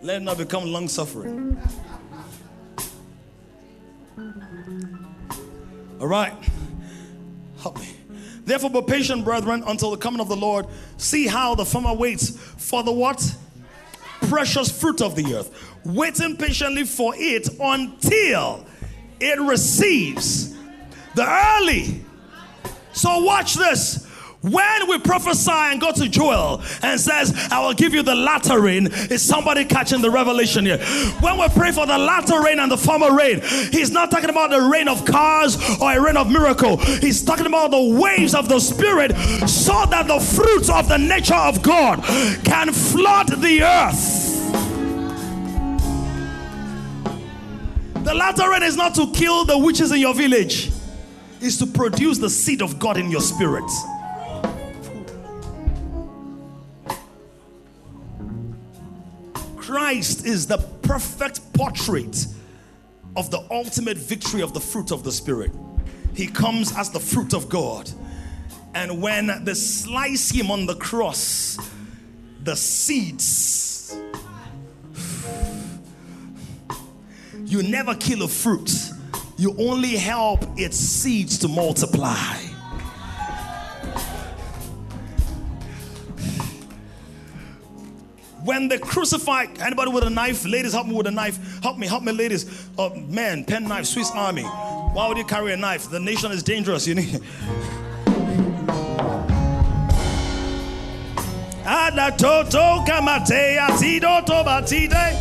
Let 0.02 0.18
it 0.18 0.24
not 0.24 0.38
become 0.38 0.72
long 0.72 0.88
suffering. 0.88 1.58
All 6.00 6.08
right. 6.08 6.34
Help 7.62 7.80
me. 7.80 7.90
Therefore, 8.44 8.70
be 8.70 8.82
patient, 8.84 9.26
brethren, 9.26 9.64
until 9.66 9.90
the 9.90 9.98
coming 9.98 10.22
of 10.22 10.28
the 10.28 10.36
Lord. 10.36 10.68
See 10.98 11.26
how 11.26 11.56
the 11.56 11.66
farmer 11.66 11.94
waits 11.94 12.30
for 12.30 12.84
the 12.84 12.92
what? 12.92 13.36
Precious 14.28 14.70
fruit 14.70 15.02
of 15.02 15.16
the 15.16 15.36
earth. 15.36 15.74
Waiting 15.84 16.38
patiently 16.38 16.84
for 16.84 17.14
it 17.18 17.48
until 17.60 18.66
it 19.20 19.40
receives 19.40 20.56
the 21.16 21.28
early. 21.28 22.06
So, 22.94 23.24
watch 23.24 23.56
this. 23.56 24.05
When 24.46 24.88
we 24.88 25.00
prophesy 25.00 25.50
and 25.52 25.82
go 25.82 25.92
to 25.92 26.08
Joel 26.08 26.62
and 26.84 27.00
says, 27.00 27.34
I 27.50 27.66
will 27.66 27.74
give 27.74 27.96
you 27.96 28.04
the 28.04 28.14
latter 28.14 28.60
rain, 28.60 28.88
is 29.10 29.24
somebody 29.24 29.66
catching 29.66 30.02
the 30.02 30.12
revelation 30.12 30.68
here? 30.68 30.78
When 31.20 31.40
we 31.40 31.50
pray 31.50 31.72
for 31.72 31.88
the 31.88 31.98
latter 31.98 32.40
rain 32.44 32.60
and 32.60 32.72
the 32.72 32.78
former 32.78 33.16
rain, 33.16 33.42
he's 33.72 33.90
not 33.90 34.12
talking 34.12 34.30
about 34.30 34.52
the 34.52 34.62
rain 34.62 34.88
of 34.88 35.04
cars 35.04 35.58
or 35.82 35.94
a 35.94 36.00
rain 36.00 36.16
of 36.16 36.30
miracle. 36.30 36.78
He's 36.78 37.24
talking 37.24 37.48
about 37.48 37.72
the 37.72 37.98
waves 38.00 38.36
of 38.36 38.48
the 38.48 38.60
Spirit 38.60 39.18
so 39.50 39.84
that 39.90 40.06
the 40.08 40.20
fruits 40.20 40.70
of 40.70 40.90
the 40.90 40.98
nature 40.98 41.34
of 41.34 41.64
God 41.64 42.04
can 42.44 42.72
flood 42.72 43.30
the 43.42 43.64
earth. 43.64 44.36
The 48.04 48.14
latter 48.14 48.48
rain 48.52 48.62
is 48.62 48.78
not 48.78 48.94
to 48.94 49.12
kill 49.12 49.46
the 49.46 49.58
witches 49.58 49.92
in 49.92 49.98
your 49.98 50.14
village, 50.14 50.70
it's 51.42 51.58
to 51.58 51.66
produce 51.66 52.20
the 52.20 52.30
seed 52.30 52.62
of 52.62 52.78
God 52.78 52.98
in 52.98 53.10
your 53.10 53.22
spirit. 53.22 53.64
Christ 59.76 60.26
is 60.26 60.48
the 60.48 60.58
perfect 60.84 61.52
portrait 61.52 62.28
of 63.18 63.30
the 63.30 63.46
ultimate 63.52 63.98
victory 63.98 64.42
of 64.42 64.54
the 64.54 64.60
fruit 64.62 64.90
of 64.90 65.04
the 65.04 65.12
Spirit. 65.12 65.52
He 66.16 66.28
comes 66.28 66.74
as 66.78 66.92
the 66.92 67.00
fruit 67.02 67.34
of 67.34 67.50
God. 67.50 67.92
And 68.74 69.02
when 69.02 69.44
they 69.44 69.54
slice 69.54 70.30
him 70.30 70.50
on 70.50 70.66
the 70.66 70.76
cross, 70.76 71.58
the 72.42 72.56
seeds, 72.56 73.98
you 77.44 77.62
never 77.62 77.96
kill 77.96 78.24
a 78.24 78.30
fruit, 78.30 78.72
you 79.36 79.58
only 79.60 79.98
help 79.98 80.40
its 80.56 80.78
seeds 80.78 81.38
to 81.40 81.50
multiply. 81.50 82.55
When 88.46 88.68
they 88.68 88.78
crucify 88.78 89.48
anybody 89.60 89.92
with 89.92 90.04
a 90.04 90.10
knife, 90.10 90.46
ladies, 90.46 90.74
help 90.74 90.86
me 90.86 90.94
with 90.94 91.08
a 91.08 91.12
knife. 91.12 91.62
Help 91.64 91.80
me, 91.80 91.88
help 91.88 92.04
me, 92.04 92.12
ladies. 92.12 92.70
Oh, 92.78 92.94
man, 92.96 93.44
pen 93.44 93.68
knife, 93.68 93.86
Swiss 93.86 94.12
Army. 94.14 94.44
Why 94.44 95.08
would 95.08 95.18
you 95.18 95.26
carry 95.26 95.52
a 95.52 95.58
knife? 95.58 95.90
The 95.90 96.00
nation 96.00 96.32
is 96.32 96.44
dangerous. 96.44 96.88
You 96.88 96.96
need. 96.96 97.10
Adatoto 101.66 102.86
kamate 102.86 103.58
asido 103.58 104.24
tobatite 104.24 105.16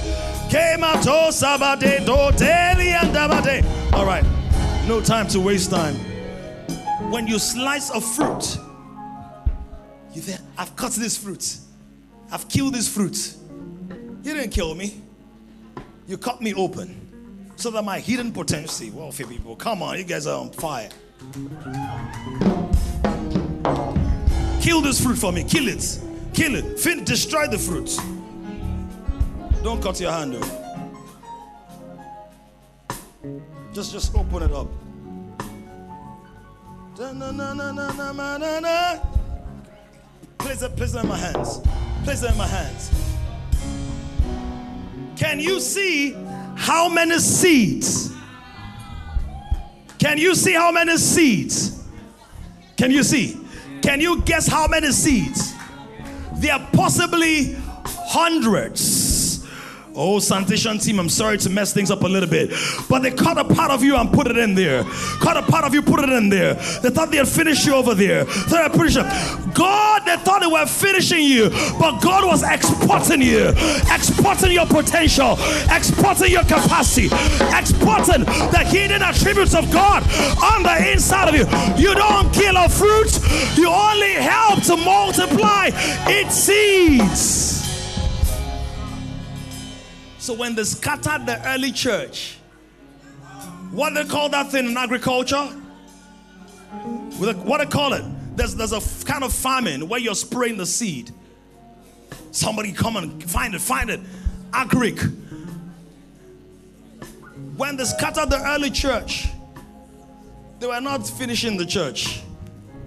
kemato 0.50 1.32
sabate 1.32 2.04
doteli 2.04 2.92
andabate. 2.92 3.64
All 3.94 4.04
right, 4.04 4.24
no 4.86 5.00
time 5.00 5.26
to 5.28 5.40
waste 5.40 5.70
time. 5.70 5.94
When 7.10 7.26
you 7.26 7.38
slice 7.38 7.88
a 7.88 8.00
fruit, 8.02 8.58
you 10.12 10.20
think, 10.20 10.38
I've 10.58 10.76
cut 10.76 10.92
this 10.92 11.16
fruit. 11.16 11.63
I've 12.34 12.48
killed 12.48 12.74
this 12.74 12.88
fruit. 12.88 13.36
You 14.24 14.34
didn't 14.34 14.50
kill 14.50 14.74
me. 14.74 15.00
You 16.08 16.18
cut 16.18 16.42
me 16.42 16.52
open 16.52 17.52
so 17.54 17.70
that 17.70 17.84
my 17.84 18.00
hidden 18.00 18.32
potential, 18.32 18.90
wealthy 18.92 19.22
people, 19.22 19.54
come 19.54 19.84
on, 19.84 19.96
you 19.98 20.02
guys 20.02 20.26
are 20.26 20.40
on 20.40 20.50
fire. 20.50 20.88
Kill 24.60 24.80
this 24.80 25.00
fruit 25.00 25.16
for 25.16 25.30
me. 25.30 25.44
Kill 25.44 25.68
it. 25.68 26.00
Kill 26.32 26.56
it. 26.56 26.80
Fin- 26.80 27.04
destroy 27.04 27.46
the 27.46 27.56
fruit. 27.56 27.96
Don't 29.62 29.80
cut 29.80 30.00
your 30.00 30.10
hand 30.10 30.34
though. 30.34 30.42
Just 33.72 33.92
just 33.92 34.12
open 34.16 34.42
it 34.42 34.50
up. 34.50 34.66
Place 40.38 40.62
it, 40.62 40.76
place 40.76 40.94
it 40.94 41.00
in 41.00 41.08
my 41.08 41.16
hands. 41.16 41.60
Place 42.04 42.22
it 42.22 42.30
in 42.30 42.36
my 42.36 42.46
hands. 42.46 42.90
Can 45.16 45.40
you 45.40 45.60
see 45.60 46.12
how 46.56 46.88
many 46.88 47.18
seeds? 47.18 48.12
Can 49.98 50.18
you 50.18 50.34
see 50.34 50.52
how 50.52 50.70
many 50.70 50.96
seeds? 50.96 51.82
Can 52.76 52.90
you 52.90 53.02
see? 53.02 53.40
Can 53.82 54.00
you 54.00 54.22
guess 54.22 54.46
how 54.46 54.66
many 54.66 54.90
seeds? 54.90 55.54
There 56.36 56.52
are 56.52 56.68
possibly 56.72 57.56
hundreds 57.84 59.03
Oh, 59.96 60.18
sanitation 60.18 60.78
team, 60.78 60.98
I'm 60.98 61.08
sorry 61.08 61.38
to 61.38 61.50
mess 61.50 61.72
things 61.72 61.88
up 61.88 62.02
a 62.02 62.08
little 62.08 62.28
bit. 62.28 62.50
But 62.88 63.02
they 63.02 63.12
cut 63.12 63.38
a 63.38 63.44
part 63.44 63.70
of 63.70 63.84
you 63.84 63.94
and 63.96 64.12
put 64.12 64.26
it 64.26 64.36
in 64.36 64.56
there. 64.56 64.82
Cut 65.20 65.36
a 65.36 65.42
part 65.42 65.64
of 65.64 65.72
you, 65.72 65.82
put 65.82 66.00
it 66.00 66.08
in 66.08 66.28
there. 66.28 66.54
They 66.82 66.90
thought 66.90 67.12
they'd 67.12 67.28
finish 67.28 67.64
you 67.64 67.74
over 67.74 67.94
there. 67.94 68.24
They're 68.24 68.68
pretty 68.70 68.94
sure. 68.94 69.04
God, 69.54 70.04
they 70.04 70.16
thought 70.16 70.40
they 70.40 70.48
were 70.48 70.66
finishing 70.66 71.22
you, 71.22 71.48
but 71.78 72.00
God 72.00 72.26
was 72.26 72.42
exporting 72.42 73.22
you, 73.22 73.52
exporting 73.92 74.50
your 74.50 74.66
potential, 74.66 75.38
exporting 75.70 76.32
your 76.32 76.42
capacity, 76.42 77.06
exporting 77.56 78.24
the 78.50 78.66
hidden 78.66 79.00
attributes 79.00 79.54
of 79.54 79.70
God 79.70 80.02
on 80.42 80.64
the 80.64 80.92
inside 80.92 81.28
of 81.28 81.36
you. 81.36 81.46
You 81.80 81.94
don't 81.94 82.34
kill 82.34 82.56
a 82.56 82.68
fruit, 82.68 83.16
you 83.56 83.68
only 83.68 84.14
help 84.14 84.60
to 84.64 84.76
multiply 84.76 85.70
its 86.08 86.34
seeds. 86.34 87.63
So 90.24 90.32
when 90.32 90.54
they 90.54 90.64
scattered 90.64 91.26
the 91.26 91.38
early 91.50 91.70
church, 91.70 92.38
what 93.72 93.92
they 93.92 94.06
call 94.06 94.30
that 94.30 94.50
thing 94.50 94.64
in 94.64 94.74
agriculture? 94.74 95.44
What 97.18 97.58
they 97.58 97.66
call 97.66 97.92
it? 97.92 98.02
There's, 98.34 98.54
there's 98.54 98.72
a 98.72 99.04
kind 99.04 99.22
of 99.22 99.34
famine 99.34 99.86
where 99.86 100.00
you're 100.00 100.14
spraying 100.14 100.56
the 100.56 100.64
seed. 100.64 101.10
Somebody 102.30 102.72
come 102.72 102.96
and 102.96 103.22
find 103.22 103.54
it, 103.54 103.60
find 103.60 103.90
it. 103.90 104.00
Agric. 104.52 104.98
When 107.58 107.76
they 107.76 107.84
scattered 107.84 108.30
the 108.30 108.42
early 108.46 108.70
church, 108.70 109.28
they 110.58 110.66
were 110.66 110.80
not 110.80 111.06
finishing 111.06 111.58
the 111.58 111.66
church. 111.66 112.22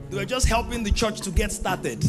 They 0.09 0.17
were 0.17 0.25
just 0.25 0.47
helping 0.47 0.81
the 0.81 0.91
church 0.91 1.21
to 1.21 1.29
get 1.29 1.51
started. 1.51 2.03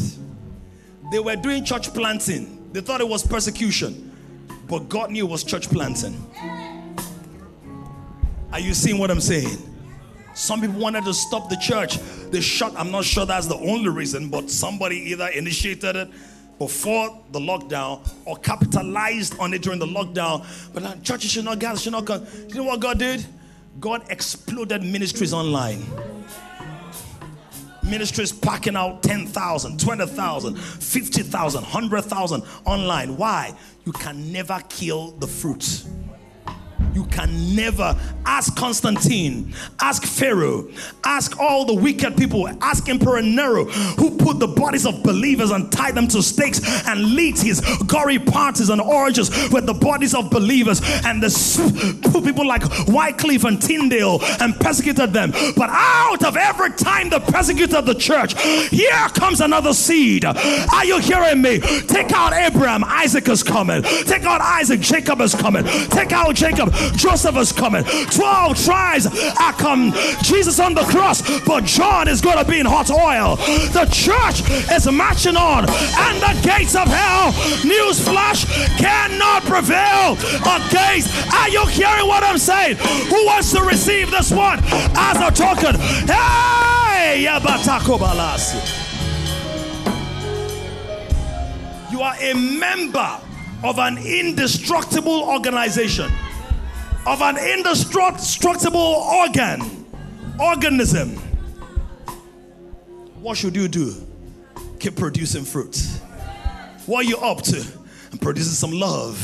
They 1.11 1.19
were 1.19 1.35
doing 1.35 1.65
church 1.65 1.93
planting. 1.93 2.71
They 2.73 2.81
thought 2.81 2.99
it 2.99 3.07
was 3.07 3.23
persecution. 3.23 4.08
But 4.69 4.87
God 4.87 5.11
knew 5.11 5.25
was 5.25 5.43
church 5.43 5.69
planting. 5.69 6.15
Are 8.53 8.59
you 8.59 8.73
seeing 8.73 8.99
what 8.99 9.09
I'm 9.09 9.19
saying? 9.19 9.57
Some 10.35 10.61
people 10.61 10.79
wanted 10.79 11.03
to 11.05 11.13
stop 11.13 11.49
the 11.49 11.57
church. 11.57 11.97
They 12.29 12.39
shut, 12.39 12.73
I'm 12.77 12.91
not 12.91 13.03
sure 13.03 13.25
that's 13.25 13.47
the 13.47 13.57
only 13.57 13.89
reason, 13.89 14.29
but 14.29 14.49
somebody 14.49 14.97
either 15.11 15.27
initiated 15.29 15.95
it 15.95 16.09
before 16.59 17.19
the 17.31 17.39
lockdown 17.39 18.07
or 18.25 18.37
capitalized 18.37 19.37
on 19.39 19.53
it 19.53 19.63
during 19.63 19.79
the 19.79 19.87
lockdown. 19.87 20.45
But 20.73 20.83
uh, 20.83 20.95
churches 20.97 21.31
should 21.31 21.45
not 21.45 21.59
gather, 21.59 21.79
should 21.79 21.93
not 21.93 22.05
come. 22.05 22.25
You 22.47 22.55
know 22.55 22.63
what 22.63 22.79
God 22.79 22.99
did? 22.99 23.25
God 23.79 24.03
exploded 24.09 24.83
ministries 24.83 25.33
online 25.33 25.83
ministries 27.89 28.31
packing 28.31 28.75
out 28.75 29.03
10,000, 29.03 29.79
20,000, 29.79 30.55
50,000, 30.55 31.61
100,000 31.61 32.43
online. 32.65 33.17
Why? 33.17 33.53
You 33.85 33.91
can 33.91 34.31
never 34.31 34.61
kill 34.69 35.11
the 35.11 35.27
fruit. 35.27 35.83
You 36.99 37.05
can 37.05 37.55
never 37.55 37.97
ask 38.25 38.57
Constantine, 38.57 39.53
ask 39.79 40.03
Pharaoh, 40.03 40.67
ask 41.05 41.39
all 41.39 41.63
the 41.63 41.73
wicked 41.73 42.17
people, 42.17 42.45
ask 42.61 42.89
Emperor 42.89 43.21
Nero, 43.21 43.63
who 43.63 44.17
put 44.17 44.39
the 44.39 44.47
bodies 44.47 44.85
of 44.85 45.01
believers 45.01 45.51
and 45.51 45.71
tied 45.71 45.95
them 45.95 46.09
to 46.09 46.21
stakes 46.21 46.59
and 46.85 47.01
lit 47.15 47.39
his 47.39 47.61
gory 47.87 48.19
parties 48.19 48.67
and 48.67 48.81
orgies 48.81 49.29
with 49.49 49.65
the 49.65 49.73
bodies 49.73 50.13
of 50.13 50.29
believers 50.29 50.81
and 51.05 51.23
the 51.23 52.21
people 52.25 52.45
like 52.45 52.63
Wycliffe 52.89 53.45
and 53.45 53.61
Tyndale 53.61 54.19
and 54.41 54.53
persecuted 54.59 55.13
them. 55.13 55.31
But 55.55 55.69
out 55.69 56.25
of 56.25 56.35
every 56.35 56.71
time 56.71 57.09
they 57.09 57.19
persecuted 57.19 57.85
the 57.85 57.95
church, 57.95 58.37
here 58.69 59.07
comes 59.13 59.39
another 59.39 59.73
seed. 59.73 60.25
Are 60.25 60.85
you 60.85 60.99
hearing 60.99 61.41
me? 61.41 61.59
Take 61.59 62.11
out 62.11 62.33
Abraham, 62.33 62.83
Isaac 62.83 63.29
is 63.29 63.41
coming. 63.41 63.83
Take 63.83 64.25
out 64.25 64.41
Isaac, 64.41 64.81
Jacob 64.81 65.21
is 65.21 65.33
coming. 65.33 65.63
Take 65.87 66.11
out 66.11 66.35
Jacob, 66.35 66.73
Joseph 66.95 67.37
is 67.37 67.51
coming. 67.51 67.83
12 67.83 68.63
tribes 68.63 69.07
are 69.39 69.53
come. 69.53 69.93
Jesus 70.21 70.59
on 70.59 70.73
the 70.73 70.83
cross, 70.83 71.21
but 71.41 71.63
John 71.65 72.07
is 72.07 72.21
going 72.21 72.37
to 72.37 72.45
be 72.45 72.59
in 72.59 72.65
hot 72.65 72.89
oil. 72.91 73.35
The 73.71 73.87
church 73.91 74.41
is 74.71 74.89
marching 74.91 75.35
on, 75.35 75.65
and 75.69 76.21
the 76.21 76.39
gates 76.43 76.75
of 76.75 76.87
hell, 76.87 77.31
newsflash, 77.63 78.45
cannot 78.77 79.43
prevail 79.43 80.13
against. 80.43 81.09
Are 81.33 81.49
you 81.49 81.65
hearing 81.67 82.07
what 82.07 82.23
I'm 82.23 82.37
saying? 82.37 82.77
Who 82.77 83.25
wants 83.25 83.51
to 83.53 83.61
receive 83.61 84.11
this 84.11 84.31
one 84.31 84.59
as 84.63 85.17
a 85.17 85.31
token? 85.31 85.75
Hey, 86.07 87.21
You 91.91 92.01
are 92.01 92.15
a 92.19 92.33
member 92.33 93.19
of 93.63 93.79
an 93.79 93.97
indestructible 93.97 95.23
organization 95.23 96.11
of 97.05 97.21
an 97.21 97.37
indestructible 97.37 98.79
organ, 98.79 99.85
organism. 100.39 101.09
What 103.21 103.37
should 103.37 103.55
you 103.55 103.67
do? 103.67 103.93
Keep 104.79 104.95
producing 104.95 105.43
fruit. 105.43 105.77
What 106.85 107.05
are 107.05 107.09
you 107.09 107.17
up 107.17 107.41
to? 107.43 107.65
Producing 108.21 108.53
some 108.53 108.71
love. 108.71 109.17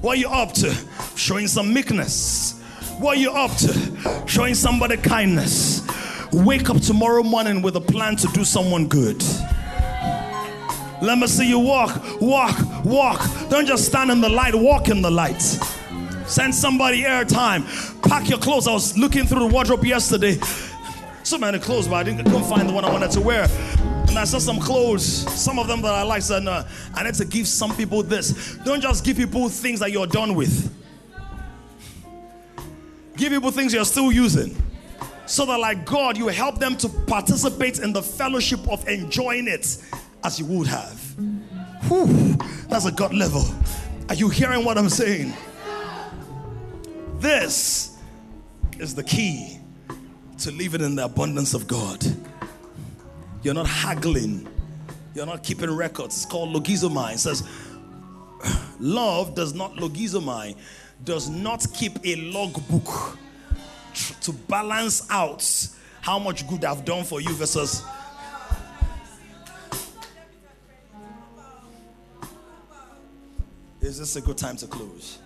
What 0.00 0.16
are 0.16 0.20
you 0.20 0.28
up 0.28 0.52
to? 0.54 0.74
Showing 1.16 1.48
some 1.48 1.72
meekness. 1.72 2.60
What 2.98 3.16
are 3.16 3.20
you 3.20 3.30
up 3.32 3.56
to? 3.58 4.24
Showing 4.26 4.54
somebody 4.54 4.96
kindness. 4.96 5.86
Wake 6.32 6.68
up 6.70 6.80
tomorrow 6.80 7.22
morning 7.22 7.62
with 7.62 7.76
a 7.76 7.80
plan 7.80 8.16
to 8.16 8.28
do 8.28 8.44
someone 8.44 8.86
good. 8.88 9.22
Let 11.02 11.18
me 11.18 11.26
see 11.26 11.48
you 11.48 11.58
walk, 11.58 12.20
walk, 12.20 12.84
walk. 12.84 13.20
Don't 13.50 13.66
just 13.66 13.86
stand 13.86 14.10
in 14.10 14.20
the 14.20 14.28
light, 14.28 14.54
walk 14.54 14.88
in 14.88 15.02
the 15.02 15.10
light. 15.10 15.58
Send 16.26 16.54
somebody 16.54 17.02
airtime. 17.02 17.62
Pack 18.08 18.28
your 18.28 18.38
clothes. 18.38 18.66
I 18.66 18.72
was 18.72 18.98
looking 18.98 19.26
through 19.26 19.40
the 19.40 19.46
wardrobe 19.46 19.84
yesterday. 19.84 20.38
So 21.22 21.38
many 21.38 21.58
clothes, 21.58 21.88
but 21.88 21.94
I 21.94 22.02
didn't 22.02 22.24
couldn't 22.24 22.44
find 22.44 22.68
the 22.68 22.72
one 22.72 22.84
I 22.84 22.92
wanted 22.92 23.10
to 23.12 23.20
wear. 23.20 23.48
And 24.08 24.18
I 24.18 24.24
saw 24.24 24.38
some 24.38 24.60
clothes, 24.60 25.04
some 25.04 25.58
of 25.58 25.66
them 25.66 25.82
that 25.82 25.92
I 25.92 26.02
like. 26.02 26.22
Said, 26.22 26.44
no, 26.44 26.64
I 26.94 27.02
need 27.04 27.14
to 27.14 27.24
give 27.24 27.46
some 27.46 27.76
people 27.76 28.02
this. 28.02 28.56
Don't 28.64 28.80
just 28.80 29.04
give 29.04 29.16
people 29.16 29.48
things 29.48 29.80
that 29.80 29.92
you're 29.92 30.06
done 30.06 30.34
with. 30.34 30.72
Give 33.16 33.32
people 33.32 33.50
things 33.50 33.72
you're 33.72 33.84
still 33.84 34.12
using. 34.12 34.56
So 35.26 35.44
that, 35.46 35.58
like 35.58 35.84
God, 35.84 36.16
you 36.16 36.28
help 36.28 36.58
them 36.58 36.76
to 36.76 36.88
participate 36.88 37.80
in 37.80 37.92
the 37.92 38.02
fellowship 38.02 38.60
of 38.68 38.86
enjoying 38.88 39.48
it 39.48 39.78
as 40.22 40.38
you 40.38 40.46
would 40.46 40.68
have. 40.68 41.00
Whew, 41.88 42.36
that's 42.68 42.84
a 42.86 42.92
God 42.92 43.14
level. 43.14 43.44
Are 44.08 44.14
you 44.14 44.28
hearing 44.28 44.64
what 44.64 44.78
I'm 44.78 44.88
saying? 44.88 45.32
This 47.26 47.98
is 48.78 48.94
the 48.94 49.02
key 49.02 49.58
to 50.38 50.52
living 50.52 50.80
in 50.80 50.94
the 50.94 51.06
abundance 51.06 51.54
of 51.54 51.66
God. 51.66 52.06
You're 53.42 53.52
not 53.52 53.66
haggling, 53.66 54.46
you're 55.12 55.26
not 55.26 55.42
keeping 55.42 55.74
records. 55.74 56.14
It's 56.14 56.24
called 56.24 56.54
logizomai. 56.54 57.14
It 57.14 57.18
says, 57.18 57.42
Love 58.78 59.34
does 59.34 59.54
not 59.54 59.74
logizomai, 59.74 60.54
does 61.02 61.28
not 61.28 61.66
keep 61.74 61.98
a 62.04 62.14
logbook 62.14 63.18
to 64.20 64.32
balance 64.32 65.10
out 65.10 65.68
how 66.02 66.20
much 66.20 66.46
good 66.46 66.64
I've 66.64 66.84
done 66.84 67.02
for 67.02 67.20
you 67.20 67.34
versus. 67.34 67.82
Is 73.80 73.98
this 73.98 74.14
a 74.14 74.20
good 74.20 74.38
time 74.38 74.56
to 74.58 74.68
close? 74.68 75.18